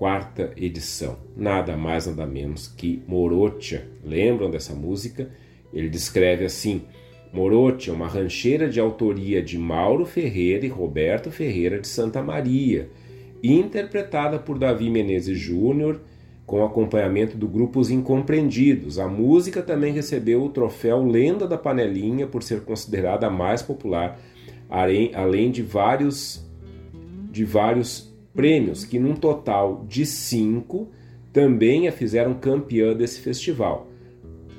quarta 0.00 0.50
edição. 0.56 1.18
Nada 1.36 1.76
mais, 1.76 2.06
nada 2.06 2.24
menos 2.24 2.66
que 2.66 3.02
Morotia. 3.06 3.86
Lembram 4.02 4.50
dessa 4.50 4.72
música? 4.72 5.28
Ele 5.74 5.90
descreve 5.90 6.42
assim: 6.46 6.84
Morotia 7.34 7.92
é 7.92 7.96
uma 7.96 8.08
rancheira 8.08 8.66
de 8.66 8.80
autoria 8.80 9.42
de 9.42 9.58
Mauro 9.58 10.06
Ferreira 10.06 10.64
e 10.64 10.70
Roberto 10.70 11.30
Ferreira 11.30 11.78
de 11.78 11.86
Santa 11.86 12.22
Maria, 12.22 12.88
interpretada 13.42 14.38
por 14.38 14.58
Davi 14.58 14.88
Menezes 14.88 15.38
Júnior, 15.38 16.00
com 16.46 16.64
acompanhamento 16.64 17.36
do 17.36 17.46
grupo 17.46 17.78
Os 17.78 17.90
Incompreendidos. 17.90 18.98
A 18.98 19.06
música 19.06 19.60
também 19.60 19.92
recebeu 19.92 20.42
o 20.42 20.48
troféu 20.48 21.04
Lenda 21.04 21.46
da 21.46 21.58
Panelinha 21.58 22.26
por 22.26 22.42
ser 22.42 22.62
considerada 22.62 23.26
a 23.26 23.30
mais 23.30 23.60
popular, 23.60 24.18
além 24.66 25.50
de 25.50 25.60
vários 25.60 26.42
de 27.30 27.44
vários 27.44 28.09
prêmios 28.34 28.84
que, 28.84 28.98
num 28.98 29.14
total 29.14 29.84
de 29.88 30.06
cinco, 30.06 30.88
também 31.32 31.88
a 31.88 31.92
fizeram 31.92 32.34
campeã 32.34 32.94
desse 32.94 33.20
festival. 33.20 33.88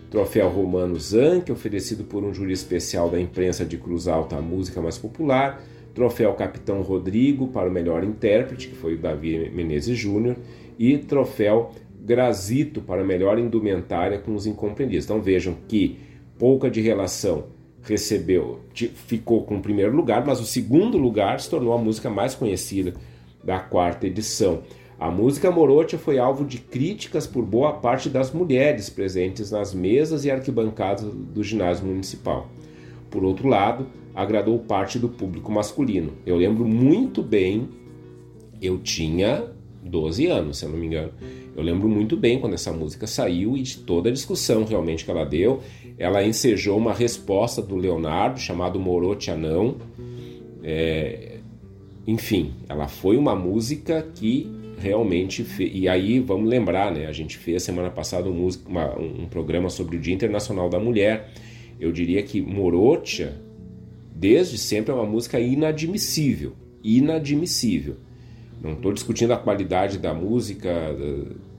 Troféu 0.10 0.50
Romano 0.50 1.00
Zanck, 1.00 1.52
oferecido 1.52 2.04
por 2.04 2.24
um 2.24 2.34
júri 2.34 2.52
especial 2.52 3.10
da 3.10 3.20
imprensa 3.20 3.64
de 3.66 3.78
Cruz 3.78 4.08
Alta 4.08 4.36
a 4.36 4.42
música 4.42 4.82
mais 4.82 4.98
popular. 4.98 5.64
Troféu 5.94 6.34
Capitão 6.34 6.82
Rodrigo 6.82 7.48
para 7.48 7.70
o 7.70 7.72
melhor 7.72 8.04
intérprete, 8.04 8.68
que 8.68 8.76
foi 8.76 8.96
o 8.96 8.98
Davi 8.98 9.50
Menezes 9.50 9.98
Júnior. 9.98 10.36
E 10.78 10.98
troféu 10.98 11.72
Grazito 12.04 12.82
para 12.82 13.02
a 13.02 13.06
melhor 13.06 13.38
indumentária 13.38 14.18
com 14.18 14.34
os 14.34 14.48
incompreendidos. 14.48 15.06
Então 15.06 15.22
vejam 15.22 15.56
que 15.68 16.00
pouca 16.38 16.70
de 16.70 16.82
relação 16.82 17.46
recebeu, 17.84 18.60
ficou 18.74 19.44
com 19.44 19.58
o 19.58 19.62
primeiro 19.62 19.96
lugar, 19.96 20.26
mas 20.26 20.40
o 20.40 20.46
segundo 20.46 20.98
lugar 20.98 21.40
se 21.40 21.50
tornou 21.50 21.74
a 21.74 21.78
música 21.78 22.10
mais 22.10 22.36
conhecida 22.36 22.94
da 23.44 23.60
quarta 23.60 24.08
edição. 24.08 24.62
A 25.00 25.10
música 25.10 25.50
Morotia 25.50 25.98
foi 25.98 26.20
alvo 26.20 26.46
de 26.46 26.60
críticas 26.60 27.26
por 27.26 27.44
boa 27.44 27.74
parte 27.74 28.08
das 28.08 28.32
mulheres 28.32 28.90
presentes 28.90 29.50
nas 29.50 29.74
mesas 29.74 30.26
e 30.26 30.30
arquibancadas 30.32 31.04
do 31.04 31.44
ginásio 31.44 31.88
municipal. 31.88 32.48
Por 33.10 33.24
outro 33.24 33.48
lado, 33.48 33.88
agradou 34.14 34.60
parte 34.60 35.00
do 35.00 35.10
público 35.10 35.52
masculino. 35.52 36.14
Eu 36.24 36.38
lembro 36.38 36.66
muito 36.68 37.24
bem, 37.24 37.68
eu 38.62 38.78
tinha 38.78 39.46
12 39.84 40.28
anos, 40.28 40.60
se 40.60 40.66
eu 40.66 40.70
não 40.70 40.78
me 40.78 40.86
engano. 40.86 41.12
Eu 41.56 41.64
lembro 41.64 41.90
muito 41.90 42.16
bem 42.16 42.40
quando 42.40 42.54
essa 42.54 42.72
música 42.72 43.08
saiu 43.08 43.58
e 43.58 43.64
de 43.64 43.78
toda 43.80 44.10
a 44.10 44.12
discussão 44.12 44.64
realmente 44.64 45.04
que 45.04 45.12
ela 45.12 45.26
deu. 45.26 45.62
Ela 45.98 46.24
ensejou 46.24 46.78
uma 46.78 46.94
resposta 46.94 47.62
do 47.62 47.76
Leonardo 47.76 48.40
chamado 48.40 48.80
Morotia 48.80 49.36
Não. 49.36 49.78
É, 50.64 51.31
enfim, 52.06 52.54
ela 52.68 52.88
foi 52.88 53.18
uma 53.18 53.36
música 53.36 54.06
que 54.16 54.50
realmente 54.80 55.44
fez. 55.44 55.72
E 55.74 55.88
aí, 55.88 56.20
vamos 56.20 56.50
lembrar, 56.50 56.92
né? 56.92 57.06
A 57.06 57.12
gente 57.12 57.38
fez 57.38 57.64
semana 57.64 57.90
passada 57.90 58.28
um, 58.30 58.50
uma, 58.66 58.98
um 58.98 59.28
programa 59.28 59.70
sobre 59.70 59.98
o 59.98 60.00
Dia 60.00 60.14
Internacional 60.14 60.70
da 60.70 60.80
Mulher. 60.80 61.32
Eu 61.80 61.92
diria 61.92 62.24
que 62.24 62.42
Morocha, 62.42 63.40
desde 64.16 64.58
sempre, 64.58 64.92
é 64.92 64.96
uma 64.96 65.06
música 65.06 65.40
inadmissível. 65.40 66.54
Inadmissível. 66.84 67.98
Não 68.62 68.74
estou 68.74 68.92
discutindo 68.92 69.32
a 69.32 69.38
qualidade 69.38 70.00
da 70.00 70.14
música, 70.14 70.94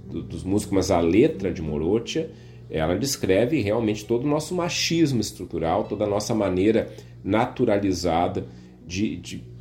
do, 0.09 0.23
dos 0.23 0.43
músicos, 0.43 0.75
mas 0.75 0.91
a 0.91 1.01
letra 1.01 1.53
de 1.53 1.63
Morocha, 1.63 2.31
ela 2.69 2.97
descreve 2.97 3.61
realmente 3.61 4.05
todo 4.05 4.25
o 4.25 4.29
nosso 4.29 4.55
machismo 4.55 5.21
estrutural, 5.21 5.85
toda 5.85 6.05
a 6.05 6.09
nossa 6.09 6.35
maneira 6.35 6.93
naturalizada 7.23 8.47
de, 8.87 9.17
de 9.17 9.52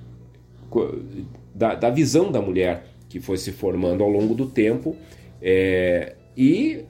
da, 1.53 1.75
da 1.75 1.89
visão 1.89 2.31
da 2.31 2.41
mulher 2.41 2.85
que 3.11 3.19
foi 3.19 3.37
se 3.37 3.51
formando 3.51 4.03
ao 4.03 4.09
longo 4.09 4.33
do 4.33 4.45
tempo. 4.45 4.95
É, 5.41 6.15
e 6.35 6.85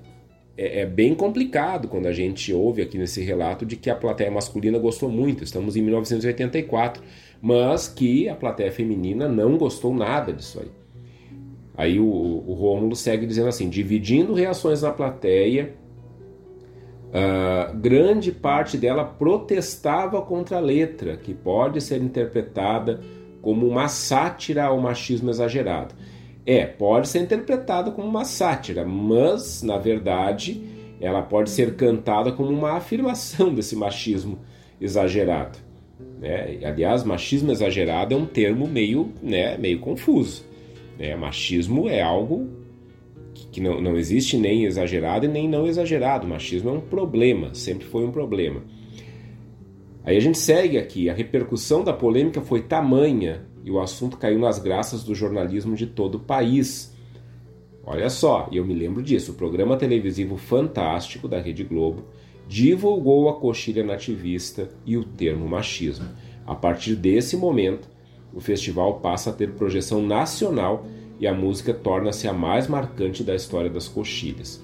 é, 0.56 0.82
é, 0.82 0.86
bem 0.86 1.16
complicado 1.16 1.88
quando 1.88 2.06
a 2.06 2.14
gente 2.14 2.54
ouve 2.54 2.84
aqui 2.84 2.98
nesse 2.98 3.22
relato 3.22 3.66
de 3.66 3.76
que 3.76 3.90
a 3.90 3.96
plateia 3.96 4.30
masculina 4.30 4.78
gostou 4.78 5.10
muito. 5.10 5.44
Estamos 5.44 5.76
em 5.76 5.82
1984, 5.82 7.02
mas 7.42 7.88
que 7.88 8.30
a 8.30 8.36
plateia 8.36 8.72
feminina 8.72 9.28
não 9.28 9.58
gostou 9.58 9.94
nada 9.94 10.32
disso 10.32 10.60
aí. 10.60 10.70
Aí 11.76 12.00
o, 12.00 12.06
o 12.06 12.54
Rômulo 12.54 12.96
segue 12.96 13.26
dizendo 13.26 13.48
assim: 13.48 13.68
dividindo 13.70 14.36
reações 14.36 14.84
na 14.84 14.92
plateia, 14.92 15.74
uh, 17.08 17.76
grande 17.78 18.32
parte 18.32 18.78
dela 18.78 19.04
protestava 19.04 20.22
contra 20.22 20.58
a 20.58 20.60
letra, 20.60 21.18
que 21.18 21.34
pode 21.34 21.82
ser 21.82 22.02
interpretada 22.02 23.02
como 23.42 23.68
uma 23.68 23.88
sátira 23.88 24.66
ao 24.66 24.80
machismo 24.80 25.30
exagerado. 25.30 25.96
É, 26.46 26.66
pode 26.66 27.08
ser 27.08 27.20
interpretada 27.20 27.92
como 27.92 28.08
uma 28.08 28.26
sátira, 28.26 28.86
mas, 28.86 29.62
na 29.62 29.78
verdade, 29.78 30.62
ela 31.00 31.22
pode 31.22 31.50
ser 31.50 31.76
cantada 31.76 32.32
como 32.32 32.50
uma 32.50 32.74
afirmação 32.74 33.54
desse 33.56 33.76
machismo 33.76 34.40
exagerado. 34.80 35.60
Né? 36.20 36.60
Aliás, 36.64 37.04
machismo 37.04 37.52
exagerado 37.52 38.14
é 38.14 38.18
um 38.18 38.26
termo 38.26 38.68
meio, 38.68 39.12
né, 39.22 39.58
meio 39.58 39.80
confuso. 39.80 40.46
Né? 40.98 41.16
Machismo 41.16 41.90
é 41.90 42.02
algo 42.02 42.50
que 43.52 43.60
não, 43.60 43.82
não 43.82 43.98
existe 43.98 44.38
nem 44.38 44.66
exagerado 44.66 45.26
e 45.26 45.28
nem 45.28 45.48
não 45.48 45.68
exagerado. 45.68 46.28
Machismo 46.28 46.70
é 46.70 46.74
um 46.74 46.82
problema, 46.82 47.54
sempre 47.54 47.86
foi 47.88 48.06
um 48.06 48.12
problema. 48.12 48.64
Aí 50.04 50.18
a 50.18 50.20
gente 50.20 50.38
segue 50.38 50.78
aqui. 50.78 51.10
A 51.10 51.14
repercussão 51.14 51.84
da 51.84 51.94
polêmica 51.94 52.42
foi 52.42 52.62
tamanha 52.62 53.46
e 53.64 53.70
o 53.70 53.80
assunto 53.80 54.18
caiu 54.18 54.40
nas 54.40 54.60
graças 54.60 55.04
do 55.04 55.14
jornalismo 55.14 55.76
de 55.76 55.86
todo 55.86 56.16
o 56.16 56.20
país. 56.20 56.96
Olha 57.84 58.10
só, 58.10 58.48
eu 58.52 58.66
me 58.66 58.74
lembro 58.74 59.02
disso. 59.02 59.32
O 59.32 59.36
programa 59.36 59.78
televisivo 59.78 60.38
Fantástico 60.38 61.28
da 61.28 61.40
Rede 61.40 61.64
Globo 61.64 62.06
divulgou 62.48 63.30
a 63.30 63.40
coxilha 63.40 63.84
nativista 63.84 64.70
e 64.86 64.98
o 64.98 65.04
termo 65.04 65.48
machismo. 65.48 66.08
A 66.46 66.56
partir 66.56 66.96
desse 66.96 67.38
momento, 67.38 67.88
o 68.34 68.40
festival 68.40 69.00
passa 69.00 69.30
a 69.30 69.34
ter 69.34 69.52
projeção 69.52 70.02
nacional 70.06 70.86
e 71.20 71.28
a 71.28 71.34
música 71.34 71.74
torna-se 71.74 72.28
a 72.28 72.34
mais 72.34 72.68
marcante 72.68 73.24
da 73.24 73.36
história 73.36 73.70
das 73.70 73.88
coxilhas. 73.88 74.64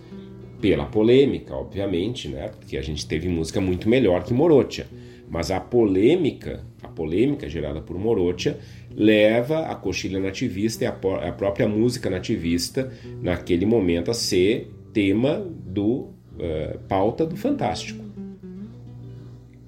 Pela 0.59 0.85
polêmica, 0.85 1.53
obviamente, 1.53 2.27
né? 2.27 2.49
Porque 2.49 2.77
a 2.77 2.81
gente 2.81 3.07
teve 3.07 3.29
música 3.29 3.61
muito 3.61 3.88
melhor 3.88 4.23
que 4.23 4.33
Morotia. 4.33 4.88
Mas 5.30 5.51
a 5.51 5.59
polêmica, 5.59 6.63
a 6.82 6.88
polêmica 6.88 7.49
gerada 7.49 7.82
por 7.82 7.97
Morotia, 7.97 8.57
leva 8.95 9.67
a 9.67 9.75
coxilha 9.75 10.19
nativista 10.19 10.84
e 10.84 10.88
a, 10.88 10.91
a 10.91 11.32
própria 11.32 11.67
música 11.67 12.09
nativista 12.09 12.91
naquele 13.21 13.65
momento 13.65 14.09
a 14.09 14.13
ser 14.13 14.71
tema 14.93 15.45
do 15.65 16.09
uh, 16.36 16.80
pauta 16.88 17.25
do 17.25 17.36
Fantástico. 17.36 18.03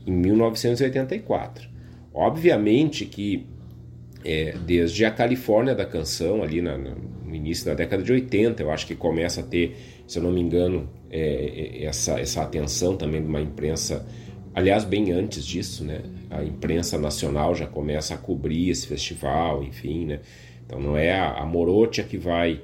Em 0.08 0.12
1984. 0.12 1.70
Obviamente 2.14 3.06
que 3.06 3.46
é, 4.24 4.54
desde 4.66 5.06
a 5.06 5.12
Califórnia 5.12 5.76
da 5.76 5.86
canção, 5.86 6.44
ali 6.44 6.62
na, 6.62 6.78
no 6.78 7.36
início 7.36 7.66
da 7.66 7.74
década 7.74 8.04
de 8.04 8.12
80, 8.12 8.62
eu 8.62 8.72
acho 8.72 8.86
que 8.88 8.96
começa 8.96 9.42
a 9.42 9.44
ter, 9.44 9.78
se 10.08 10.20
eu 10.20 10.24
não 10.24 10.32
me 10.32 10.42
engano, 10.42 10.90
é, 11.10 11.84
essa, 11.84 12.20
essa 12.20 12.42
atenção 12.42 12.98
também 12.98 13.22
de 13.22 13.28
uma 13.28 13.42
imprensa 13.42 14.06
Aliás, 14.54 14.84
bem 14.84 15.12
antes 15.12 15.46
disso, 15.46 15.84
né? 15.84 16.02
A 16.30 16.44
imprensa 16.44 16.98
nacional 16.98 17.54
já 17.56 17.68
começa 17.68 18.16
a 18.16 18.18
cobrir 18.18 18.70
esse 18.70 18.88
festival, 18.88 19.64
enfim, 19.64 20.06
né? 20.06 20.20
Então 20.66 20.80
não 20.80 20.98
é 20.98 21.20
a, 21.20 21.46
Morotia 21.46 22.04
que 22.04 22.18
vai 22.18 22.62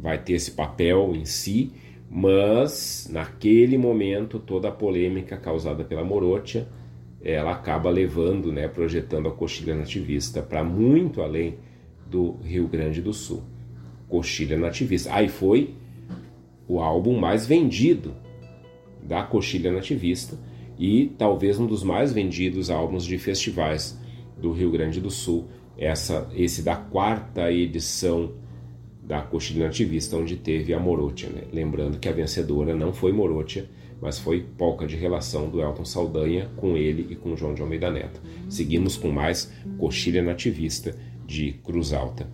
vai 0.00 0.18
ter 0.18 0.34
esse 0.34 0.52
papel 0.52 1.14
em 1.14 1.24
si, 1.24 1.72
Mas, 2.12 3.08
naquele 3.08 3.78
momento, 3.78 4.40
toda 4.40 4.68
a 4.68 4.72
polêmica 4.72 5.36
causada 5.36 5.84
pela 5.84 6.02
Morotia, 6.02 6.66
ela 7.22 7.52
acaba 7.52 7.88
levando, 7.88 8.50
né, 8.50 8.66
projetando 8.66 9.28
a 9.28 9.32
coxilha 9.32 9.76
nativista 9.76 10.42
para 10.42 10.64
muito 10.64 11.22
além 11.22 11.58
do 12.10 12.32
Rio 12.42 12.66
Grande 12.66 13.00
do 13.00 13.12
Sul. 13.12 13.44
Coxilha 14.08 14.58
nativista. 14.58 15.14
Aí 15.14 15.28
foi 15.28 15.74
o 16.66 16.80
álbum 16.80 17.16
mais 17.16 17.46
vendido 17.46 18.12
da 19.02 19.22
Coxilha 19.22 19.70
Nativista 19.70 20.36
e 20.80 21.12
talvez 21.18 21.60
um 21.60 21.66
dos 21.66 21.84
mais 21.84 22.10
vendidos 22.10 22.70
álbuns 22.70 23.04
de 23.04 23.18
festivais 23.18 24.00
do 24.40 24.50
Rio 24.50 24.70
Grande 24.70 24.98
do 24.98 25.10
Sul, 25.10 25.46
essa, 25.76 26.26
esse 26.34 26.62
da 26.62 26.74
quarta 26.74 27.52
edição 27.52 28.32
da 29.02 29.20
Coxilha 29.20 29.66
Nativista, 29.66 30.16
onde 30.16 30.36
teve 30.36 30.72
a 30.72 30.80
Morotia. 30.80 31.28
Né? 31.28 31.42
Lembrando 31.52 31.98
que 31.98 32.08
a 32.08 32.12
vencedora 32.12 32.74
não 32.74 32.94
foi 32.94 33.12
Morotia, 33.12 33.68
mas 34.00 34.18
foi 34.18 34.40
polca 34.56 34.86
de 34.86 34.96
relação 34.96 35.50
do 35.50 35.60
Elton 35.60 35.84
Saldanha 35.84 36.50
com 36.56 36.76
ele 36.76 37.08
e 37.10 37.14
com 37.14 37.36
João 37.36 37.52
de 37.52 37.60
Almeida 37.60 37.90
Neto. 37.90 38.18
Seguimos 38.48 38.96
com 38.96 39.10
mais 39.10 39.52
Coxilha 39.78 40.22
Nativista 40.22 40.96
de 41.26 41.52
Cruz 41.62 41.92
Alta. 41.92 42.26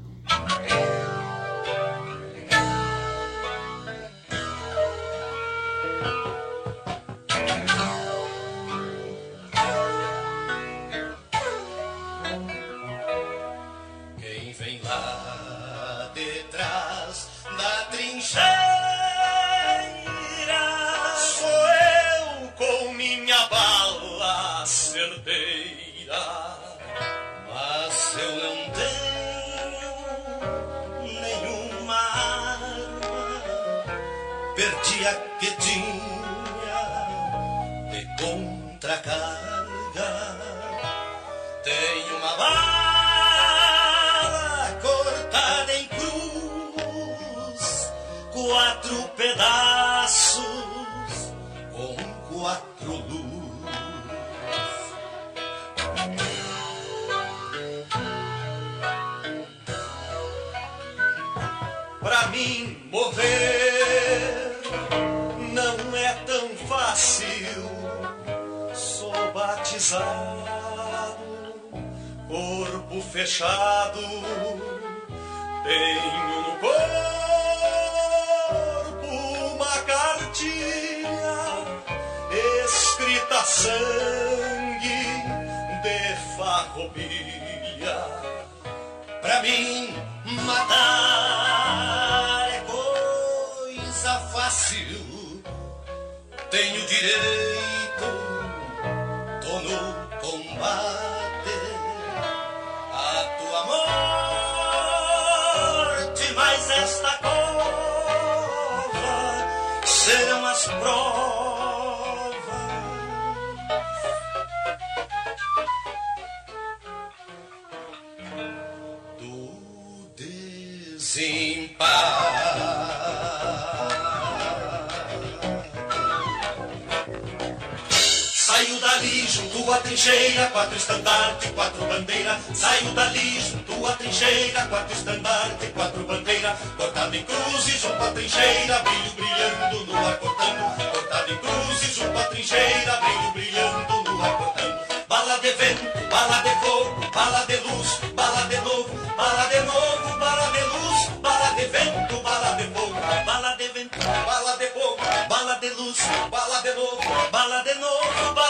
quatro 131.66 131.86
bandeira, 131.86 132.38
saiu 132.54 132.92
da 132.92 133.06
lista, 133.06 133.58
tua 133.66 133.92
trincheira, 133.94 134.66
quatro 134.66 134.94
estandarte, 134.94 135.66
quatro 135.74 136.04
bandeira, 136.04 136.56
cortado 136.76 137.16
em 137.16 137.24
cruzes, 137.24 137.82
uma 137.84 138.10
trincheira, 138.12 138.78
brilho 138.80 139.10
brilhando 139.16 139.86
no 139.86 140.06
ar 140.06 140.16
cortando, 140.18 140.92
cortado 140.92 141.32
em 141.32 141.36
cruzes, 141.38 141.98
uma 141.98 142.22
trincheira, 142.24 143.00
brilho 143.00 143.32
brilhando 143.32 144.02
no 144.04 144.22
ar 144.22 144.38
cortando, 144.38 144.78
bala 145.08 145.38
de 145.38 145.50
vento, 145.52 146.08
bala 146.08 146.42
de 146.42 146.50
fogo, 146.60 147.10
bala 147.12 147.44
de 147.46 147.56
luz, 147.56 147.88
bala 148.14 148.42
de 148.42 148.56
novo, 148.58 149.16
bala 149.16 149.46
de 149.46 149.60
novo, 149.62 150.18
bala 150.20 150.50
de 150.52 150.60
luz, 150.60 151.08
bala 151.20 151.50
de 151.56 151.66
vento, 151.66 152.22
bala 152.22 152.50
de 152.52 152.64
fogo, 152.68 152.94
bala 153.26 153.56
de 153.56 153.68
vento, 153.68 153.98
bala 154.24 154.56
de 154.56 154.66
fogo, 154.68 154.98
bala 155.28 155.54
de 155.56 155.70
luz, 155.70 155.98
bala 156.30 156.60
de 156.62 156.74
novo, 156.74 157.30
bala 157.32 157.62
de 157.64 157.74
novo, 157.74 158.34
bala 158.34 158.45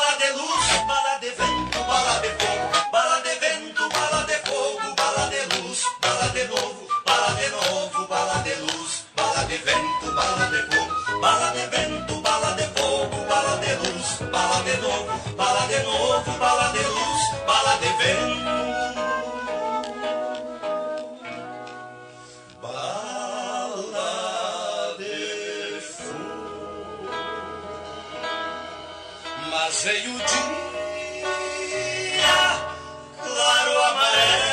Bala 11.26 11.50
de 11.50 11.66
vento, 11.66 12.20
bala 12.20 12.52
de 12.52 12.62
fogo, 12.78 13.16
bala 13.28 13.56
de 13.56 13.74
luz, 13.74 14.06
bala 14.30 14.62
de 14.62 14.76
novo, 14.76 15.34
bala 15.36 15.66
de 15.66 15.82
novo, 15.82 16.38
bala 16.38 16.68
de 16.68 16.82
luz, 16.84 17.22
bala 17.44 17.74
de 17.82 17.88
vento. 18.00 18.54
Mas 29.50 29.82
veio 29.82 30.14
o 30.14 30.18
dia, 30.18 31.38
claro 33.20 33.72
amarelo. 33.82 34.45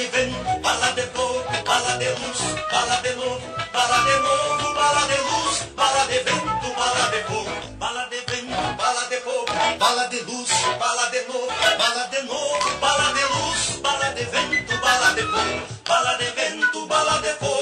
que 0.00 0.06
vem, 0.16 0.32
bala 0.62 0.92
de 0.92 1.02
fogo, 1.12 1.44
bala 1.66 1.96
de 1.98 2.08
luz, 2.20 2.40
bala 2.72 2.96
de 3.02 3.14
novo, 3.16 3.40
bala 3.70 3.98
de 4.06 4.16
novo, 4.24 4.74
bala 4.74 5.02
de 5.06 5.18
luz, 5.28 5.56
bala 5.76 6.06
de 6.06 6.18
vento, 6.20 6.68
bala 6.78 7.04
de 7.10 7.20
fogo, 7.24 7.50
bala 7.78 8.06
de 8.06 8.20
vento, 8.28 8.76
bala 8.78 9.04
de 9.10 9.16
fogo, 9.20 9.44
bala 9.78 10.06
de 10.08 10.22
luz, 10.22 10.50
bala 10.78 11.06
de 11.10 11.20
novo, 11.28 11.48
bala 11.78 12.04
de 12.12 12.22
novo, 12.22 12.78
bala 12.80 13.12
de 13.12 13.24
luz, 13.34 13.80
bala 13.82 14.10
de 14.16 14.24
vento, 14.24 14.80
bala 14.80 15.12
de 15.12 15.22
fogo, 15.22 15.66
bala 15.86 16.14
de 16.16 16.30
vento, 16.30 16.86
bala 16.86 17.18
de 17.20 17.32
fogo. 17.34 17.59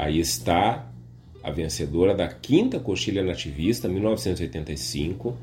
Aí 0.00 0.18
está 0.18 0.90
a 1.42 1.50
vencedora 1.50 2.14
da 2.14 2.26
quinta 2.26 2.80
coxilha 2.80 3.22
nativista, 3.22 3.86
1985, 3.86 5.36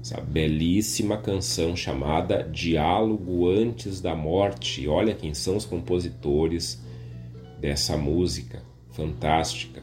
essa 0.00 0.20
belíssima 0.20 1.16
canção 1.16 1.74
chamada 1.74 2.44
Diálogo 2.44 3.50
Antes 3.50 4.00
da 4.00 4.14
Morte. 4.14 4.86
Olha 4.86 5.16
quem 5.16 5.34
são 5.34 5.56
os 5.56 5.64
compositores 5.64 6.80
dessa 7.60 7.96
música 7.96 8.62
fantástica. 8.92 9.82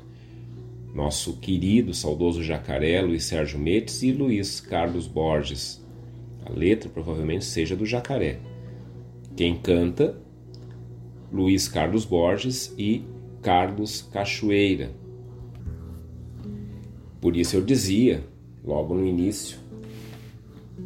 Nosso 0.95 1.33
querido, 1.33 1.93
saudoso 1.93 2.41
Jacaré, 2.41 3.01
Luiz 3.01 3.25
Sérgio 3.25 3.59
Metes 3.59 4.01
e 4.01 4.13
Luiz 4.13 4.61
Carlos 4.61 5.07
Borges. 5.07 5.85
A 6.45 6.49
letra 6.53 6.89
provavelmente 6.89 7.43
seja 7.43 7.75
do 7.75 7.85
Jacaré. 7.85 8.39
Quem 9.35 9.57
canta? 9.57 10.17
Luiz 11.29 11.67
Carlos 11.67 12.05
Borges 12.05 12.73
e 12.77 13.03
Carlos 13.41 14.01
Cachoeira. 14.01 14.91
Por 17.21 17.35
isso 17.35 17.55
eu 17.55 17.61
dizia, 17.61 18.23
logo 18.63 18.93
no 18.93 19.05
início, 19.05 19.57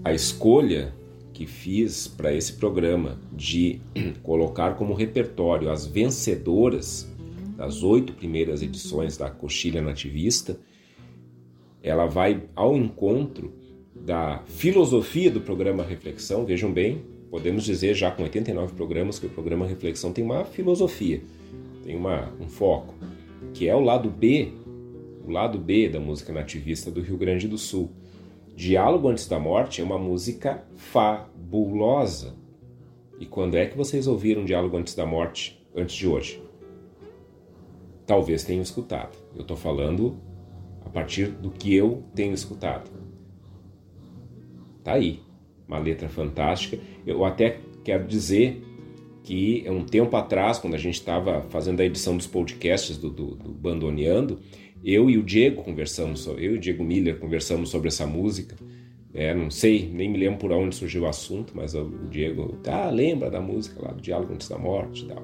a 0.04 0.14
escolha 0.14 0.94
que 1.34 1.46
fiz 1.46 2.08
para 2.08 2.34
esse 2.34 2.54
programa 2.54 3.20
de 3.32 3.82
colocar 4.22 4.76
como 4.76 4.94
repertório 4.94 5.70
as 5.70 5.86
vencedoras 5.86 7.12
das 7.56 7.84
oito 7.84 8.14
primeiras 8.14 8.62
edições 8.62 9.18
da 9.18 9.30
Coxilha 9.30 9.82
Nativista, 9.82 10.60
ela 11.82 12.06
vai 12.06 12.44
ao 12.56 12.76
encontro 12.76 13.54
da 13.96 14.42
filosofia 14.46 15.30
do 15.30 15.42
programa 15.42 15.84
Reflexão. 15.84 16.46
Vejam 16.46 16.72
bem, 16.72 17.04
podemos 17.30 17.64
dizer 17.64 17.94
já 17.94 18.10
com 18.12 18.24
89 18.24 18.74
programas 18.74 19.20
que 19.20 19.26
o 19.26 19.30
programa 19.30 19.66
Reflexão 19.66 20.12
tem 20.12 20.24
uma 20.24 20.44
filosofia, 20.46 21.22
tem 21.84 21.96
uma, 21.96 22.32
um 22.40 22.48
foco, 22.48 22.96
que 23.54 23.68
é 23.68 23.76
o 23.76 23.82
lado 23.82 24.10
B, 24.10 24.54
o 25.26 25.32
lado 25.32 25.58
B 25.58 25.90
da 25.90 26.00
música 26.00 26.32
nativista 26.34 26.90
do 26.90 27.02
Rio 27.02 27.18
Grande 27.18 27.48
do 27.48 27.58
Sul. 27.58 27.92
Diálogo 28.56 29.10
Antes 29.10 29.28
da 29.28 29.40
Morte 29.40 29.82
é 29.82 29.84
uma 29.84 29.98
música 29.98 30.64
fabulosa. 30.76 32.36
E 33.20 33.26
quando 33.26 33.56
é 33.56 33.66
que 33.66 33.78
vocês 33.78 34.08
ouviram 34.08 34.46
Diálogo 34.46 34.78
Antes 34.78 34.96
da 34.96 35.06
Morte 35.06 35.62
antes 35.76 35.96
de 35.96 36.08
hoje? 36.08 36.42
Talvez 38.06 38.44
tenham 38.44 38.62
escutado. 38.62 39.18
Eu 39.36 39.42
estou 39.42 39.58
falando 39.58 40.18
a 40.86 40.90
partir 40.90 41.28
do 41.28 41.50
que 41.50 41.74
eu 41.74 42.04
tenho 42.14 42.34
escutado. 42.34 42.92
Tá 44.84 44.94
aí, 44.94 45.22
uma 45.68 45.80
letra 45.80 46.10
fantástica. 46.10 46.78
Eu 47.06 47.24
até 47.24 47.60
quero 47.84 48.06
dizer 48.06 48.62
que 49.24 49.64
um 49.70 49.86
tempo 49.86 50.16
atrás, 50.18 50.60
quando 50.60 50.74
a 50.76 50.78
gente 50.78 50.96
estava 50.96 51.42
fazendo 51.50 51.80
a 51.80 51.86
edição 51.86 52.18
dos 52.18 52.28
podcasts 52.28 52.98
do, 52.98 53.10
do, 53.10 53.36
do 53.36 53.50
Bandoneando, 53.52 54.40
eu 54.84 55.10
e 55.10 55.18
o 55.18 55.24
Diego 55.24 55.64
conversamos, 55.64 56.28
eu 56.28 56.38
e 56.38 56.50
o 56.50 56.60
Diego 56.60 56.84
Miller 56.84 57.18
conversamos 57.18 57.70
sobre 57.70 57.88
essa 57.88 58.06
música. 58.06 58.58
É, 59.14 59.34
não 59.34 59.50
sei, 59.50 59.90
nem 59.90 60.10
me 60.10 60.18
lembro 60.18 60.40
por 60.40 60.52
onde 60.52 60.76
surgiu 60.76 61.04
o 61.04 61.08
assunto, 61.08 61.54
mas 61.56 61.74
o 61.74 61.90
Diego, 62.10 62.60
ah, 62.68 62.90
lembra 62.90 63.30
da 63.30 63.40
música 63.40 63.82
lá 63.82 63.94
do 63.94 64.02
Diálogo 64.02 64.34
Antes 64.34 64.50
da 64.50 64.58
Morte 64.58 65.04
e 65.04 65.08
tal. 65.08 65.24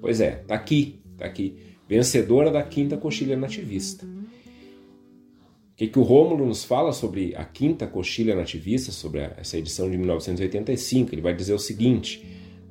Pois 0.00 0.20
é, 0.20 0.36
tá 0.46 0.54
aqui, 0.54 1.00
tá 1.18 1.26
aqui. 1.26 1.56
Vencedora 1.86 2.50
da 2.50 2.62
quinta 2.62 2.96
coxilha 2.96 3.36
nativista. 3.36 4.06
O 4.06 5.76
que, 5.76 5.88
que 5.88 5.98
o 5.98 6.02
Rômulo 6.02 6.46
nos 6.46 6.64
fala 6.64 6.92
sobre 6.92 7.34
a 7.34 7.44
quinta 7.44 7.86
coxilha 7.86 8.34
nativista, 8.34 8.92
sobre 8.92 9.20
essa 9.36 9.58
edição 9.58 9.90
de 9.90 9.98
1985? 9.98 11.12
Ele 11.12 11.20
vai 11.20 11.34
dizer 11.34 11.52
o 11.52 11.58
seguinte: 11.58 12.24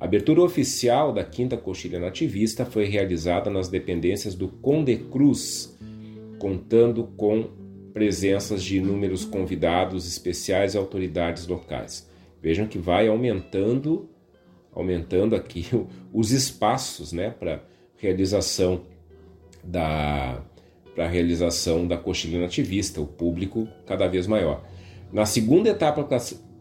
a 0.04 0.06
abertura 0.06 0.42
oficial 0.42 1.14
da 1.14 1.24
quinta 1.24 1.56
coxilha 1.56 1.98
nativista 1.98 2.66
foi 2.66 2.84
realizada 2.84 3.50
nas 3.50 3.70
dependências 3.70 4.36
do 4.36 4.50
Conde 4.50 4.98
Cruz, 4.98 5.80
contando 6.38 7.06
com 7.16 7.48
presenças 7.94 8.62
de 8.62 8.80
inúmeros 8.80 9.24
convidados 9.24 10.06
especiais 10.06 10.74
e 10.74 10.78
autoridades 10.78 11.48
locais. 11.48 12.06
Vejam 12.42 12.68
que 12.68 12.78
vai 12.78 13.08
aumentando, 13.08 14.10
aumentando 14.74 15.38
aqui 15.38 15.68
os 16.12 16.32
espaços, 16.32 17.14
né, 17.14 17.30
para 17.30 17.64
realização 17.96 18.82
da 19.64 20.44
para 20.94 21.08
realização 21.08 21.88
da 21.88 21.96
coxilha 21.96 22.42
nativista, 22.42 23.00
o 23.00 23.08
público 23.08 23.70
cada 23.86 24.06
vez 24.10 24.28
maior. 24.28 24.66
Na 25.14 25.26
segunda 25.26 25.70
etapa 25.70 26.04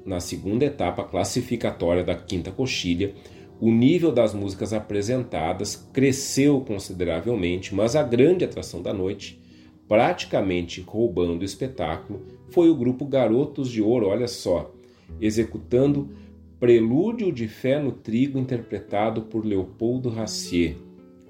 na 0.05 0.21
segunda 0.21 0.65
etapa 0.65 1.05
classificatória 1.05 2.05
da 2.05 2.15
quinta 2.15 2.51
coxilha, 2.51 3.15
o 3.61 3.71
nível 3.71 4.11
das 4.11 4.35
músicas 4.35 4.73
apresentadas 4.73 5.89
cresceu 5.93 6.61
consideravelmente, 6.63 7.75
mas 7.75 7.95
a 7.95 8.03
grande 8.03 8.45
atração 8.45 8.83
da 8.83 8.93
noite, 8.93 9.41
praticamente 9.87 10.81
roubando 10.81 11.43
o 11.43 11.45
espetáculo, 11.45 12.27
foi 12.51 12.69
o 12.69 12.75
grupo 12.75 13.05
Garotos 13.07 13.71
de 13.71 13.81
Ouro, 13.81 14.09
olha 14.09 14.27
só, 14.27 14.75
executando 15.21 16.11
Prelúdio 16.59 17.33
de 17.33 17.49
Fé 17.49 17.81
no 17.81 17.93
Trigo, 17.93 18.39
interpretado 18.39 19.23
por 19.23 19.45
Leopoldo 19.45 20.09
Racier. 20.09 20.77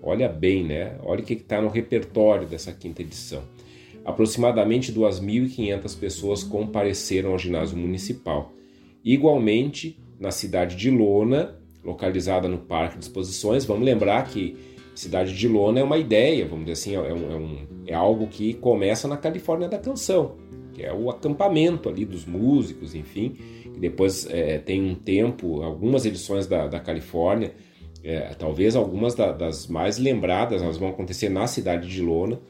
Olha 0.02 0.28
bem, 0.28 0.64
né? 0.64 0.98
Olha 1.02 1.22
o 1.22 1.24
que 1.24 1.34
está 1.34 1.60
no 1.60 1.68
repertório 1.68 2.46
dessa 2.46 2.72
quinta 2.72 3.02
edição. 3.02 3.42
Aproximadamente 4.04 4.92
2.500 4.92 5.98
pessoas 5.98 6.42
compareceram 6.42 7.32
ao 7.32 7.38
ginásio 7.38 7.78
municipal. 7.78 8.52
Igualmente, 9.04 9.98
na 10.18 10.30
cidade 10.30 10.76
de 10.76 10.90
Lona, 10.90 11.56
localizada 11.84 12.48
no 12.48 12.58
Parque 12.58 12.98
de 12.98 13.04
Exposições, 13.04 13.64
vamos 13.64 13.84
lembrar 13.84 14.24
que 14.28 14.56
cidade 14.94 15.36
de 15.36 15.48
Lona 15.48 15.80
é 15.80 15.82
uma 15.82 15.98
ideia, 15.98 16.46
vamos 16.46 16.66
dizer 16.66 16.72
assim, 16.72 16.94
é, 16.94 17.12
um, 17.12 17.32
é, 17.32 17.36
um, 17.36 17.58
é 17.86 17.94
algo 17.94 18.26
que 18.28 18.54
começa 18.54 19.08
na 19.08 19.16
Califórnia 19.16 19.68
da 19.68 19.78
Canção, 19.78 20.36
que 20.72 20.82
é 20.82 20.92
o 20.92 21.10
acampamento 21.10 21.88
ali 21.88 22.04
dos 22.04 22.24
músicos, 22.24 22.94
enfim, 22.94 23.30
que 23.62 23.80
depois 23.80 24.26
é, 24.30 24.58
tem 24.58 24.82
um 24.82 24.94
tempo, 24.94 25.62
algumas 25.62 26.04
edições 26.04 26.46
da, 26.46 26.66
da 26.66 26.78
Califórnia, 26.78 27.52
é, 28.04 28.34
talvez 28.38 28.76
algumas 28.76 29.14
da, 29.14 29.32
das 29.32 29.66
mais 29.66 29.98
lembradas, 29.98 30.62
elas 30.62 30.76
vão 30.76 30.88
acontecer 30.88 31.28
na 31.28 31.46
cidade 31.46 31.88
de 31.88 32.02
Lona, 32.02 32.40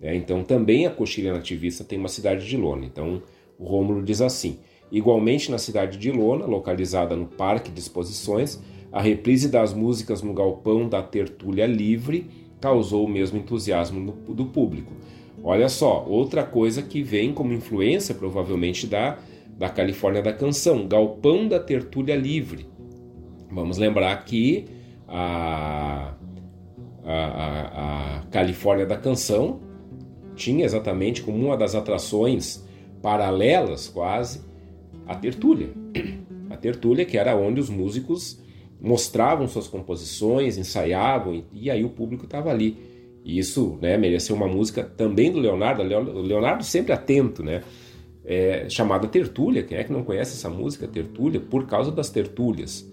né? 0.00 0.14
então 0.16 0.42
também 0.42 0.86
a 0.86 0.90
coxilha 0.90 1.32
nativista 1.32 1.84
tem 1.84 1.98
uma 1.98 2.08
cidade 2.08 2.46
de 2.46 2.56
Lona, 2.56 2.84
então 2.84 3.22
o 3.58 3.64
Rômulo 3.64 4.02
diz 4.02 4.20
assim, 4.20 4.58
Igualmente 4.92 5.50
na 5.50 5.56
cidade 5.56 5.96
de 5.96 6.12
Lona, 6.12 6.44
localizada 6.44 7.16
no 7.16 7.24
Parque 7.24 7.70
de 7.70 7.80
Exposições, 7.80 8.60
a 8.92 9.00
reprise 9.00 9.48
das 9.48 9.72
músicas 9.72 10.20
no 10.20 10.34
galpão 10.34 10.86
da 10.86 11.02
Tertúlia 11.02 11.64
Livre 11.64 12.28
causou 12.60 13.06
o 13.06 13.08
mesmo 13.08 13.38
entusiasmo 13.38 14.12
do 14.28 14.44
público. 14.44 14.92
Olha 15.42 15.70
só, 15.70 16.04
outra 16.06 16.44
coisa 16.44 16.82
que 16.82 17.02
vem 17.02 17.32
como 17.32 17.54
influência 17.54 18.14
provavelmente 18.14 18.86
da, 18.86 19.18
da 19.56 19.70
Califórnia 19.70 20.20
da 20.20 20.32
Canção, 20.32 20.86
Galpão 20.86 21.48
da 21.48 21.58
Tertúlia 21.58 22.14
Livre. 22.14 22.68
Vamos 23.50 23.78
lembrar 23.78 24.22
que 24.26 24.66
a, 25.08 26.12
a, 27.02 27.14
a, 27.14 28.18
a 28.18 28.22
Califórnia 28.30 28.84
da 28.84 28.98
Canção 28.98 29.58
tinha 30.36 30.66
exatamente 30.66 31.22
como 31.22 31.46
uma 31.46 31.56
das 31.56 31.74
atrações 31.74 32.62
paralelas 33.00 33.88
quase 33.88 34.51
a 35.06 35.14
tertúlia. 35.14 35.70
A 36.50 36.56
tertúlia, 36.56 37.04
que 37.04 37.16
era 37.16 37.34
onde 37.34 37.60
os 37.60 37.70
músicos 37.70 38.38
mostravam 38.80 39.48
suas 39.48 39.68
composições, 39.68 40.58
ensaiavam, 40.58 41.44
e, 41.52 41.70
aí 41.70 41.84
o 41.84 41.88
público 41.88 42.24
estava 42.24 42.50
ali. 42.50 42.76
E 43.24 43.38
isso 43.38 43.78
né, 43.80 43.96
mereceu 43.96 44.34
uma 44.34 44.48
música 44.48 44.82
também 44.82 45.30
do 45.30 45.38
Leonardo, 45.38 45.82
o 45.82 46.20
Leonardo 46.20 46.64
sempre 46.64 46.92
atento, 46.92 47.42
né? 47.42 47.62
É, 48.24 48.68
chamada 48.68 49.06
Tertúlia. 49.08 49.62
Quem 49.62 49.78
é 49.78 49.84
que 49.84 49.92
não 49.92 50.04
conhece 50.04 50.34
essa 50.34 50.50
música, 50.50 50.86
Tertúlia? 50.86 51.40
Por 51.40 51.66
causa 51.66 51.90
das 51.90 52.10
tertúlias 52.10 52.86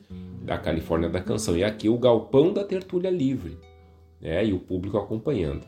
da 0.44 0.58
Califórnia 0.58 1.10
da 1.10 1.22
Canção. 1.22 1.58
E 1.58 1.64
aqui 1.64 1.90
o 1.90 1.98
galpão 1.98 2.54
da 2.54 2.64
Tertúlia 2.64 3.10
Livre, 3.10 3.58
né? 4.22 4.46
e 4.46 4.54
o 4.54 4.60
público 4.60 4.98
acompanhando. 4.98 5.66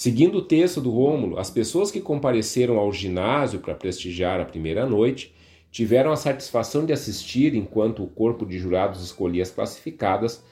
Seguindo 0.00 0.38
o 0.38 0.42
texto 0.42 0.80
do 0.80 0.88
Rômulo, 0.88 1.38
as 1.38 1.50
pessoas 1.50 1.90
que 1.90 2.00
compareceram 2.00 2.78
ao 2.78 2.90
ginásio 2.90 3.60
para 3.60 3.74
prestigiar 3.74 4.40
a 4.40 4.46
primeira 4.46 4.86
noite 4.86 5.34
tiveram 5.70 6.10
a 6.10 6.16
satisfação 6.16 6.86
de 6.86 6.92
assistir, 6.94 7.54
enquanto 7.54 8.02
o 8.02 8.06
corpo 8.06 8.46
de 8.46 8.58
jurados 8.58 9.04
escolhia 9.04 9.42
as 9.42 9.50
classificadas, 9.50 10.42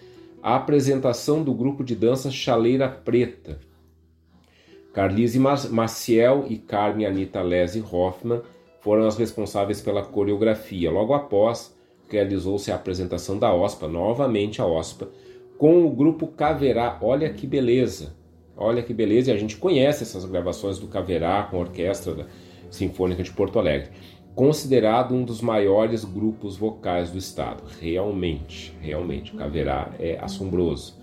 à 0.43 0.57
apresentação 0.57 1.43
do 1.43 1.55
grupo 1.55 1.83
de 1.83 1.97
dança 1.97 2.31
Chaleira 2.31 2.91
Preta. 2.91 3.59
Carlise 4.93 5.39
Maciel 5.39 6.45
e 6.47 6.59
Carmen 6.59 7.07
Anita 7.07 7.41
Lese 7.41 7.83
Hoffman 7.91 8.43
foram 8.83 9.07
as 9.07 9.17
responsáveis 9.17 9.81
pela 9.81 10.03
coreografia. 10.03 10.91
Logo 10.91 11.15
após, 11.15 11.75
realizou-se 12.07 12.71
a 12.71 12.75
apresentação 12.75 13.39
da 13.39 13.51
OSPA, 13.51 13.89
novamente 13.89 14.61
a 14.61 14.67
OSPA, 14.67 15.09
com 15.57 15.87
o 15.87 15.91
grupo 15.91 16.27
Caverá. 16.27 16.99
Olha 17.01 17.33
que 17.33 17.47
beleza! 17.47 18.18
Olha 18.59 18.83
que 18.83 18.93
beleza, 18.93 19.31
e 19.31 19.35
a 19.35 19.39
gente 19.39 19.57
conhece 19.57 20.03
essas 20.03 20.25
gravações 20.25 20.79
do 20.79 20.89
Caverá 20.89 21.45
com 21.45 21.57
a 21.57 21.61
Orquestra 21.61 22.27
Sinfônica 22.71 23.23
de 23.23 23.31
Porto 23.31 23.59
Alegre. 23.59 23.91
Considerado 24.35 25.15
um 25.15 25.25
dos 25.25 25.41
maiores 25.41 26.05
grupos 26.05 26.57
vocais 26.57 27.11
do 27.11 27.19
estado. 27.19 27.65
Realmente, 27.81 28.75
realmente, 28.81 29.35
o 29.35 29.37
Caverá 29.37 29.93
é 29.99 30.19
assombroso. 30.21 30.99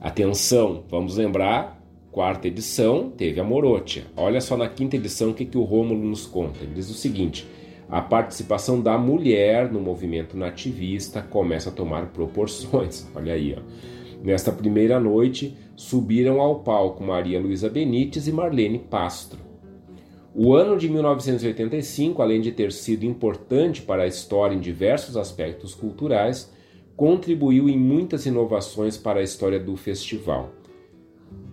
Atenção, 0.00 0.84
vamos 0.88 1.16
lembrar 1.16 1.80
quarta 2.10 2.48
edição 2.48 3.10
teve 3.10 3.40
a 3.40 3.44
Morotia. 3.44 4.04
Olha 4.16 4.40
só 4.40 4.56
na 4.56 4.68
quinta 4.68 4.96
edição 4.96 5.30
o 5.30 5.34
que, 5.34 5.44
que 5.44 5.58
o 5.58 5.62
Rômulo 5.62 6.04
nos 6.04 6.26
conta. 6.26 6.62
Ele 6.62 6.74
diz 6.74 6.90
o 6.90 6.94
seguinte: 6.94 7.46
a 7.88 8.00
participação 8.00 8.80
da 8.80 8.98
mulher 8.98 9.70
no 9.70 9.80
movimento 9.80 10.36
nativista 10.36 11.22
começa 11.22 11.70
a 11.70 11.72
tomar 11.72 12.06
proporções. 12.06 13.08
Olha 13.14 13.34
aí, 13.34 13.56
ó. 13.56 13.99
Nesta 14.22 14.52
primeira 14.52 15.00
noite, 15.00 15.56
subiram 15.74 16.40
ao 16.40 16.60
palco 16.60 17.02
Maria 17.02 17.40
Luísa 17.40 17.70
Benites 17.70 18.26
e 18.28 18.32
Marlene 18.32 18.78
Pastro. 18.78 19.38
O 20.34 20.54
ano 20.54 20.78
de 20.78 20.88
1985, 20.88 22.22
além 22.22 22.40
de 22.40 22.52
ter 22.52 22.70
sido 22.70 23.04
importante 23.04 23.82
para 23.82 24.02
a 24.02 24.06
história 24.06 24.54
em 24.54 24.60
diversos 24.60 25.16
aspectos 25.16 25.74
culturais, 25.74 26.52
contribuiu 26.94 27.68
em 27.68 27.78
muitas 27.78 28.26
inovações 28.26 28.96
para 28.96 29.20
a 29.20 29.22
história 29.22 29.58
do 29.58 29.74
festival. 29.76 30.50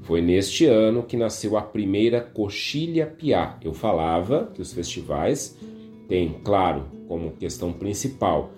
Foi 0.01 0.21
neste 0.21 0.65
ano 0.65 1.03
que 1.03 1.17
nasceu 1.17 1.57
a 1.57 1.61
primeira 1.61 2.21
Coxilha 2.21 3.05
Piá. 3.05 3.57
Eu 3.63 3.73
falava 3.73 4.51
que 4.53 4.61
os 4.61 4.73
festivais 4.73 5.57
têm, 6.07 6.39
claro, 6.43 6.85
como 7.07 7.31
questão 7.31 7.71
principal 7.71 8.51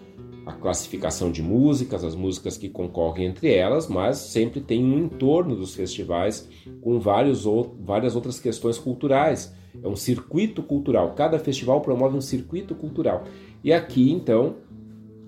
a 0.50 0.54
classificação 0.54 1.32
de 1.32 1.42
músicas, 1.42 2.04
as 2.04 2.16
músicas 2.16 2.58
que 2.58 2.70
concorrem 2.70 3.28
entre 3.28 3.54
elas, 3.54 3.88
mas 3.88 4.18
sempre 4.18 4.60
tem 4.60 4.84
um 4.84 4.98
entorno 4.98 5.56
dos 5.56 5.76
festivais 5.76 6.50
com 6.82 7.00
vários, 7.00 7.46
várias 7.80 8.16
outras 8.16 8.40
questões 8.40 8.78
culturais. 8.78 9.54
É 9.82 9.88
um 9.88 9.96
circuito 9.96 10.64
cultural. 10.64 11.14
Cada 11.14 11.38
festival 11.38 11.82
promove 11.82 12.18
um 12.18 12.22
circuito 12.22 12.74
cultural. 12.74 13.26
E 13.64 13.72
aqui, 13.72 14.12
então, 14.12 14.56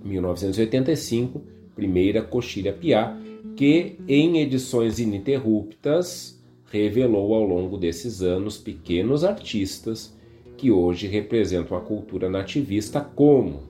1985, 0.04 1.42
primeira 1.76 2.24
Coxilha 2.24 2.74
Piá, 2.74 3.16
que 3.56 4.00
em 4.08 4.40
edições 4.40 5.00
ininterruptas 5.00 6.42
revelou 6.72 7.36
ao 7.36 7.44
longo 7.44 7.78
desses 7.78 8.22
anos 8.24 8.58
pequenos 8.58 9.24
artistas 9.24 10.18
que 10.58 10.72
hoje 10.72 11.08
representam 11.08 11.78
a 11.78 11.82
cultura 11.82 12.30
nativista 12.30 13.02
como, 13.02 13.64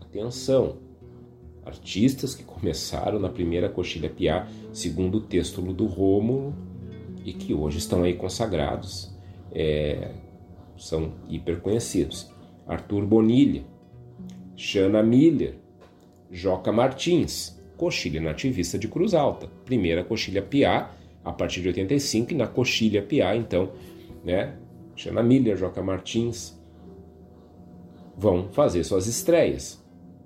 atenção, 0.00 0.89
artistas 1.64 2.34
que 2.34 2.42
começaram 2.42 3.18
na 3.18 3.28
primeira 3.28 3.68
Coxilha 3.68 4.08
Piá, 4.10 4.46
segundo 4.72 5.18
o 5.18 5.20
texto 5.20 5.60
do 5.60 5.86
Rômulo, 5.86 6.54
e 7.24 7.32
que 7.32 7.52
hoje 7.52 7.78
estão 7.78 8.02
aí 8.02 8.14
consagrados, 8.14 9.14
é, 9.52 10.12
são 10.76 11.12
hiper 11.28 11.60
conhecidos. 11.60 12.30
Arthur 12.66 13.04
Bonilha, 13.04 13.62
Shana 14.56 15.02
Miller, 15.02 15.56
Joca 16.30 16.70
Martins, 16.70 17.58
coxilha 17.76 18.20
nativista 18.20 18.78
de 18.78 18.88
Cruz 18.88 19.14
Alta. 19.14 19.48
Primeira 19.64 20.04
coxilha 20.04 20.42
Piá, 20.42 20.90
a 21.24 21.32
partir 21.32 21.60
de 21.60 21.68
85, 21.68 22.32
e 22.32 22.34
na 22.36 22.46
coxilha 22.46 23.02
Piá, 23.02 23.36
então, 23.36 23.72
né, 24.24 24.54
Xana 24.96 25.22
Miller, 25.22 25.56
Joca 25.56 25.82
Martins, 25.82 26.58
vão 28.16 28.48
fazer 28.52 28.84
suas 28.84 29.06
estreias, 29.06 29.79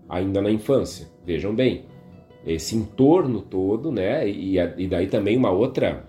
ainda 0.08 0.40
na 0.40 0.50
infância. 0.50 1.08
Vejam 1.24 1.54
bem, 1.54 1.84
esse 2.46 2.76
entorno 2.76 3.40
todo, 3.40 3.90
né, 3.90 4.28
e, 4.28 4.56
e 4.58 4.86
daí 4.86 5.06
também 5.06 5.36
uma 5.36 5.50
outra 5.50 6.06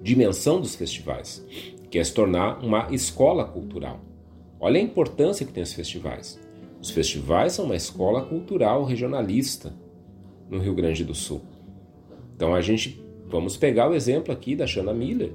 dimensão 0.00 0.60
dos 0.60 0.74
festivais, 0.74 1.44
que 1.90 1.98
é 1.98 2.04
se 2.04 2.14
tornar 2.14 2.64
uma 2.64 2.88
escola 2.92 3.44
cultural. 3.44 4.00
Olha 4.58 4.78
a 4.78 4.82
importância 4.82 5.44
que 5.44 5.52
tem 5.52 5.62
os 5.62 5.72
festivais. 5.72 6.40
Os 6.80 6.90
festivais 6.90 7.52
são 7.52 7.66
uma 7.66 7.76
escola 7.76 8.24
cultural 8.24 8.84
regionalista, 8.84 9.74
no 10.48 10.58
Rio 10.58 10.74
Grande 10.74 11.04
do 11.04 11.14
Sul. 11.14 11.42
Então 12.34 12.54
a 12.54 12.60
gente 12.60 13.02
vamos 13.28 13.56
pegar 13.56 13.90
o 13.90 13.94
exemplo 13.94 14.32
aqui 14.32 14.54
da 14.54 14.66
Shana 14.66 14.94
Miller, 14.94 15.32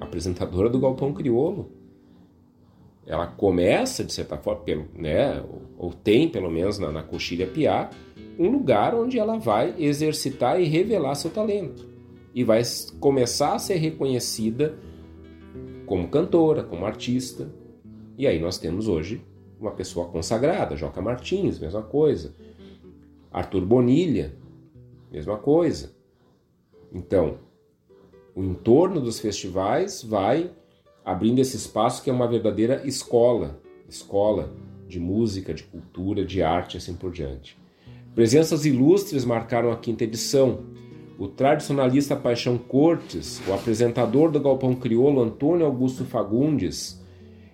apresentadora 0.00 0.68
do 0.68 0.80
Galpão 0.80 1.12
Criolo. 1.12 1.70
Ela 3.06 3.26
começa, 3.26 4.02
de 4.02 4.12
certa 4.12 4.36
forma, 4.36 4.64
né, 4.94 5.42
ou 5.78 5.92
tem 5.92 6.28
pelo 6.28 6.50
menos 6.50 6.78
na, 6.78 6.90
na 6.90 7.02
Coxilha 7.02 7.46
Piá, 7.46 7.88
um 8.38 8.50
lugar 8.50 8.94
onde 8.94 9.18
ela 9.18 9.38
vai 9.38 9.74
exercitar 9.78 10.60
e 10.60 10.64
revelar 10.64 11.14
seu 11.14 11.30
talento. 11.30 11.86
E 12.34 12.44
vai 12.44 12.62
começar 13.00 13.54
a 13.54 13.58
ser 13.58 13.76
reconhecida 13.76 14.76
como 15.86 16.08
cantora, 16.08 16.64
como 16.64 16.84
artista. 16.84 17.48
E 18.18 18.26
aí 18.26 18.38
nós 18.38 18.58
temos 18.58 18.88
hoje 18.88 19.24
uma 19.58 19.70
pessoa 19.70 20.08
consagrada, 20.08 20.76
Joca 20.76 21.00
Martins, 21.00 21.58
mesma 21.58 21.82
coisa. 21.82 22.34
Arthur 23.32 23.64
Bonilha, 23.64 24.34
mesma 25.10 25.38
coisa. 25.38 25.94
Então, 26.92 27.38
o 28.34 28.42
entorno 28.42 29.00
dos 29.00 29.18
festivais 29.18 30.02
vai 30.02 30.50
abrindo 31.06 31.38
esse 31.38 31.56
espaço 31.56 32.02
que 32.02 32.10
é 32.10 32.12
uma 32.12 32.26
verdadeira 32.26 32.82
escola, 32.84 33.60
escola 33.88 34.52
de 34.88 34.98
música, 34.98 35.54
de 35.54 35.62
cultura, 35.62 36.24
de 36.24 36.42
arte, 36.42 36.76
assim 36.76 36.94
por 36.94 37.12
diante. 37.12 37.56
Presenças 38.12 38.66
ilustres 38.66 39.24
marcaram 39.24 39.70
a 39.70 39.76
quinta 39.76 40.02
edição. 40.02 40.64
O 41.16 41.28
tradicionalista 41.28 42.16
Paixão 42.16 42.58
Cortes, 42.58 43.40
o 43.46 43.52
apresentador 43.52 44.32
do 44.32 44.40
Galpão 44.40 44.74
Crioulo 44.74 45.22
Antônio 45.22 45.64
Augusto 45.64 46.04
Fagundes 46.04 47.00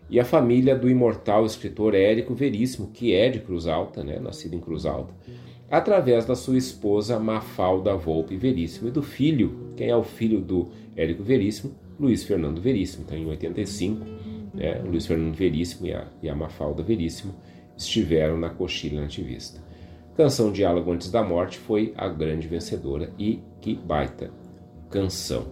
e 0.09 0.18
a 0.18 0.24
família 0.24 0.74
do 0.74 0.88
imortal 0.88 1.44
escritor 1.44 1.94
Érico 1.94 2.34
Veríssimo, 2.34 2.88
que 2.88 3.14
é 3.14 3.28
de 3.28 3.38
Cruz 3.40 3.66
Alta, 3.66 4.02
né, 4.02 4.18
nascido 4.18 4.56
em 4.56 4.60
Cruz 4.60 4.86
Alta, 4.86 5.14
através 5.70 6.24
da 6.24 6.35
sua 6.35 6.56
esposa 6.56 7.18
Mafalda 7.18 7.94
Volpe 7.94 8.36
Veríssimo 8.36 8.89
e 8.89 8.90
do 8.90 9.02
filho, 9.02 9.72
quem 9.77 9.89
é 9.89 9.97
o 9.97 10.02
filho 10.02 10.40
do 10.40 10.68
Érico 10.97 11.22
Veríssimo? 11.22 11.81
Luiz 11.98 12.24
Fernando 12.24 12.60
Veríssimo. 12.60 13.05
Então, 13.05 13.16
em 13.16 13.27
85, 13.27 14.05
né, 14.55 14.81
Luiz 14.85 15.06
Fernando 15.06 15.35
Veríssimo 15.35 15.86
e 15.86 15.93
a, 15.93 16.06
e 16.23 16.28
a 16.28 16.35
Mafalda 16.35 16.82
Veríssimo 16.82 17.35
estiveram 17.77 18.39
na 18.39 18.51
coxilha 18.51 19.01
nativista. 19.01 19.60
Canção 20.16 20.52
Diálogo 20.52 20.93
Antes 20.93 21.10
da 21.10 21.23
Morte 21.23 21.59
foi 21.59 21.94
a 21.97 22.09
grande 22.09 22.47
vencedora 22.47 23.12
e 23.19 23.40
que 23.60 23.74
baita 23.74 24.31
canção. 24.90 25.47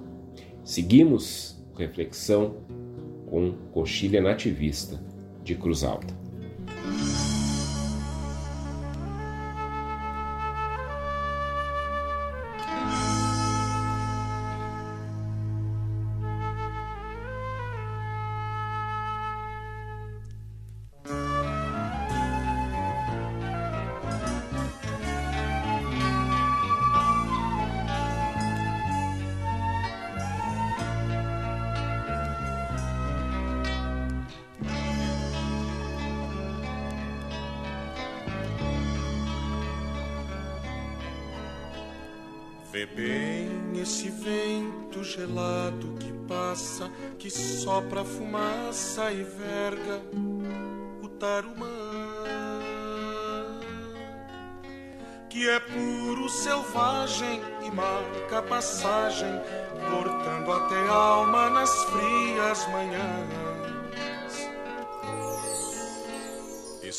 Seguimos 0.63 1.59
reflexão 1.77 2.57
com 3.27 3.53
Coxilha 3.73 4.21
Nativista 4.21 5.01
de 5.43 5.55
Cruz 5.55 5.83
Alta. 5.83 6.20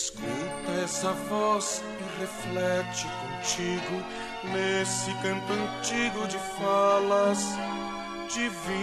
Escuta 0.03 0.72
essa 0.84 1.11
voz 1.30 1.84
e 1.99 2.03
reflete 2.19 3.06
contigo 3.22 4.03
nesse 4.45 5.14
canto 5.22 5.53
antigo 5.53 6.28
de 6.28 6.40
falas 6.57 7.45
divinas 8.28 8.82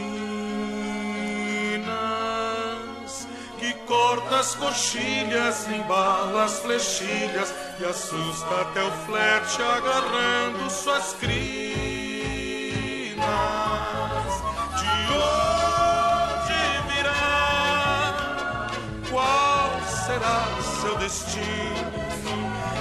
que 3.59 3.73
corta 3.89 4.39
as 4.39 4.55
coxilhas, 4.55 5.67
embala 5.67 6.45
as 6.45 6.61
flechilhas 6.61 7.53
e 7.81 7.85
assusta 7.85 8.61
até 8.61 8.85
o 8.85 8.93
flete 9.05 9.61
agarrando 9.61 10.71
suas 10.71 11.15
crinas. 11.15 11.59
Destino? 21.09 21.89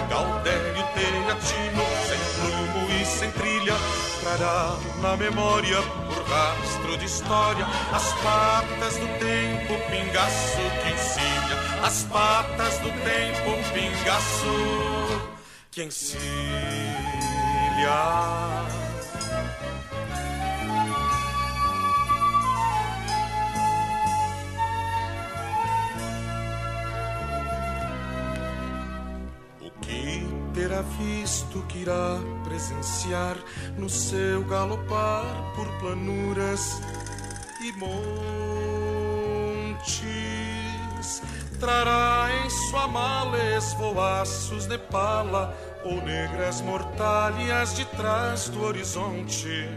Gaudério 0.09 0.83
Teatino, 0.93 1.85
sem 2.07 2.19
rumo 2.41 2.89
e 2.91 3.05
sem 3.05 3.31
trilha, 3.31 3.75
trará 4.21 4.77
na 5.01 5.15
memória 5.15 5.81
por 5.81 6.23
rastro 6.23 6.97
de 6.97 7.05
história, 7.05 7.65
as 7.93 8.13
patas 8.21 8.97
do 8.97 9.07
tempo, 9.19 9.79
pingaço 9.89 10.57
que 10.83 10.89
encilha, 10.93 11.57
as 11.83 12.03
patas 12.03 12.79
do 12.79 12.89
tempo, 12.89 13.55
pingaço 13.73 15.31
que 15.71 15.83
encilha. 15.83 16.17
Terá 30.77 30.81
visto 30.81 31.63
que 31.63 31.79
irá 31.79 32.19
presenciar 32.43 33.35
no 33.77 33.89
seu 33.89 34.43
galopar 34.43 35.25
por 35.55 35.67
planuras 35.79 36.79
e 37.61 37.71
montes. 37.73 37.97
Trará 41.59 42.29
em 42.45 42.49
sua 42.49 42.87
mala 42.87 43.37
esvoaços 43.55 44.67
de 44.67 44.77
pala 44.77 45.57
ou 45.83 45.99
negras 46.03 46.61
mortalhas 46.61 47.75
de 47.75 47.85
trás 47.85 48.49
do 48.49 48.63
horizonte. 48.63 49.67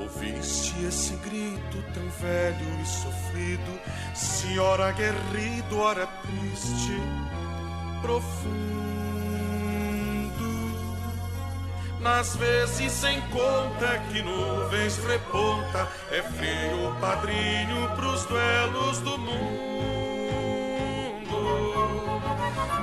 Ouviste 0.00 0.74
esse 0.84 1.14
grito 1.16 1.84
tão 1.94 2.08
velho 2.20 2.80
e 2.82 2.86
sofrido, 2.86 3.80
se 4.14 4.58
ora 4.58 4.88
aguerrido, 4.88 5.78
ora 5.78 6.06
triste 6.06 7.00
profundo. 8.02 8.72
Nas 12.00 12.34
vezes 12.36 12.92
sem 12.92 13.20
conta 13.30 13.98
que 14.10 14.20
nuvens 14.22 14.98
reponta, 15.06 15.88
é 16.10 16.20
frio 16.20 16.94
padrinho 17.00 17.88
pros 17.94 18.24
duelos 18.26 18.98
do 18.98 19.16
mundo. 19.18 19.42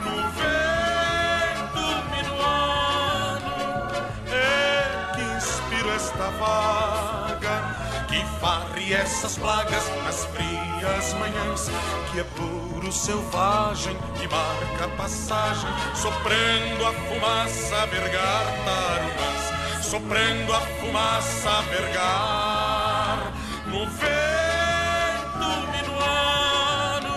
No 0.06 0.16
vento 0.40 1.86
minuano 2.16 3.54
é 4.32 5.12
que 5.14 5.22
inspiro 5.38 5.92
esta 5.92 6.30
vaga 6.40 7.30
que 8.08 8.26
farre 8.40 8.94
essas 8.94 9.38
plagas 9.38 9.84
nas 10.04 10.26
frias 10.26 11.14
manhãs, 11.16 11.70
que 12.12 12.22
é 12.22 12.24
puro 12.90 12.92
selvagem 12.92 13.96
e 14.22 14.28
marca 14.28 14.88
passagem, 14.98 15.70
soprando 15.96 16.86
a 16.86 16.94
fumaça 16.94 17.84
a 17.84 17.86
vergar 17.86 18.46
tarubas, 18.66 19.86
soprando 19.86 20.54
a 20.54 20.60
fumaça 20.60 21.50
a 21.50 21.62
vergar. 21.62 23.34
No 23.68 23.86
vento 23.86 25.50
minuano, 25.72 27.16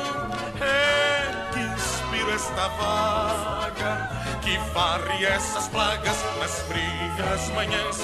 é 0.61 1.51
que 1.53 1.61
inspiro 1.61 2.35
esta 2.35 2.69
vaga 2.69 4.22
que 4.43 4.59
varre 4.75 5.25
essas 5.25 5.69
plagas 5.69 6.17
nas 6.39 6.63
frias 6.63 7.49
manhãs, 7.55 7.99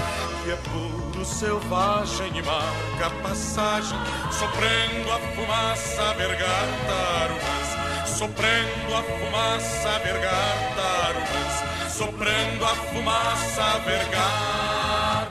que 0.45 0.51
é 0.53 0.57
puro 0.57 1.25
selvagem 1.25 2.29
e 2.37 2.43
marca 2.43 3.11
passagem, 3.23 3.99
soprando 4.31 5.13
a 5.13 5.19
fumaça 5.35 6.03
a 6.03 6.13
vergar 6.15 6.69
tarubas, 6.87 7.69
soprando 8.19 8.95
a 8.95 9.03
fumaça 9.03 9.89
a 9.89 9.99
vergar 9.99 10.75
tarubas, 10.77 11.93
soprando 11.93 12.65
a 12.65 12.75
fumaça 12.75 13.63
a 13.63 13.79
vergar 13.79 15.29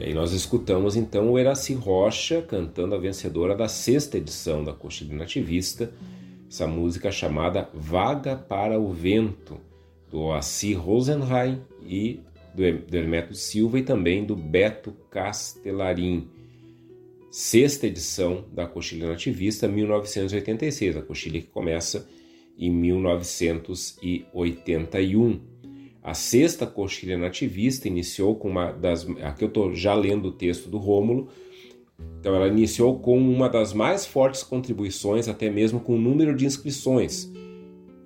E 0.00 0.04
aí 0.04 0.14
nós 0.14 0.32
escutamos 0.32 0.96
então 0.96 1.30
o 1.30 1.38
Eraci 1.38 1.74
Rocha 1.74 2.40
cantando 2.40 2.94
a 2.94 2.98
vencedora 2.98 3.54
da 3.54 3.68
sexta 3.68 4.16
edição 4.16 4.64
da 4.64 4.72
Coxilha 4.72 5.14
Nativista, 5.14 5.92
essa 6.48 6.66
música 6.66 7.12
chamada 7.12 7.68
Vaga 7.74 8.34
para 8.34 8.80
o 8.80 8.90
Vento, 8.90 9.60
do 10.10 10.20
Oaci 10.20 10.72
Rosenheim 10.72 11.60
e 11.84 12.20
do 12.54 12.96
Hermeto 12.96 13.34
Silva 13.34 13.78
e 13.78 13.82
também 13.82 14.24
do 14.24 14.34
Beto 14.34 14.96
Castellarin. 15.10 16.30
Sexta 17.30 17.86
edição 17.86 18.46
da 18.50 18.66
Coxilha 18.66 19.06
Nativista, 19.06 19.68
1986, 19.68 20.96
a 20.96 21.02
coxilha 21.02 21.42
que 21.42 21.48
começa 21.48 22.08
em 22.58 22.70
1981. 22.70 25.49
A 26.02 26.14
sexta 26.14 26.66
coxilha 26.66 27.18
nativista 27.18 27.86
iniciou 27.86 28.34
com 28.34 28.48
uma 28.48 28.72
das. 28.72 29.06
Aqui 29.22 29.44
eu 29.44 29.48
estou 29.48 29.74
já 29.74 29.94
lendo 29.94 30.28
o 30.28 30.32
texto 30.32 30.68
do 30.70 30.78
Rômulo. 30.78 31.28
Então, 32.18 32.34
ela 32.34 32.48
iniciou 32.48 32.98
com 32.98 33.18
uma 33.18 33.48
das 33.48 33.74
mais 33.74 34.06
fortes 34.06 34.42
contribuições, 34.42 35.28
até 35.28 35.50
mesmo 35.50 35.80
com 35.80 35.94
o 35.94 36.00
número 36.00 36.34
de 36.34 36.46
inscrições, 36.46 37.30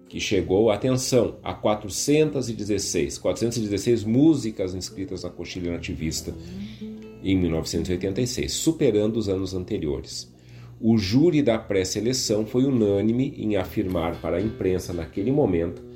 que 0.08 0.18
chegou, 0.18 0.70
atenção, 0.70 1.36
a 1.42 1.54
416. 1.54 3.18
416 3.18 4.02
músicas 4.02 4.74
inscritas 4.74 5.22
na 5.22 5.30
coxilha 5.30 5.70
nativista 5.70 6.34
em 7.22 7.36
1986, 7.36 8.52
superando 8.52 9.16
os 9.16 9.28
anos 9.28 9.54
anteriores. 9.54 10.32
O 10.80 10.98
júri 10.98 11.40
da 11.40 11.56
pré-seleção 11.56 12.44
foi 12.44 12.64
unânime 12.64 13.32
em 13.38 13.56
afirmar 13.56 14.20
para 14.20 14.38
a 14.38 14.40
imprensa 14.40 14.92
naquele 14.92 15.30
momento 15.30 15.93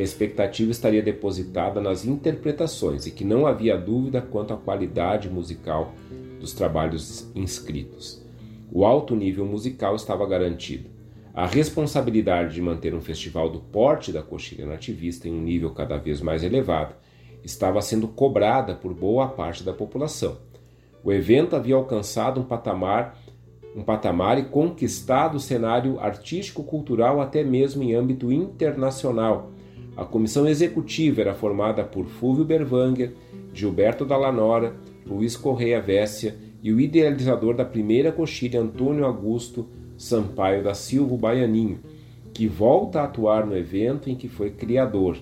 que 0.00 0.02
a 0.02 0.04
expectativa 0.04 0.70
estaria 0.70 1.02
depositada 1.02 1.78
nas 1.78 2.06
interpretações 2.06 3.04
e 3.04 3.10
que 3.10 3.22
não 3.22 3.46
havia 3.46 3.76
dúvida 3.76 4.22
quanto 4.22 4.54
à 4.54 4.56
qualidade 4.56 5.28
musical 5.28 5.92
dos 6.40 6.54
trabalhos 6.54 7.30
inscritos. 7.34 8.24
O 8.72 8.86
alto 8.86 9.14
nível 9.14 9.44
musical 9.44 9.94
estava 9.94 10.26
garantido. 10.26 10.88
A 11.34 11.44
responsabilidade 11.46 12.54
de 12.54 12.62
manter 12.62 12.94
um 12.94 13.00
festival 13.02 13.50
do 13.50 13.60
porte 13.60 14.10
da 14.10 14.22
coxilha 14.22 14.64
nativista 14.64 15.28
em 15.28 15.34
um 15.34 15.42
nível 15.42 15.70
cada 15.72 15.98
vez 15.98 16.22
mais 16.22 16.42
elevado 16.42 16.94
estava 17.44 17.82
sendo 17.82 18.08
cobrada 18.08 18.74
por 18.74 18.94
boa 18.94 19.28
parte 19.28 19.62
da 19.62 19.74
população. 19.74 20.38
O 21.04 21.12
evento 21.12 21.54
havia 21.54 21.74
alcançado 21.74 22.40
um 22.40 22.44
patamar 22.44 23.18
um 23.76 23.82
patamar 23.82 24.38
e 24.38 24.44
conquistado 24.44 25.36
o 25.36 25.40
cenário 25.40 26.00
artístico-cultural 26.00 27.20
até 27.20 27.44
mesmo 27.44 27.82
em 27.82 27.94
âmbito 27.94 28.32
internacional, 28.32 29.52
a 29.96 30.04
comissão 30.04 30.48
executiva 30.48 31.20
era 31.20 31.34
formada 31.34 31.84
por 31.84 32.06
Fúvio 32.06 32.44
Berwanger, 32.44 33.12
Gilberto 33.52 34.04
Dallanora, 34.04 34.74
Luiz 35.06 35.36
Correia 35.36 35.80
Vessia 35.80 36.36
e 36.62 36.72
o 36.72 36.80
idealizador 36.80 37.54
da 37.54 37.64
primeira 37.64 38.12
coxilha, 38.12 38.60
Antônio 38.60 39.04
Augusto 39.04 39.68
Sampaio 39.96 40.62
da 40.64 40.72
Silva 40.72 41.16
Baianinho, 41.16 41.80
que 42.32 42.46
volta 42.46 43.00
a 43.00 43.04
atuar 43.04 43.46
no 43.46 43.56
evento 43.56 44.08
em 44.08 44.16
que 44.16 44.28
foi 44.28 44.50
criador, 44.50 45.18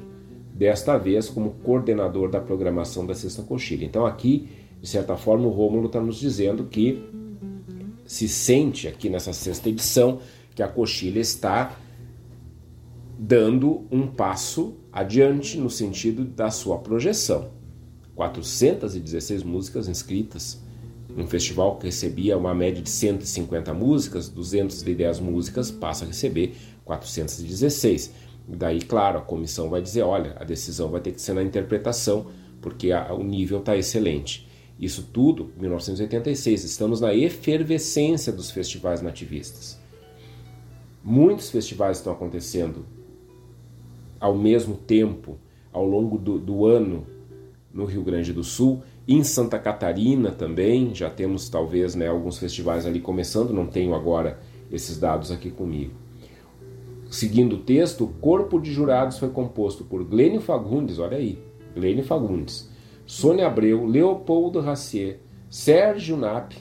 desta 0.54 0.96
vez 0.96 1.28
como 1.28 1.50
coordenador 1.62 2.30
da 2.30 2.40
programação 2.40 3.06
da 3.06 3.14
Sexta 3.14 3.42
Coxilha. 3.42 3.84
Então 3.84 4.06
aqui, 4.06 4.48
de 4.80 4.88
certa 4.88 5.16
forma, 5.16 5.46
o 5.46 5.50
Rômulo 5.50 5.86
está 5.86 6.00
nos 6.00 6.20
dizendo 6.20 6.64
que 6.64 7.02
se 8.04 8.28
sente 8.28 8.88
aqui 8.88 9.08
nessa 9.08 9.32
sexta 9.32 9.68
edição 9.68 10.20
que 10.54 10.62
a 10.62 10.68
coxilha 10.68 11.20
está 11.20 11.76
dando 13.18 13.84
um 13.90 14.06
passo 14.06 14.76
adiante 14.92 15.58
no 15.58 15.68
sentido 15.68 16.24
da 16.24 16.52
sua 16.52 16.78
projeção. 16.78 17.50
416 18.14 19.42
músicas 19.42 19.88
inscritas, 19.88 20.62
um 21.16 21.26
festival 21.26 21.76
que 21.78 21.86
recebia 21.86 22.38
uma 22.38 22.54
média 22.54 22.80
de 22.80 22.88
150 22.88 23.74
músicas, 23.74 24.28
210 24.28 25.18
músicas 25.18 25.68
passa 25.68 26.04
a 26.04 26.08
receber 26.08 26.54
416. 26.84 28.12
Daí, 28.46 28.80
claro, 28.80 29.18
a 29.18 29.22
comissão 29.22 29.68
vai 29.68 29.82
dizer: 29.82 30.02
olha, 30.02 30.36
a 30.38 30.44
decisão 30.44 30.88
vai 30.88 31.00
ter 31.00 31.12
que 31.12 31.20
ser 31.20 31.32
na 31.32 31.42
interpretação, 31.42 32.26
porque 32.60 32.92
a, 32.92 33.12
o 33.12 33.24
nível 33.24 33.58
está 33.58 33.76
excelente. 33.76 34.48
Isso 34.78 35.08
tudo, 35.12 35.52
1986, 35.58 36.62
estamos 36.62 37.00
na 37.00 37.12
efervescência 37.12 38.32
dos 38.32 38.52
festivais 38.52 39.02
nativistas. 39.02 39.76
Muitos 41.02 41.50
festivais 41.50 41.98
estão 41.98 42.12
acontecendo 42.12 42.86
ao 44.20 44.36
mesmo 44.36 44.76
tempo 44.76 45.38
ao 45.72 45.84
longo 45.84 46.18
do, 46.18 46.38
do 46.38 46.66
ano 46.66 47.06
no 47.72 47.84
Rio 47.84 48.02
Grande 48.02 48.32
do 48.32 48.42
Sul. 48.42 48.82
Em 49.06 49.22
Santa 49.22 49.58
Catarina 49.58 50.30
também, 50.30 50.94
já 50.94 51.08
temos 51.08 51.48
talvez 51.48 51.94
né, 51.94 52.08
alguns 52.08 52.38
festivais 52.38 52.86
ali 52.86 53.00
começando, 53.00 53.52
não 53.52 53.66
tenho 53.66 53.94
agora 53.94 54.38
esses 54.70 54.98
dados 54.98 55.30
aqui 55.30 55.50
comigo. 55.50 55.92
Seguindo 57.10 57.54
o 57.54 57.58
texto, 57.58 58.04
o 58.04 58.08
corpo 58.08 58.60
de 58.60 58.70
jurados 58.70 59.18
foi 59.18 59.30
composto 59.30 59.84
por 59.84 60.04
Glênio 60.04 60.42
Fagundes, 60.42 60.98
olha 60.98 61.16
aí, 61.16 61.38
Glênio 61.74 62.04
Fagundes, 62.04 62.68
Sônia 63.06 63.46
Abreu, 63.46 63.86
Leopoldo 63.86 64.60
Racier, 64.60 65.20
Sérgio 65.48 66.16
Nap, 66.16 66.52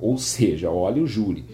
Ou 0.00 0.16
seja, 0.16 0.70
olha 0.70 1.02
o 1.02 1.06
júri. 1.06 1.44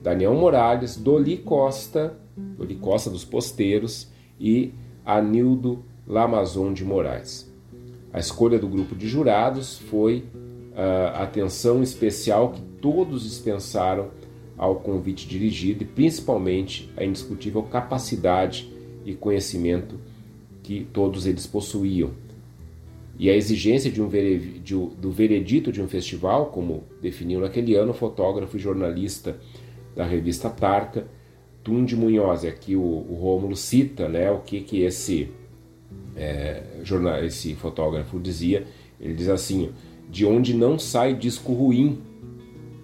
Daniel 0.00 0.34
Morales, 0.34 0.96
Doli 0.96 1.36
Costa, 1.36 2.16
Doli 2.36 2.76
Costa 2.76 3.10
dos 3.10 3.24
Posteiros 3.24 4.08
e 4.38 4.72
Anildo 5.04 5.84
Lamazon 6.06 6.72
de 6.72 6.84
Moraes. 6.84 7.50
A 8.12 8.18
escolha 8.18 8.58
do 8.58 8.68
grupo 8.68 8.94
de 8.94 9.06
jurados 9.06 9.78
foi 9.78 10.24
uh, 10.72 11.14
atenção 11.14 11.82
especial 11.82 12.52
que 12.52 12.62
todos 12.80 13.22
dispensaram 13.22 14.10
ao 14.56 14.76
convite 14.76 15.28
dirigido 15.28 15.84
e 15.84 15.86
principalmente 15.86 16.90
a 16.96 17.04
indiscutível 17.04 17.62
capacidade 17.62 18.72
e 19.04 19.14
conhecimento 19.14 20.00
que 20.62 20.86
todos 20.92 21.26
eles 21.26 21.46
possuíam. 21.46 22.10
E 23.18 23.28
a 23.28 23.34
exigência 23.34 23.90
de 23.90 24.00
um 24.00 24.08
de, 24.08 24.74
do 24.74 25.10
veredito 25.10 25.72
de 25.72 25.82
um 25.82 25.88
festival, 25.88 26.46
como 26.46 26.84
definiu 27.02 27.40
naquele 27.40 27.74
ano 27.74 27.90
o 27.90 27.94
fotógrafo 27.94 28.56
e 28.56 28.60
jornalista 28.60 29.38
da 29.96 30.04
revista 30.04 30.48
Tarca, 30.48 31.06
Tundi 31.68 31.94
Munhoz, 31.94 32.46
aqui 32.46 32.74
o, 32.74 32.80
o 32.80 33.18
Rômulo 33.20 33.54
cita 33.54 34.08
né, 34.08 34.30
o 34.30 34.38
que, 34.38 34.62
que 34.62 34.80
esse, 34.84 35.28
é, 36.16 36.62
jornal, 36.82 37.22
esse 37.22 37.54
fotógrafo 37.54 38.18
dizia. 38.18 38.66
Ele 38.98 39.12
diz 39.12 39.28
assim: 39.28 39.68
de 40.10 40.24
onde 40.24 40.54
não 40.54 40.78
sai 40.78 41.12
disco 41.12 41.52
ruim. 41.52 41.98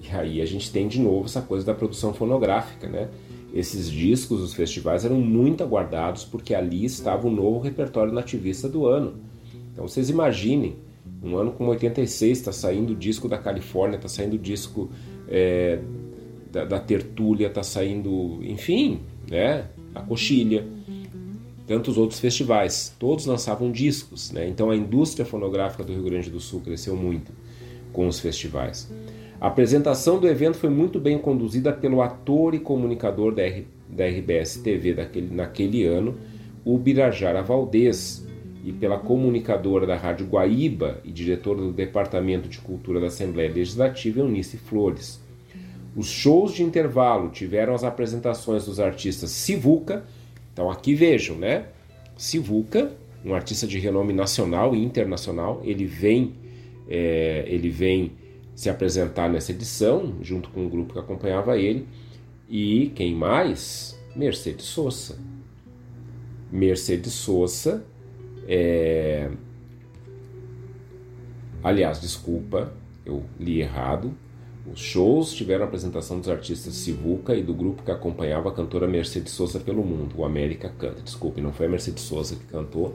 E 0.02 0.14
aí 0.14 0.42
a 0.42 0.44
gente 0.44 0.70
tem 0.70 0.86
de 0.86 1.00
novo 1.00 1.24
essa 1.24 1.40
coisa 1.40 1.64
da 1.64 1.72
produção 1.72 2.12
fonográfica, 2.12 2.86
né? 2.86 3.08
Esses 3.54 3.90
discos 3.90 4.40
dos 4.40 4.52
festivais 4.52 5.02
eram 5.02 5.16
muito 5.16 5.64
aguardados 5.64 6.22
porque 6.22 6.54
ali 6.54 6.84
estava 6.84 7.26
o 7.26 7.30
novo 7.30 7.60
repertório 7.60 8.12
nativista 8.12 8.68
do 8.68 8.84
ano. 8.84 9.14
Então 9.72 9.88
vocês 9.88 10.10
imaginem, 10.10 10.76
um 11.22 11.38
ano 11.38 11.52
como 11.52 11.70
86 11.70 12.36
está 12.36 12.52
saindo 12.52 12.92
o 12.92 12.96
disco 12.96 13.30
da 13.30 13.38
Califórnia, 13.38 13.96
está 13.96 14.08
saindo 14.08 14.34
o 14.34 14.38
disco 14.38 14.90
é, 15.26 15.80
da, 16.54 16.64
da 16.64 16.78
Tertúlia, 16.78 17.48
está 17.48 17.64
saindo, 17.64 18.38
enfim, 18.44 19.00
né? 19.28 19.66
A 19.92 20.00
Coxilha, 20.00 20.64
tantos 21.66 21.98
outros 21.98 22.20
festivais, 22.20 22.94
todos 22.96 23.26
lançavam 23.26 23.72
discos, 23.72 24.30
né? 24.30 24.48
Então 24.48 24.70
a 24.70 24.76
indústria 24.76 25.26
fonográfica 25.26 25.82
do 25.82 25.92
Rio 25.92 26.04
Grande 26.04 26.30
do 26.30 26.38
Sul 26.38 26.60
cresceu 26.60 26.94
muito 26.94 27.32
com 27.92 28.06
os 28.06 28.20
festivais. 28.20 28.88
A 29.40 29.48
apresentação 29.48 30.20
do 30.20 30.28
evento 30.28 30.56
foi 30.56 30.70
muito 30.70 31.00
bem 31.00 31.18
conduzida 31.18 31.72
pelo 31.72 32.00
ator 32.00 32.54
e 32.54 32.60
comunicador 32.60 33.34
da, 33.34 33.42
R, 33.42 33.66
da 33.88 34.06
RBS 34.06 34.58
TV 34.58 34.94
daquele, 34.94 35.34
naquele 35.34 35.84
ano, 35.84 36.16
o 36.64 36.78
Birajara 36.78 37.42
Valdez, 37.42 38.26
e 38.64 38.72
pela 38.72 38.96
comunicadora 38.96 39.86
da 39.86 39.96
Rádio 39.96 40.26
Guaíba 40.26 41.00
e 41.04 41.10
diretora 41.10 41.60
do 41.60 41.72
Departamento 41.72 42.48
de 42.48 42.58
Cultura 42.58 42.98
da 42.98 43.08
Assembleia 43.08 43.52
Legislativa, 43.52 44.20
Eunice 44.20 44.56
Flores. 44.56 45.22
Os 45.96 46.08
shows 46.08 46.52
de 46.52 46.62
intervalo 46.62 47.30
tiveram 47.30 47.74
as 47.74 47.84
apresentações 47.84 48.66
dos 48.66 48.80
artistas 48.80 49.30
Sivuca, 49.30 50.04
então 50.52 50.70
aqui 50.70 50.94
vejam, 50.94 51.36
né? 51.36 51.66
Sivuca, 52.16 52.92
um 53.24 53.34
artista 53.34 53.66
de 53.66 53.78
renome 53.78 54.12
nacional 54.12 54.74
e 54.74 54.82
internacional, 54.82 55.60
ele 55.64 55.84
vem, 55.84 56.34
é, 56.88 57.44
ele 57.46 57.70
vem 57.70 58.12
se 58.54 58.68
apresentar 58.70 59.28
nessa 59.28 59.52
edição, 59.52 60.14
junto 60.22 60.48
com 60.50 60.66
o 60.66 60.68
grupo 60.68 60.92
que 60.92 60.98
acompanhava 60.98 61.58
ele. 61.58 61.86
E 62.48 62.92
quem 62.94 63.14
mais? 63.14 63.98
Mercedes 64.14 64.66
Sosa. 64.66 65.18
Mercedes 66.52 67.12
Sosa, 67.12 67.84
é... 68.46 69.28
aliás, 71.62 72.00
desculpa, 72.00 72.72
eu 73.04 73.24
li 73.40 73.60
errado. 73.60 74.14
Os 74.66 74.80
shows 74.80 75.34
tiveram 75.34 75.64
a 75.64 75.68
apresentação 75.68 76.18
dos 76.18 76.28
artistas 76.28 76.74
Sivuca 76.74 77.34
e 77.34 77.42
do 77.42 77.52
grupo 77.52 77.82
que 77.82 77.90
acompanhava 77.90 78.48
a 78.48 78.52
cantora 78.52 78.88
Mercedes 78.88 79.32
Sosa 79.32 79.60
pelo 79.60 79.84
mundo, 79.84 80.14
o 80.16 80.24
América 80.24 80.70
Canta. 80.70 81.02
Desculpe, 81.02 81.40
não 81.40 81.52
foi 81.52 81.66
a 81.66 81.68
Mercedes 81.68 82.02
Sosa 82.02 82.34
que 82.34 82.46
cantou 82.46 82.94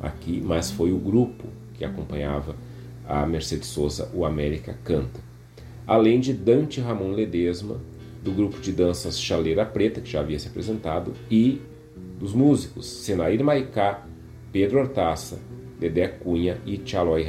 aqui, 0.00 0.42
mas 0.44 0.70
foi 0.70 0.92
o 0.92 0.98
grupo 0.98 1.44
que 1.74 1.84
acompanhava 1.84 2.54
a 3.06 3.26
Mercedes 3.26 3.68
Sosa, 3.68 4.10
o 4.12 4.26
América 4.26 4.76
Canta. 4.84 5.20
Além 5.86 6.20
de 6.20 6.34
Dante 6.34 6.80
Ramon 6.80 7.12
Ledesma, 7.12 7.80
do 8.22 8.32
grupo 8.32 8.60
de 8.60 8.72
danças 8.72 9.18
Chaleira 9.18 9.64
Preta, 9.64 10.00
que 10.00 10.10
já 10.10 10.20
havia 10.20 10.38
se 10.38 10.48
apresentado, 10.48 11.14
e 11.30 11.62
dos 12.18 12.34
músicos 12.34 12.86
Senair 12.86 13.42
Maicá, 13.42 14.04
Pedro 14.52 14.80
Hortaça, 14.80 15.38
Dedé 15.78 16.08
Cunha 16.08 16.58
e 16.66 16.76
Tchaloi 16.76 17.24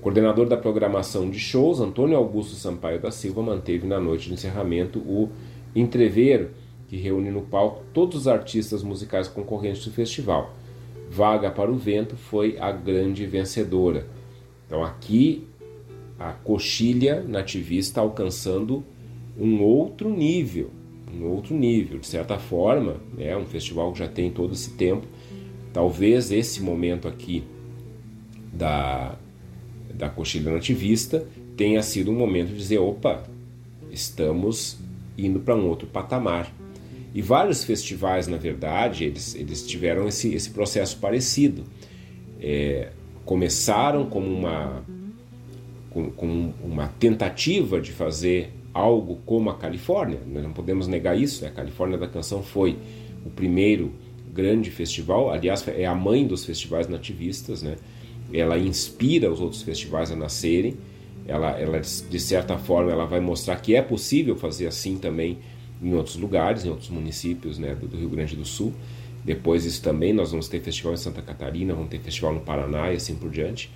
Coordenador 0.00 0.46
da 0.46 0.56
programação 0.56 1.28
de 1.28 1.40
shows, 1.40 1.80
Antônio 1.80 2.16
Augusto 2.16 2.54
Sampaio 2.54 3.00
da 3.00 3.10
Silva 3.10 3.42
manteve 3.42 3.86
na 3.86 3.98
noite 3.98 4.28
de 4.28 4.34
encerramento 4.34 5.00
o 5.00 5.28
entreveiro, 5.74 6.50
que 6.86 6.96
reúne 6.96 7.30
no 7.30 7.42
palco 7.42 7.82
todos 7.92 8.16
os 8.16 8.28
artistas 8.28 8.82
musicais 8.82 9.26
concorrentes 9.26 9.84
do 9.84 9.90
festival. 9.90 10.54
Vaga 11.10 11.50
para 11.50 11.70
o 11.70 11.76
Vento 11.76 12.16
foi 12.16 12.56
a 12.58 12.70
grande 12.70 13.26
vencedora. 13.26 14.06
Então 14.66 14.84
aqui 14.84 15.46
a 16.18 16.32
coxilha 16.32 17.22
nativista 17.26 18.00
alcançando 18.00 18.84
um 19.38 19.62
outro 19.62 20.08
nível, 20.08 20.70
um 21.12 21.26
outro 21.26 21.54
nível. 21.54 21.98
De 21.98 22.06
certa 22.06 22.38
forma, 22.38 22.96
é 23.18 23.36
um 23.36 23.44
festival 23.44 23.92
que 23.92 23.98
já 23.98 24.08
tem 24.08 24.30
todo 24.30 24.52
esse 24.52 24.70
tempo. 24.70 25.06
Talvez 25.72 26.30
esse 26.30 26.62
momento 26.62 27.08
aqui 27.08 27.42
da 28.52 29.16
da 29.98 30.08
coxilha 30.08 30.50
nativista 30.52 31.26
tenha 31.56 31.82
sido 31.82 32.10
um 32.10 32.14
momento 32.14 32.48
de 32.48 32.56
dizer: 32.56 32.78
opa, 32.78 33.24
estamos 33.90 34.78
indo 35.18 35.40
para 35.40 35.54
um 35.54 35.66
outro 35.66 35.86
patamar. 35.88 36.50
E 37.12 37.20
vários 37.20 37.64
festivais, 37.64 38.28
na 38.28 38.36
verdade, 38.36 39.04
eles, 39.04 39.34
eles 39.34 39.66
tiveram 39.66 40.06
esse, 40.06 40.32
esse 40.34 40.50
processo 40.50 40.98
parecido. 40.98 41.64
É, 42.40 42.92
começaram 43.24 44.06
como 44.06 44.26
uma, 44.26 44.84
com, 45.90 46.10
com, 46.10 46.52
uma 46.62 46.86
tentativa 46.86 47.80
de 47.80 47.90
fazer 47.90 48.52
algo 48.72 49.18
como 49.26 49.50
a 49.50 49.56
Califórnia, 49.56 50.20
nós 50.26 50.42
não 50.42 50.52
podemos 50.52 50.86
negar 50.86 51.18
isso, 51.18 51.42
né? 51.42 51.48
a 51.48 51.52
Califórnia 51.52 51.98
da 51.98 52.06
Canção 52.06 52.42
foi 52.42 52.78
o 53.26 53.30
primeiro 53.30 53.92
grande 54.32 54.70
festival, 54.70 55.30
aliás, 55.32 55.66
é 55.66 55.84
a 55.84 55.94
mãe 55.94 56.26
dos 56.26 56.44
festivais 56.44 56.86
nativistas, 56.86 57.62
né? 57.62 57.76
Ela 58.32 58.58
inspira 58.58 59.30
os 59.30 59.40
outros 59.40 59.62
festivais 59.62 60.10
a 60.10 60.16
nascerem. 60.16 60.76
Ela, 61.26 61.50
ela, 61.58 61.80
de 61.80 62.20
certa 62.20 62.58
forma, 62.58 62.90
ela 62.90 63.04
vai 63.04 63.20
mostrar 63.20 63.56
que 63.56 63.74
é 63.74 63.82
possível 63.82 64.36
fazer 64.36 64.66
assim 64.66 64.96
também 64.96 65.38
em 65.82 65.94
outros 65.94 66.16
lugares, 66.16 66.64
em 66.64 66.70
outros 66.70 66.88
municípios 66.90 67.58
né, 67.58 67.74
do, 67.74 67.96
Rio 67.96 68.08
Grande 68.08 68.36
do 68.36 68.44
Sul. 68.44 68.72
Depois 69.24 69.64
isso 69.64 69.82
também, 69.82 70.12
nós 70.12 70.30
vamos 70.30 70.48
ter 70.48 70.60
festival 70.60 70.94
em 70.94 70.96
Santa 70.96 71.20
Catarina, 71.20 71.74
vamos 71.74 71.90
ter 71.90 72.00
festival 72.00 72.34
no 72.34 72.40
Paraná 72.40 72.92
e 72.92 72.96
assim 72.96 73.14
por 73.14 73.30
diante. 73.30 73.70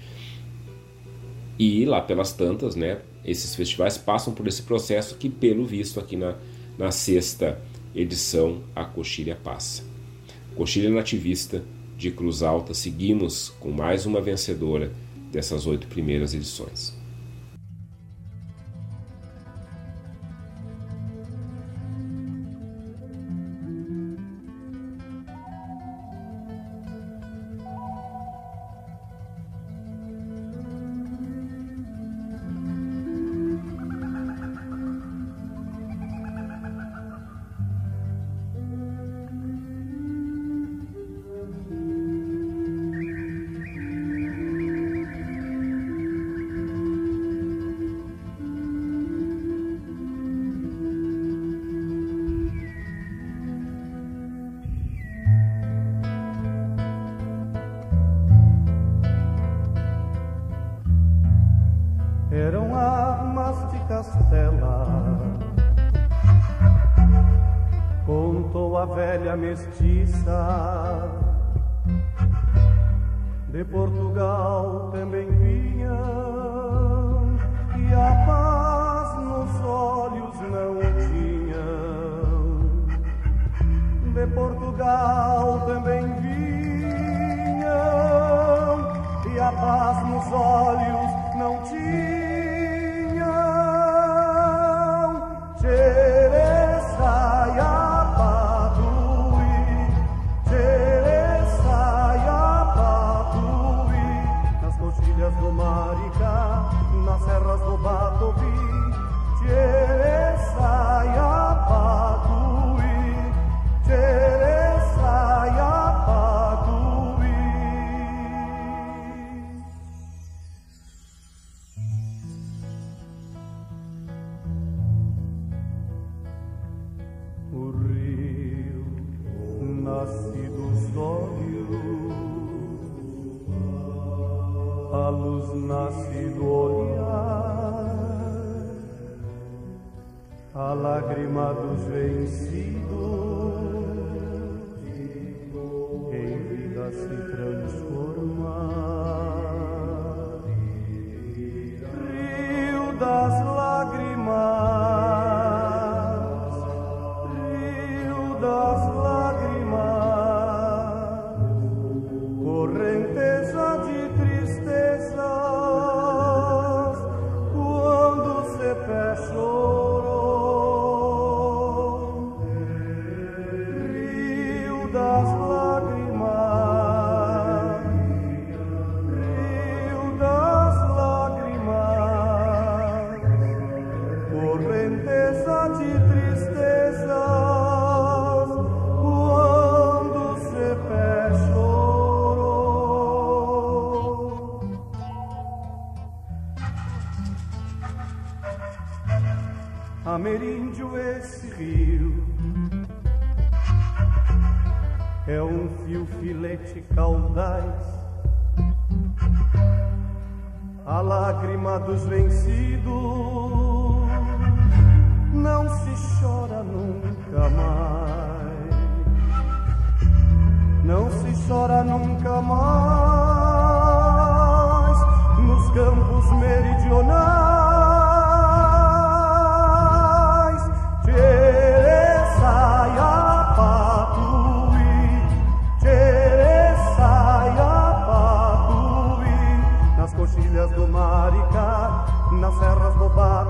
E 1.58 1.84
lá 1.84 2.00
pelas 2.00 2.32
tantas, 2.32 2.74
né, 2.74 3.00
esses 3.24 3.54
festivais 3.54 3.98
passam 3.98 4.32
por 4.32 4.46
esse 4.48 4.62
processo 4.62 5.16
que, 5.16 5.28
pelo 5.28 5.64
visto, 5.64 6.00
aqui 6.00 6.16
na, 6.16 6.36
na 6.78 6.90
sexta 6.90 7.60
edição, 7.94 8.62
a 8.74 8.84
Coxilha 8.84 9.36
passa. 9.36 9.84
Coxilha 10.56 10.90
Nativista 10.90 11.62
de 12.02 12.10
Cruz 12.10 12.42
Alta, 12.42 12.74
seguimos 12.74 13.52
com 13.60 13.70
mais 13.70 14.06
uma 14.06 14.20
vencedora 14.20 14.92
dessas 15.30 15.66
oito 15.66 15.86
primeiras 15.86 16.34
edições. 16.34 16.92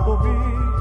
Do 0.04 0.71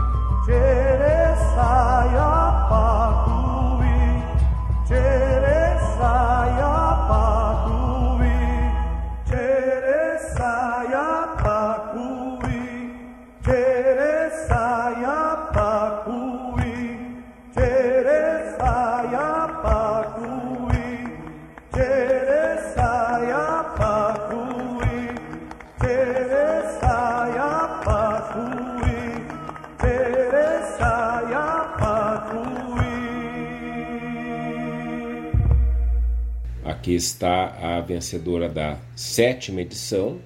Aqui 36.92 36.98
está 36.98 37.78
a 37.78 37.80
vencedora 37.80 38.50
da 38.50 38.78
sétima 38.98 39.62
edição 39.62 40.20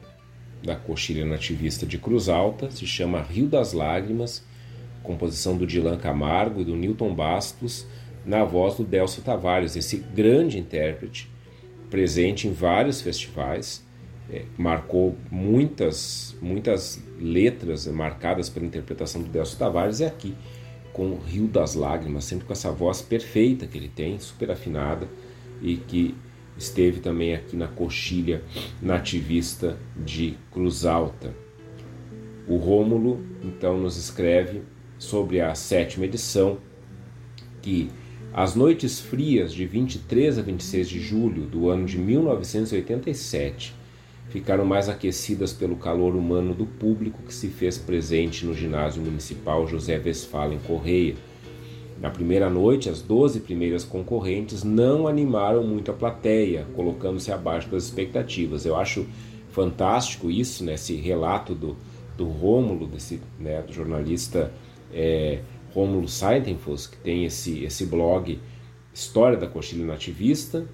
da 0.64 0.76
Coxilha 0.76 1.24
Nativista 1.24 1.86
de 1.86 2.00
Cruz 2.00 2.28
Alta, 2.28 2.72
se 2.72 2.88
chama 2.88 3.22
Rio 3.22 3.46
das 3.46 3.72
Lágrimas, 3.72 4.44
composição 5.04 5.56
do 5.56 5.68
Dilan 5.68 5.96
Camargo 5.96 6.62
e 6.62 6.66
do 6.66 6.76
Newton 6.76 7.14
Bastos, 7.14 7.86
na 8.26 8.44
voz 8.44 8.78
do 8.78 8.84
Delcio 8.84 9.22
Tavares, 9.22 9.76
esse 9.76 9.98
grande 9.98 10.58
intérprete, 10.58 11.30
presente 11.92 12.48
em 12.48 12.52
vários 12.52 13.00
festivais, 13.00 13.86
é, 14.28 14.42
marcou 14.58 15.16
muitas, 15.30 16.36
muitas 16.42 17.00
letras 17.20 17.86
marcadas 17.86 18.50
pela 18.50 18.66
interpretação 18.66 19.22
do 19.22 19.30
Delcio 19.30 19.60
Tavares, 19.60 20.00
e 20.00 20.06
aqui 20.06 20.34
com 20.92 21.14
Rio 21.28 21.46
das 21.46 21.76
Lágrimas, 21.76 22.26
sempre 22.26 22.48
com 22.48 22.54
essa 22.54 22.72
voz 22.72 23.04
perfeita 23.04 23.68
que 23.68 23.78
ele 23.78 23.90
tem, 23.90 24.20
super 24.20 24.50
afinada, 24.50 25.08
e 25.62 25.78
que 25.78 26.16
esteve 26.58 27.00
também 27.00 27.34
aqui 27.34 27.56
na 27.56 27.68
coxilha 27.68 28.44
nativista 28.82 29.78
de 29.96 30.38
Cruz 30.52 30.86
Alta. 30.86 31.34
O 32.48 32.58
Rômulo 32.58 33.26
então 33.44 33.78
nos 33.78 33.98
escreve 33.98 34.62
sobre 34.98 35.42
a 35.42 35.54
sétima 35.56 36.06
edição 36.06 36.58
que 37.62 37.90
as 38.34 38.54
noites 38.54 39.00
frias 39.00 39.54
de 39.54 39.66
23 39.66 40.40
a 40.40 40.42
26 40.42 40.90
de 40.90 41.00
julho 41.00 41.44
do 41.44 41.70
ano 41.70 41.86
de 41.86 41.98
1987 41.98 43.74
ficaram 44.30 44.66
mais 44.66 44.90
aquecidas 44.90 45.54
pelo 45.54 45.76
calor 45.76 46.16
humano 46.16 46.54
do 46.54 46.66
público 46.66 47.24
que 47.24 47.34
se 47.34 47.48
fez 47.48 47.78
presente 47.78 48.46
no 48.46 48.54
ginásio 48.54 49.02
municipal 49.02 49.68
José 49.68 50.02
Westphalen 50.04 50.60
Correia 50.68 51.16
na 52.00 52.10
primeira 52.10 52.50
noite, 52.50 52.90
as 52.90 53.02
12 53.02 53.40
primeiras 53.40 53.84
concorrentes 53.84 54.64
não 54.64 55.08
animaram 55.08 55.64
muito 55.64 55.92
a 55.92 55.94
plateia, 55.94 56.66
colocando-se 56.76 57.32
abaixo 57.32 57.70
das 57.70 57.86
expectativas. 57.86 58.66
Eu 58.66 58.76
acho 58.76 59.06
fantástico 59.52 60.30
isso, 60.30 60.64
né, 60.64 60.74
esse 60.74 60.96
relato 60.96 61.56
do, 61.56 61.78
do 62.18 62.26
Rômulo, 62.26 62.86
desse, 62.86 63.22
né, 63.40 63.62
do 63.62 63.72
jornalista 63.72 64.52
é, 64.94 65.40
Rômulo 65.74 66.08
Seitenfuss, 66.08 66.88
que 66.88 66.98
tem 66.98 67.26
esse, 67.26 67.64
esse 67.64 67.86
blog 67.86 68.40
História 68.94 69.38
da 69.38 69.48
Coxilha 69.48 69.86
Nativista, 69.86 70.66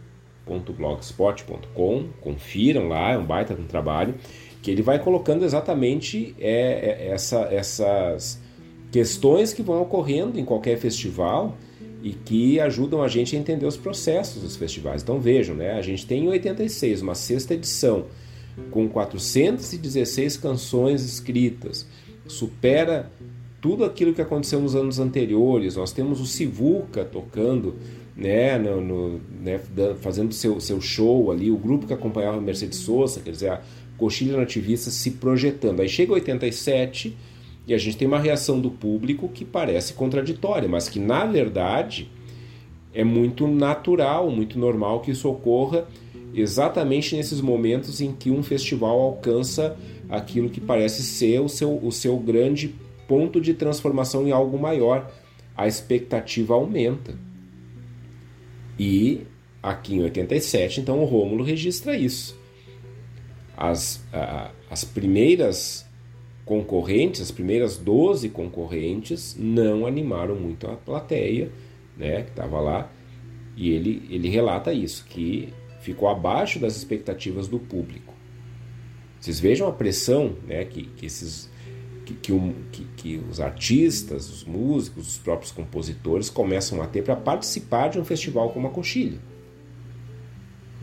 .blogspot.com, 0.46 2.10
confiram 2.20 2.88
lá, 2.88 3.12
é 3.12 3.18
um 3.18 3.26
baita 3.26 3.54
de 3.54 3.62
um 3.62 3.68
trabalho, 3.68 4.16
que 4.62 4.70
ele 4.70 4.82
vai 4.82 5.00
colocando 5.00 5.46
exatamente 5.46 6.36
é, 6.40 7.08
é, 7.08 7.08
essa, 7.10 7.42
essas 7.52 8.41
questões 8.92 9.54
que 9.54 9.64
vão 9.64 9.82
ocorrendo 9.82 10.40
em 10.40 10.46
qualquer 10.46 10.78
festival 10.78 11.58
e 12.04 12.12
que 12.12 12.60
ajudam 12.60 13.02
a 13.02 13.08
gente 13.08 13.36
a 13.36 13.40
entender 13.40 13.66
os 13.66 13.78
processos 13.78 14.42
dos 14.42 14.56
festivais. 14.58 15.02
Então 15.02 15.20
vejam, 15.20 15.56
né? 15.56 15.74
A 15.74 15.82
gente 15.82 16.06
tem 16.06 16.26
em 16.26 16.28
86 16.28 17.02
uma 17.02 17.16
sexta 17.16 17.54
edição 17.54 18.06
com 18.70 18.88
416 18.90 20.38
canções 20.38 21.04
escritas, 21.04 21.88
supera 22.28 23.10
tudo 23.62 23.86
aquilo 23.86 24.14
que 24.14 24.22
aconteceu 24.22 24.60
nos 24.60 24.76
anos 24.76 25.00
anteriores. 25.00 25.76
Nós 25.76 25.94
temos 25.94 26.20
o 26.20 26.26
Sivuca 26.26 27.06
tocando, 27.06 27.76
né, 28.16 28.58
no, 28.58 28.82
no 28.82 29.22
né, 29.42 29.60
fazendo 30.02 30.34
seu, 30.34 30.60
seu 30.60 30.82
show 30.82 31.32
ali, 31.32 31.52
o 31.52 31.58
grupo 31.58 31.86
que 31.86 31.94
acompanhava 31.94 32.38
a 32.38 32.42
Mercedes 32.42 32.80
Sosa, 32.80 33.22
quer 33.22 33.32
dizer, 33.32 33.52
a 33.52 33.62
coxilha 33.98 34.36
nativista 34.36 34.90
se 34.90 35.12
projetando. 35.12 35.80
Aí 35.80 35.88
chega 35.88 36.12
87 36.12 37.16
e 37.72 37.74
a 37.74 37.78
gente 37.78 37.96
tem 37.96 38.06
uma 38.06 38.20
reação 38.20 38.60
do 38.60 38.70
público 38.70 39.30
que 39.30 39.46
parece 39.46 39.94
contraditória, 39.94 40.68
mas 40.68 40.90
que 40.90 41.00
na 41.00 41.26
verdade 41.26 42.12
é 42.94 43.02
muito 43.02 43.48
natural, 43.48 44.30
muito 44.30 44.60
normal 44.60 45.00
que 45.00 45.12
isso 45.12 45.30
ocorra 45.30 45.88
exatamente 46.34 47.16
nesses 47.16 47.40
momentos 47.40 48.02
em 48.02 48.12
que 48.12 48.30
um 48.30 48.44
festival 48.44 49.00
alcança 49.00 49.78
aquilo 50.10 50.50
que 50.50 50.60
parece 50.60 51.02
ser 51.02 51.40
o 51.40 51.48
seu, 51.48 51.80
o 51.82 51.94
seu 51.94 52.18
grande 52.18 52.76
ponto 53.08 53.40
de 53.40 53.54
transformação 53.54 54.28
em 54.28 54.32
algo 54.32 54.60
maior. 54.60 55.10
A 55.56 55.66
expectativa 55.66 56.54
aumenta. 56.54 57.16
E 58.78 59.22
aqui 59.64 59.96
em 59.96 60.04
87, 60.04 60.82
então 60.82 61.00
o 61.00 61.06
Rômulo 61.06 61.42
registra 61.42 61.96
isso. 61.96 62.38
As, 63.56 64.04
as 64.70 64.84
primeiras 64.84 65.90
concorrentes, 66.52 67.22
as 67.22 67.32
primeiras 67.32 67.78
12 67.78 68.28
concorrentes, 68.28 69.38
não 69.40 69.88
animaram 69.88 70.36
muito 70.36 70.68
a 70.68 70.76
plateia, 70.76 71.50
né, 71.96 72.24
que 72.24 72.32
estava 72.32 72.60
lá, 72.60 72.92
e 73.56 73.70
ele, 73.70 74.06
ele 74.10 74.28
relata 74.28 74.74
isso, 74.74 75.06
que 75.06 75.54
ficou 75.80 76.10
abaixo 76.10 76.60
das 76.60 76.76
expectativas 76.76 77.48
do 77.48 77.58
público. 77.58 78.14
Vocês 79.18 79.40
vejam 79.40 79.66
a 79.66 79.72
pressão 79.72 80.36
né, 80.46 80.66
que, 80.66 80.88
que 80.88 81.06
esses 81.06 81.50
que, 82.06 82.16
que, 82.16 82.34
um, 82.34 82.54
que, 82.70 82.84
que, 82.98 83.22
os 83.30 83.40
artistas, 83.40 84.30
os 84.30 84.44
músicos, 84.44 85.08
os 85.08 85.18
próprios 85.18 85.54
compositores 85.54 86.30
começam 86.30 86.82
a 86.82 86.88
ter 86.88 87.02
para 87.02 87.16
participar 87.16 87.88
de 87.88 87.98
um 87.98 88.04
festival 88.04 88.50
como 88.50 88.68
a 88.68 88.72
Coxilha. 88.72 89.20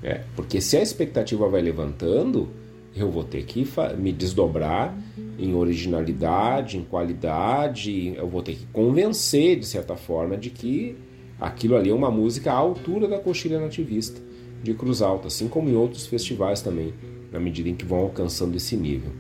É, 0.03 0.25
porque 0.35 0.63
se 0.63 0.79
a 0.79 0.81
expectativa 0.81 1.47
vai 1.47 1.61
levantando, 1.61 2.49
eu 2.97 3.11
vou 3.11 3.25
ter 3.25 3.45
que 3.45 3.67
me 3.99 4.13
desdobrar 4.13 4.97
em 5.39 5.55
originalidade, 5.55 6.77
em 6.77 6.83
qualidade, 6.83 8.15
eu 8.17 8.29
vou 8.29 8.43
ter 8.43 8.55
que 8.55 8.67
convencer, 8.67 9.59
de 9.59 9.67
certa 9.67 9.97
forma, 9.97 10.37
de 10.37 10.51
que 10.51 10.97
aquilo 11.41 11.77
ali 11.77 11.91
é 11.91 11.95
uma 11.95 12.11
música 12.11 12.53
à 12.53 12.57
altura 12.57 13.07
da 13.07 13.19
coxilha 13.19 13.61
nativista 13.61 14.21
de 14.63 14.75
Cruz 14.75 15.01
Alta, 15.01 15.29
assim 15.29 15.49
como 15.49 15.69
em 15.69 15.77
outros 15.77 16.07
festivais 16.07 16.61
também, 16.61 16.93
na 17.31 17.39
medida 17.39 17.69
em 17.69 17.75
que 17.75 17.85
vão 17.85 18.01
alcançando 18.01 18.57
esse 18.57 18.77
nível. 18.77 19.13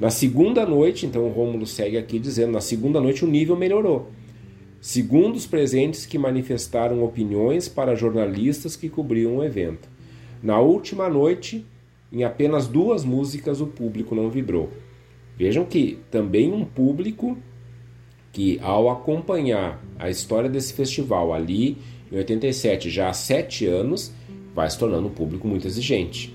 Na 0.00 0.10
segunda 0.10 0.64
noite, 0.64 1.06
então 1.06 1.26
o 1.26 1.32
Rômulo 1.32 1.66
segue 1.66 1.98
aqui 1.98 2.20
dizendo, 2.20 2.52
na 2.52 2.60
segunda 2.60 3.00
noite 3.00 3.24
o 3.24 3.28
nível 3.28 3.56
melhorou. 3.56 4.10
Segundo 4.80 5.34
os 5.34 5.44
presentes 5.44 6.06
que 6.06 6.16
manifestaram 6.16 7.02
opiniões 7.02 7.68
para 7.68 7.96
jornalistas 7.96 8.76
que 8.76 8.88
cobriam 8.88 9.38
o 9.38 9.44
evento. 9.44 9.88
Na 10.40 10.60
última 10.60 11.08
noite, 11.08 11.66
em 12.12 12.24
apenas 12.24 12.66
duas 12.66 13.04
músicas 13.04 13.60
o 13.60 13.66
público 13.66 14.14
não 14.14 14.30
vibrou. 14.30 14.70
Vejam 15.36 15.64
que 15.64 15.98
também 16.10 16.52
um 16.52 16.64
público 16.64 17.36
que, 18.32 18.58
ao 18.60 18.90
acompanhar 18.90 19.82
a 19.98 20.10
história 20.10 20.48
desse 20.48 20.72
festival 20.72 21.32
ali 21.32 21.76
em 22.10 22.16
87, 22.16 22.90
já 22.90 23.08
há 23.08 23.12
sete 23.12 23.66
anos, 23.66 24.12
vai 24.54 24.68
se 24.68 24.78
tornando 24.78 25.08
um 25.08 25.12
público 25.12 25.46
muito 25.46 25.66
exigente. 25.66 26.34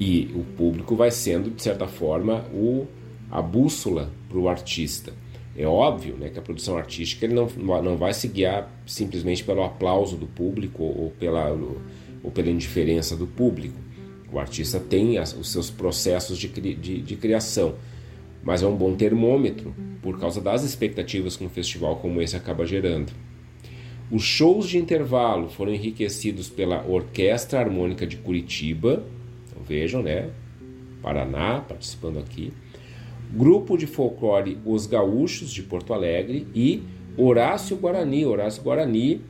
E 0.00 0.30
o 0.34 0.44
público 0.56 0.96
vai 0.96 1.10
sendo, 1.10 1.50
de 1.50 1.62
certa 1.62 1.86
forma, 1.86 2.44
o, 2.52 2.86
a 3.30 3.42
bússola 3.42 4.10
para 4.28 4.38
o 4.38 4.48
artista. 4.48 5.12
É 5.56 5.66
óbvio 5.66 6.16
né, 6.16 6.30
que 6.30 6.38
a 6.38 6.42
produção 6.42 6.78
artística 6.78 7.26
ele 7.26 7.34
não, 7.34 7.46
não 7.82 7.96
vai 7.96 8.14
se 8.14 8.26
guiar 8.26 8.70
simplesmente 8.86 9.44
pelo 9.44 9.62
aplauso 9.62 10.16
do 10.16 10.26
público 10.26 10.82
ou 10.82 11.10
pela, 11.18 11.50
ou 12.22 12.30
pela 12.30 12.50
indiferença 12.50 13.14
do 13.16 13.26
público. 13.26 13.78
O 14.32 14.38
artista 14.38 14.80
tem 14.80 15.18
as, 15.18 15.34
os 15.34 15.52
seus 15.52 15.70
processos 15.70 16.38
de, 16.38 16.48
de, 16.48 17.02
de 17.02 17.16
criação, 17.16 17.74
mas 18.42 18.62
é 18.62 18.66
um 18.66 18.74
bom 18.74 18.94
termômetro 18.94 19.74
por 20.00 20.18
causa 20.18 20.40
das 20.40 20.64
expectativas 20.64 21.36
que 21.36 21.44
um 21.44 21.50
festival 21.50 21.96
como 21.96 22.20
esse 22.20 22.34
acaba 22.34 22.66
gerando. 22.66 23.12
Os 24.10 24.22
shows 24.22 24.68
de 24.68 24.78
intervalo 24.78 25.48
foram 25.48 25.72
enriquecidos 25.72 26.48
pela 26.48 26.84
Orquestra 26.86 27.60
Harmônica 27.60 28.06
de 28.06 28.16
Curitiba, 28.16 29.04
então 29.46 29.62
vejam, 29.62 30.02
né? 30.02 30.30
Paraná 31.00 31.60
participando 31.60 32.18
aqui. 32.18 32.52
Grupo 33.32 33.78
de 33.78 33.86
folclore 33.86 34.58
Os 34.64 34.86
Gaúchos 34.86 35.50
de 35.50 35.62
Porto 35.62 35.94
Alegre 35.94 36.46
e 36.54 36.82
Horácio 37.16 37.76
Guarani. 37.76 38.26
Horácio 38.26 38.62
Guarani, 38.62 39.22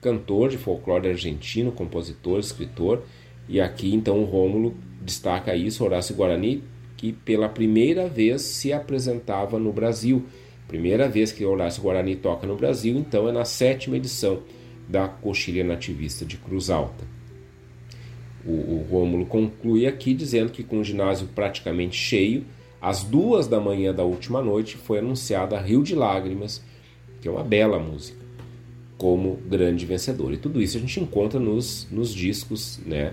cantor 0.00 0.50
de 0.50 0.58
folclore 0.58 1.08
argentino, 1.08 1.72
compositor, 1.72 2.38
escritor. 2.38 3.02
E 3.48 3.60
aqui 3.60 3.94
então 3.94 4.20
o 4.20 4.24
Rômulo 4.24 4.74
destaca 5.02 5.54
isso, 5.54 5.84
Horácio 5.84 6.14
Guarani, 6.14 6.62
que 6.96 7.12
pela 7.12 7.48
primeira 7.48 8.08
vez 8.08 8.42
se 8.42 8.72
apresentava 8.72 9.58
no 9.58 9.72
Brasil. 9.72 10.24
Primeira 10.68 11.08
vez 11.08 11.32
que 11.32 11.44
Horácio 11.44 11.82
Guarani 11.82 12.14
toca 12.14 12.46
no 12.46 12.56
Brasil, 12.56 12.96
então 12.96 13.28
é 13.28 13.32
na 13.32 13.44
sétima 13.44 13.96
edição 13.96 14.42
da 14.88 15.08
Coxilha 15.08 15.64
Nativista 15.64 16.24
de 16.24 16.36
Cruz 16.36 16.70
Alta. 16.70 17.04
O, 18.44 18.50
o 18.50 18.86
Rômulo 18.90 19.26
conclui 19.26 19.86
aqui 19.86 20.14
dizendo 20.14 20.50
que 20.50 20.62
com 20.62 20.80
o 20.80 20.84
ginásio 20.84 21.28
praticamente 21.34 21.96
cheio, 21.96 22.44
às 22.80 23.02
duas 23.02 23.46
da 23.46 23.60
manhã 23.60 23.94
da 23.94 24.04
última 24.04 24.40
noite 24.40 24.76
foi 24.76 24.98
anunciada 24.98 25.60
Rio 25.60 25.82
de 25.82 25.94
Lágrimas, 25.94 26.62
que 27.20 27.28
é 27.28 27.30
uma 27.30 27.44
bela 27.44 27.78
música, 27.78 28.18
como 28.96 29.36
grande 29.48 29.84
vencedor. 29.84 30.32
E 30.32 30.38
tudo 30.38 30.62
isso 30.62 30.78
a 30.78 30.80
gente 30.80 30.98
encontra 30.98 31.38
nos, 31.38 31.86
nos 31.90 32.14
discos 32.14 32.80
né, 32.86 33.12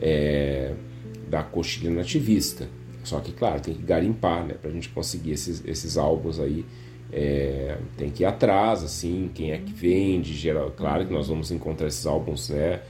é, 0.00 0.74
da 1.28 1.42
Coxilha 1.42 1.90
Nativista. 1.90 2.68
Só 3.04 3.20
que, 3.20 3.32
claro, 3.32 3.60
tem 3.60 3.74
que 3.74 3.82
garimpar, 3.82 4.44
né? 4.44 4.54
Pra 4.54 4.70
gente 4.70 4.88
conseguir 4.90 5.32
esses, 5.32 5.64
esses 5.66 5.96
álbuns 5.96 6.38
aí. 6.38 6.64
É, 7.10 7.78
tem 7.96 8.10
que 8.10 8.22
ir 8.22 8.26
atrás, 8.26 8.84
assim, 8.84 9.30
quem 9.34 9.52
é 9.52 9.58
que 9.58 9.72
vende, 9.72 10.34
geral, 10.34 10.70
claro 10.76 11.06
que 11.06 11.12
nós 11.12 11.26
vamos 11.28 11.50
encontrar 11.50 11.86
esses 11.86 12.04
álbuns, 12.04 12.50
né? 12.50 12.82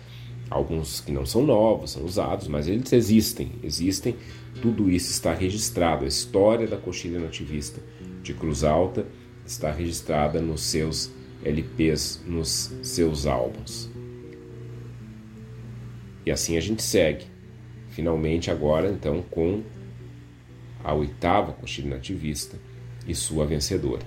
Álbuns 0.50 1.00
que 1.00 1.12
não 1.12 1.24
são 1.24 1.44
novos, 1.44 1.92
são 1.92 2.04
usados, 2.04 2.48
mas 2.48 2.66
eles 2.66 2.92
existem, 2.92 3.52
existem. 3.62 4.16
Tudo 4.60 4.90
isso 4.90 5.12
está 5.12 5.32
registrado. 5.32 6.04
A 6.04 6.08
história 6.08 6.66
da 6.66 6.76
coxilha 6.76 7.20
nativista 7.20 7.80
de 8.22 8.34
Cruz 8.34 8.64
Alta 8.64 9.06
está 9.46 9.70
registrada 9.70 10.40
nos 10.40 10.62
seus 10.62 11.12
LPs, 11.44 12.22
nos 12.26 12.72
seus 12.82 13.24
álbuns. 13.26 13.87
E 16.28 16.30
assim 16.30 16.58
a 16.58 16.60
gente 16.60 16.82
segue. 16.82 17.24
Finalmente 17.88 18.50
agora, 18.50 18.90
então, 18.90 19.22
com 19.30 19.62
a 20.84 20.92
oitava 20.92 21.54
coxilha 21.54 21.88
nativista 21.88 22.58
e 23.06 23.14
sua 23.14 23.46
vencedora. 23.46 24.02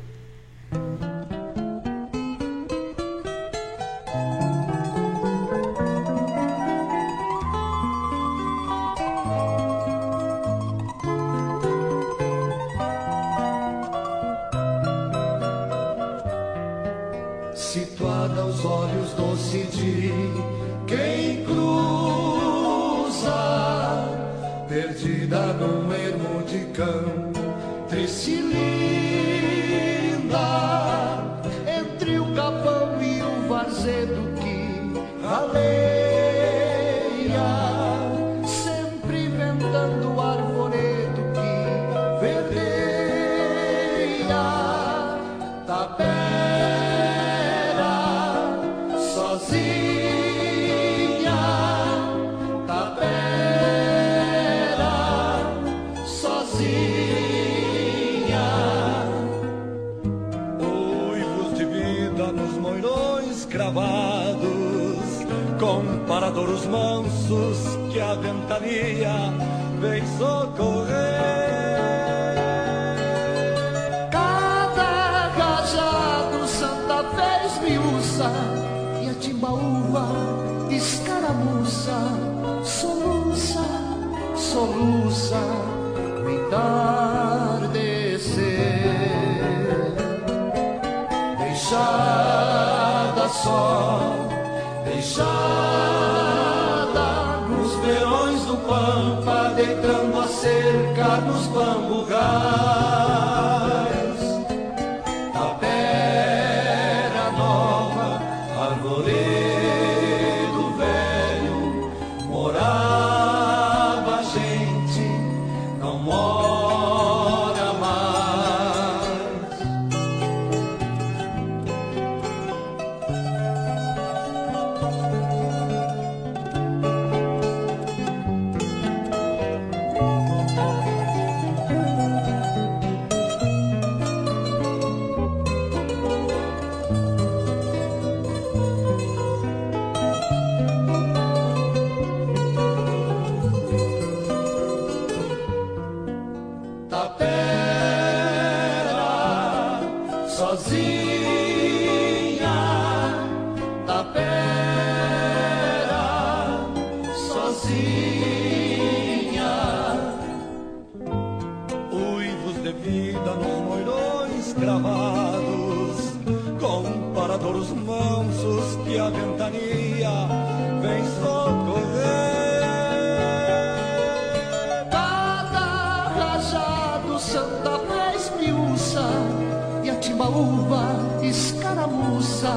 E 180.02 180.08
a 180.08 180.10
timbaúva 180.10 180.84
escaramuça, 181.22 182.52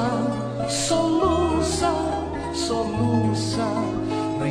soluça, 0.67 1.93
soluça 2.53 3.65
no 4.39 4.47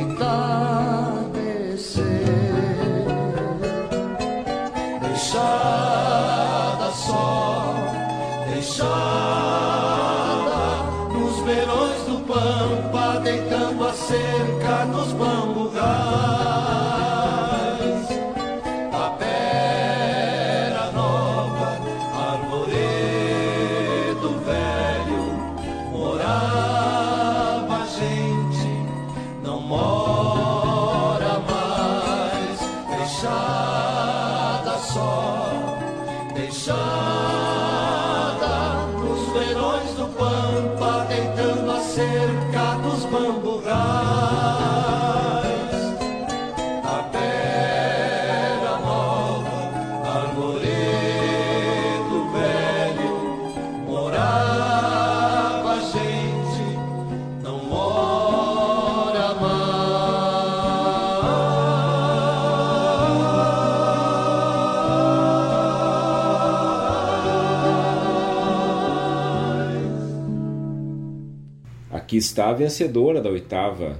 está 72.35 72.49
a 72.49 72.53
vencedora 72.53 73.21
da 73.21 73.29
oitava 73.29 73.97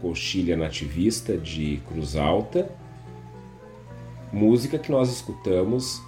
coxilha 0.00 0.56
nativista 0.56 1.36
de 1.36 1.78
Cruz 1.86 2.16
Alta, 2.16 2.70
música 4.32 4.78
que 4.78 4.90
nós 4.90 5.12
escutamos 5.12 6.00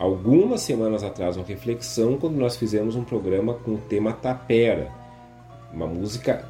algumas 0.00 0.62
semanas 0.62 1.04
atrás, 1.04 1.36
uma 1.36 1.46
reflexão, 1.46 2.18
quando 2.18 2.34
nós 2.34 2.56
fizemos 2.56 2.96
um 2.96 3.04
programa 3.04 3.54
com 3.54 3.74
o 3.74 3.78
tema 3.78 4.12
Tapera, 4.12 4.90
uma 5.72 5.86
música 5.86 6.44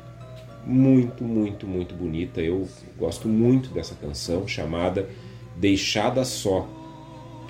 muito, 0.65 1.23
muito, 1.23 1.67
muito 1.67 1.95
bonita. 1.95 2.41
Eu 2.41 2.67
gosto 2.99 3.29
muito 3.29 3.69
dessa 3.69 3.95
canção 3.95 4.49
chamada 4.49 5.07
Deixada 5.55 6.25
Só, 6.25 6.67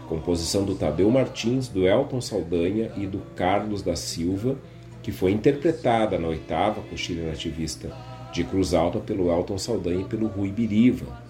composição 0.09 0.65
do 0.65 0.75
Tadeu 0.75 1.09
Martins, 1.09 1.69
do 1.69 1.87
Elton 1.87 2.21
Saldanha 2.21 2.91
e 2.97 3.07
do 3.07 3.21
Carlos 3.37 3.81
da 3.81 3.95
Silva, 3.95 4.57
que 5.03 5.11
foi 5.13 5.33
interpretada 5.33 6.19
na 6.19 6.29
oitava 6.29 6.81
coxilha 6.83 7.27
nativista 7.27 7.91
de 8.33 8.45
Cruz 8.45 8.73
Alta 8.73 8.99
pelo 8.99 9.31
Elton 9.31 9.59
Saldanha 9.59 10.01
e 10.01 10.05
pelo 10.05 10.27
Rui 10.27 10.51
Biriva. 10.51 11.21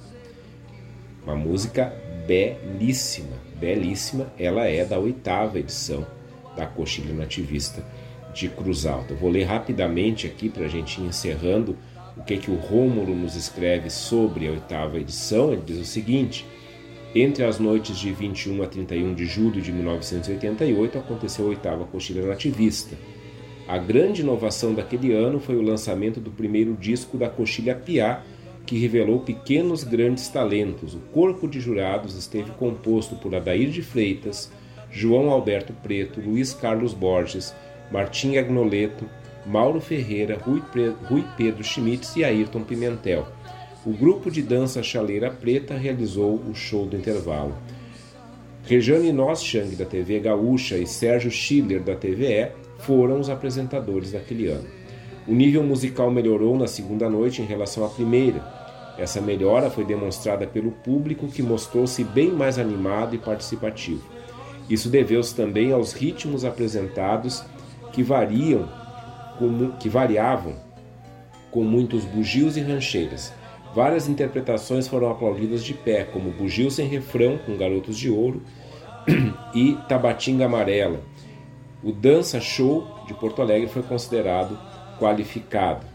Uma 1.24 1.35
música 1.35 1.93
belíssima, 2.27 3.36
belíssima. 3.59 4.32
Ela 4.39 4.66
é 4.66 4.85
da 4.85 4.99
oitava 4.99 5.59
edição 5.59 6.07
da 6.57 6.66
coxilha 6.66 7.15
nativista 7.15 7.85
de 8.35 8.49
Cruz 8.49 8.86
Alta. 8.86 9.15
Vou 9.15 9.31
ler 9.31 9.44
rapidamente 9.44 10.27
aqui 10.27 10.49
para 10.49 10.66
a 10.66 10.69
gente 10.69 11.01
ir 11.01 11.05
encerrando 11.05 11.77
o 12.16 12.23
que, 12.23 12.36
que 12.36 12.51
o 12.51 12.57
Rômulo 12.57 13.15
nos 13.15 13.36
escreve 13.36 13.90
sobre 13.90 14.47
a 14.47 14.53
oitava 14.53 14.99
edição. 14.99 15.53
Ele 15.53 15.62
diz 15.65 15.78
o 15.78 15.85
seguinte. 15.85 16.47
Entre 17.15 17.44
as 17.44 17.59
noites 17.59 17.99
de 17.99 18.11
21 18.11 18.62
a 18.62 18.66
31 18.66 19.15
de 19.15 19.27
julho 19.27 19.61
de 19.61 19.70
1988 19.70 20.99
aconteceu 20.99 21.44
a 21.44 21.49
oitava 21.49 21.85
coxilha 21.85 22.27
nativista. 22.27 22.97
A 23.66 23.78
grande 23.78 24.22
inovação 24.22 24.74
daquele 24.74 25.12
ano 25.12 25.39
foi 25.39 25.56
o 25.56 25.62
lançamento 25.62 26.20
do 26.20 26.30
primeiro 26.30 26.74
disco 26.74 27.16
da 27.16 27.28
Coxilha 27.28 27.74
Piá, 27.74 28.22
que 28.66 28.78
revelou 28.78 29.20
pequenos 29.20 29.84
grandes 29.84 30.28
talentos. 30.28 30.94
O 30.94 31.01
corpo 31.12 31.48
de 31.48 31.60
jurados 31.60 32.16
esteve 32.16 32.51
composto 32.52 33.16
por 33.16 33.34
Adair 33.34 33.70
de 33.70 33.82
Freitas, 33.82 34.51
João 34.90 35.30
Alberto 35.30 35.72
Preto, 35.82 36.20
Luiz 36.20 36.52
Carlos 36.52 36.93
Borges, 36.93 37.55
Martim 37.90 38.36
Agnoleto, 38.36 39.09
Mauro 39.47 39.80
Ferreira, 39.80 40.39
Rui, 40.39 40.62
Pedro 41.36 41.64
Schmitz 41.64 42.14
e 42.16 42.24
Ayrton 42.24 42.62
Pimentel. 42.62 43.26
O 43.84 43.93
grupo 43.93 44.30
de 44.30 44.43
dança 44.43 44.82
Chaleira 44.82 45.30
Preta 45.30 45.76
realizou 45.76 46.34
o 46.34 46.55
show 46.55 46.86
do 46.86 46.97
intervalo. 46.97 47.55
Rejane 48.64 49.12
Noschang, 49.12 49.74
da 49.74 49.84
TV 49.84 50.20
Gaúcha, 50.20 50.78
e 50.78 50.86
Sérgio 50.86 51.30
Schiller, 51.32 51.82
da 51.82 51.97
TVE, 51.97 52.52
foram 52.83 53.21
os 53.21 53.31
apresentadores 53.31 54.13
daquele 54.13 54.47
ano. 54.47 54.69
O 55.27 55.33
nível 55.33 55.63
musical 55.63 56.11
melhorou 56.11 56.57
na 56.57 56.67
segunda 56.67 57.09
noite 57.09 57.41
em 57.41 57.45
relação 57.45 57.85
à 57.85 57.89
primeira. 57.89 58.43
Essa 58.99 59.21
melhora 59.21 59.71
foi 59.71 59.85
demonstrada 59.85 60.47
pelo 60.47 60.73
público 60.73 61.29
que 61.29 61.43
mostrou-se 61.43 62.03
bem 62.05 62.31
mais 62.31 62.59
animado 62.59 63.15
e 63.15 63.19
participativo. 63.19 64.03
Isso 64.69 64.89
deveu-se 64.89 65.35
também 65.35 65.73
aos 65.73 65.93
ritmos 65.93 66.45
apresentados 66.45 67.45
que 67.93 68.03
variam, 68.03 68.69
que 69.79 69.89
variavam 69.89 70.55
com 71.51 71.63
muitos 71.63 72.05
bugios 72.05 72.57
e 72.57 72.61
rancheiras. 72.61 73.33
Várias 73.75 74.09
interpretações 74.09 74.89
foram 74.89 75.11
aplaudidas 75.11 75.65
de 75.65 75.73
pé, 75.73 76.05
como 76.05 76.31
Bugio 76.31 76.71
sem 76.71 76.89
refrão 76.89 77.39
com 77.39 77.57
Garotos 77.57 77.97
de 77.97 78.11
Ouro 78.11 78.43
e 79.55 79.79
Tabatinga 79.89 80.47
Amarela, 80.47 81.01
o 81.83 81.93
Dança 81.93 82.41
Show 82.41 82.87
de 83.07 83.15
Porto 83.15 83.43
Alegre 83.43 83.69
foi 83.69 83.83
considerado 83.83 84.59
qualificado. 84.99 85.87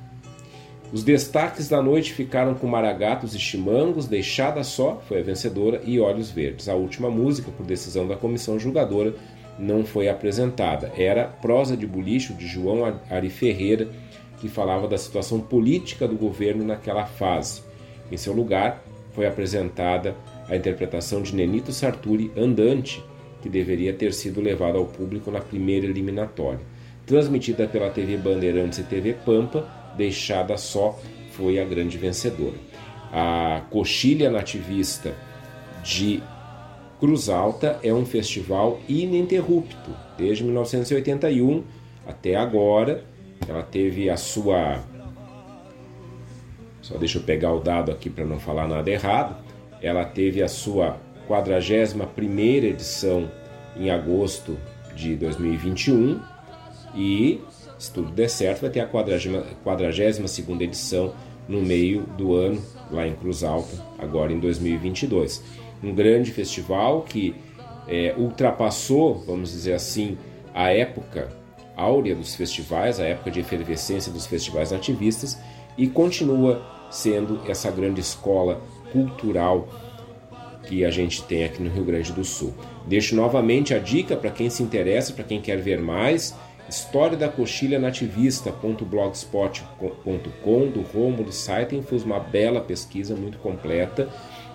Os 0.92 1.04
destaques 1.04 1.68
da 1.68 1.82
noite 1.82 2.14
ficaram 2.14 2.56
com 2.56 2.66
Maragatos 2.66 3.36
e 3.36 3.40
Chimangos, 3.40 4.08
Deixada 4.08 4.64
Só 4.64 5.02
foi 5.08 5.20
a 5.20 5.24
vencedora 5.24 5.82
e 5.84 6.00
Olhos 6.00 6.32
Verdes. 6.32 6.70
A 6.70 6.76
última 6.76 7.10
música, 7.10 7.52
por 7.52 7.66
decisão 7.66 8.08
da 8.08 8.16
comissão 8.16 8.58
julgadora, 8.58 9.14
não 9.60 9.86
foi 9.86 10.08
apresentada. 10.08 10.92
Era 10.96 11.26
Prosa 11.26 11.76
de 11.76 11.86
Bulicho 11.86 12.34
de 12.34 12.48
João 12.48 12.86
Ari 13.10 13.30
Ferreira, 13.30 13.90
que 14.40 14.48
falava 14.48 14.88
da 14.88 14.98
situação 14.98 15.42
política 15.42 16.08
do 16.08 16.16
governo 16.16 16.64
naquela 16.64 17.06
fase. 17.06 17.62
Em 18.10 18.16
seu 18.16 18.32
lugar, 18.32 18.82
foi 19.14 19.26
apresentada 19.26 20.16
a 20.48 20.56
interpretação 20.56 21.22
de 21.22 21.36
Nenito 21.36 21.74
Sarturi, 21.74 22.32
Andante, 22.38 23.04
que 23.42 23.50
deveria 23.50 23.94
ter 23.94 24.14
sido 24.14 24.42
levada 24.42 24.78
ao 24.78 24.86
público 24.86 25.32
na 25.32 25.40
primeira 25.40 25.86
eliminatória. 25.86 26.60
Transmitida 27.06 27.68
pela 27.68 27.90
TV 27.90 28.18
Bandeirantes 28.18 28.80
e 28.80 28.84
TV 28.84 29.14
Pampa, 29.14 29.68
Deixada 29.96 30.58
Só 30.58 31.00
foi 31.32 31.60
a 31.60 31.66
grande 31.66 31.98
vencedora. 31.98 32.56
A 33.12 33.62
Coxilha 33.70 34.30
Nativista 34.30 35.16
de 35.84 36.22
Cruz 37.00 37.30
Alta 37.30 37.80
é 37.84 37.94
um 37.94 38.06
festival 38.06 38.80
ininterrupto, 38.90 39.92
desde 40.18 40.44
1981 40.44 41.64
até 42.06 42.36
agora. 42.36 43.06
Ela 43.48 43.64
teve 43.64 44.10
a 44.10 44.18
sua. 44.18 44.84
Só 46.82 46.98
deixa 46.98 47.20
eu 47.20 47.24
pegar 47.24 47.54
o 47.54 47.60
dado 47.60 47.92
aqui 47.92 48.10
para 48.10 48.26
não 48.26 48.40
falar 48.40 48.68
nada 48.68 48.90
errado. 48.90 49.38
Ela 49.82 50.04
teve 50.04 50.42
a 50.42 50.48
sua 50.48 50.98
41 51.28 52.40
edição 52.66 53.30
em 53.76 53.90
agosto 53.90 54.58
de 54.96 55.16
2021 55.16 56.20
e, 56.96 57.42
se 57.78 57.92
tudo 57.92 58.12
der 58.12 58.30
certo, 58.30 58.62
vai 58.62 58.70
ter 58.70 58.80
a 58.80 58.88
42 58.88 60.20
edição 60.62 61.14
no 61.48 61.62
meio 61.62 62.04
do 62.18 62.36
ano, 62.36 62.62
lá 62.92 63.08
em 63.08 63.14
Cruz 63.14 63.44
Alta, 63.44 63.78
agora 64.00 64.34
em 64.34 64.40
2022. 64.40 65.44
Um 65.84 65.94
grande 65.94 66.32
festival 66.32 67.04
que 67.04 67.36
é, 67.88 68.14
ultrapassou, 68.18 69.24
vamos 69.26 69.52
dizer 69.52 69.74
assim, 69.74 70.18
a 70.54 70.72
época 70.72 71.30
áurea 71.76 72.16
dos 72.16 72.36
festivais, 72.36 73.00
a 73.00 73.06
época 73.06 73.30
de 73.30 73.40
efervescência 73.40 74.12
dos 74.12 74.26
festivais 74.26 74.72
nativistas 74.72 75.38
e 75.78 75.88
continua 75.88 76.66
sendo 76.90 77.40
essa 77.48 77.70
grande 77.70 78.02
escola 78.02 78.62
cultural 78.92 79.68
que 80.68 80.84
a 80.84 80.92
gente 80.92 81.24
tem 81.24 81.46
aqui 81.46 81.62
no 81.62 81.70
Rio 81.70 81.84
Grande 81.84 82.12
do 82.12 82.24
Sul. 82.24 82.54
Deixo 82.86 83.16
novamente 83.16 83.74
a 83.74 83.80
dica 83.80 84.16
para 84.16 84.30
quem 84.30 84.50
se 84.50 84.62
interessa, 84.62 85.14
para 85.14 85.24
quem 85.24 85.42
quer 85.42 85.58
ver 85.58 85.80
mais, 85.80 86.36
História 86.70 87.16
da 87.16 87.30
Coxilha 87.30 87.80
Nativista.blogspot.com 87.80 90.68
do 90.68 90.82
Romulo 90.82 91.32
Saiten 91.32 91.82
fez 91.82 92.04
uma 92.04 92.20
bela 92.20 92.60
pesquisa 92.60 93.16
muito 93.16 93.38
completa. 93.38 94.10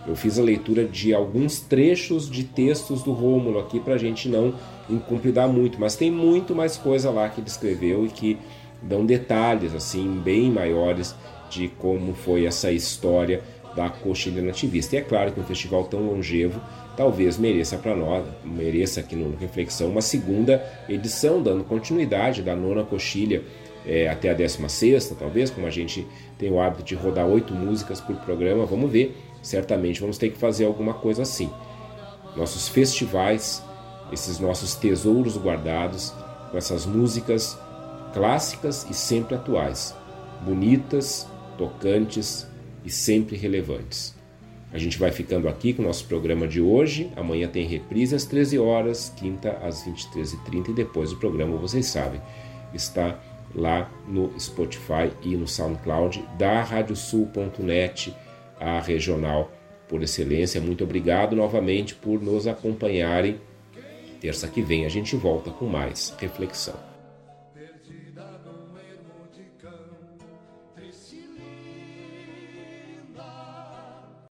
Eu 0.06 0.14
fiz 0.14 0.39
a 0.39 0.43
leitura 0.43 0.84
de 0.84 1.14
alguns 1.14 1.60
trechos 1.60 2.28
de 2.28 2.44
textos 2.44 3.02
do 3.02 3.12
Rômulo 3.12 3.59
aqui 3.59 3.80
para 3.80 3.94
a 3.94 3.98
gente 3.98 4.28
não 4.28 4.52
incumpridar 4.90 5.48
muito, 5.48 5.80
mas 5.80 5.97
tem 5.97 6.10
muito 6.10 6.55
mais 6.55 6.76
coisa 6.76 7.10
lá 7.10 7.30
que 7.30 7.40
ele 7.40 7.48
escreveu 7.48 8.05
e 8.05 8.10
que 8.10 8.39
dão 8.82 9.06
detalhes 9.06 9.74
assim 9.74 10.20
bem 10.22 10.51
maiores 10.51 11.14
de 11.48 11.68
como 11.68 12.12
foi 12.12 12.44
essa 12.44 12.70
história 12.70 13.43
da 13.74 13.89
coxilha 13.89 14.43
nativista. 14.43 14.97
E 14.97 14.99
é 14.99 15.03
claro 15.03 15.32
que 15.32 15.40
um 15.40 15.44
festival 15.44 15.85
tão 15.85 16.01
longevo 16.01 16.61
talvez 16.97 17.39
mereça 17.39 17.78
para 17.78 17.97
nós, 17.97 18.24
mereça 18.44 19.01
aqui 19.01 19.16
no 19.16 19.36
Reflexão 19.36 19.89
uma 19.89 20.03
segunda 20.03 20.62
edição, 20.89 21.43
dando 21.43 21.65
continuidade 21.65 22.43
da 22.43 22.55
nona 22.55 22.85
coxilha 22.85 23.43
é, 23.86 24.09
até 24.09 24.31
a 24.31 24.35
décima 24.35 24.69
sexta, 24.69 25.15
talvez, 25.15 25.51
como 25.51 25.66
a 25.66 25.70
gente 25.70 26.07
tem 26.39 26.51
o 26.51 26.61
hábito 26.61 26.82
de 26.85 26.94
rodar 26.94 27.27
oito 27.27 27.55
músicas 27.55 28.01
por 28.01 28.15
programa, 28.16 28.65
vamos 28.66 28.90
ver, 28.90 29.16
certamente 29.43 30.01
vamos 30.01 30.19
ter 30.19 30.31
que 30.31 30.39
fazer 30.39 30.65
alguma 30.65 30.94
coisa 30.94 31.23
assim. 31.23 31.51
Nossos 32.36 32.69
festivais, 32.69 33.62
esses 34.12 34.39
nossos 34.39 34.74
tesouros 34.74 35.36
guardados, 35.36 36.15
com 36.51 36.59
essas 36.59 36.86
músicas 36.86 37.59
clássicas 38.12 38.86
e 38.89 38.94
sempre 38.94 39.35
atuais, 39.35 39.94
bonitas, 40.44 41.27
tocantes 41.57 42.47
e 42.85 42.91
sempre 42.91 43.37
relevantes. 43.37 44.15
A 44.73 44.79
gente 44.79 44.99
vai 44.99 45.11
ficando 45.11 45.49
aqui 45.49 45.75
com 45.75 45.83
o 45.83 45.87
nosso 45.87 46.07
programa 46.07 46.49
de 46.49 46.61
hoje. 46.61 47.11
Amanhã 47.15 47.47
tem 47.47 47.67
reprise 47.67 48.15
às 48.15 48.25
13 48.25 48.59
horas, 48.59 49.13
quinta 49.17 49.51
às 49.63 49.85
23h30 49.85 50.71
e 50.71 50.73
depois 50.73 51.13
o 51.13 51.19
programa, 51.19 51.57
vocês 51.59 51.87
sabem, 51.87 52.21
está 52.73 53.21
lá 53.55 53.91
no 54.09 54.33
Spotify 54.41 55.13
e 55.23 55.37
no 55.37 55.47
SoundCloud 55.47 56.25
da 56.39 56.63
radiosul.net, 56.63 58.15
a 58.59 58.81
regional 58.81 59.53
por 59.89 60.03
excelência. 60.03 60.59
Muito 60.59 60.85
obrigado 60.85 61.37
novamente 61.37 61.95
por 61.95 62.23
nos 62.23 62.47
acompanharem. 62.47 63.39
Terça 64.21 64.49
que 64.49 64.63
vem 64.63 64.87
a 64.87 64.89
gente 64.89 65.17
volta 65.17 65.51
com 65.51 65.67
mais 65.67 66.15
reflexão. 66.19 66.91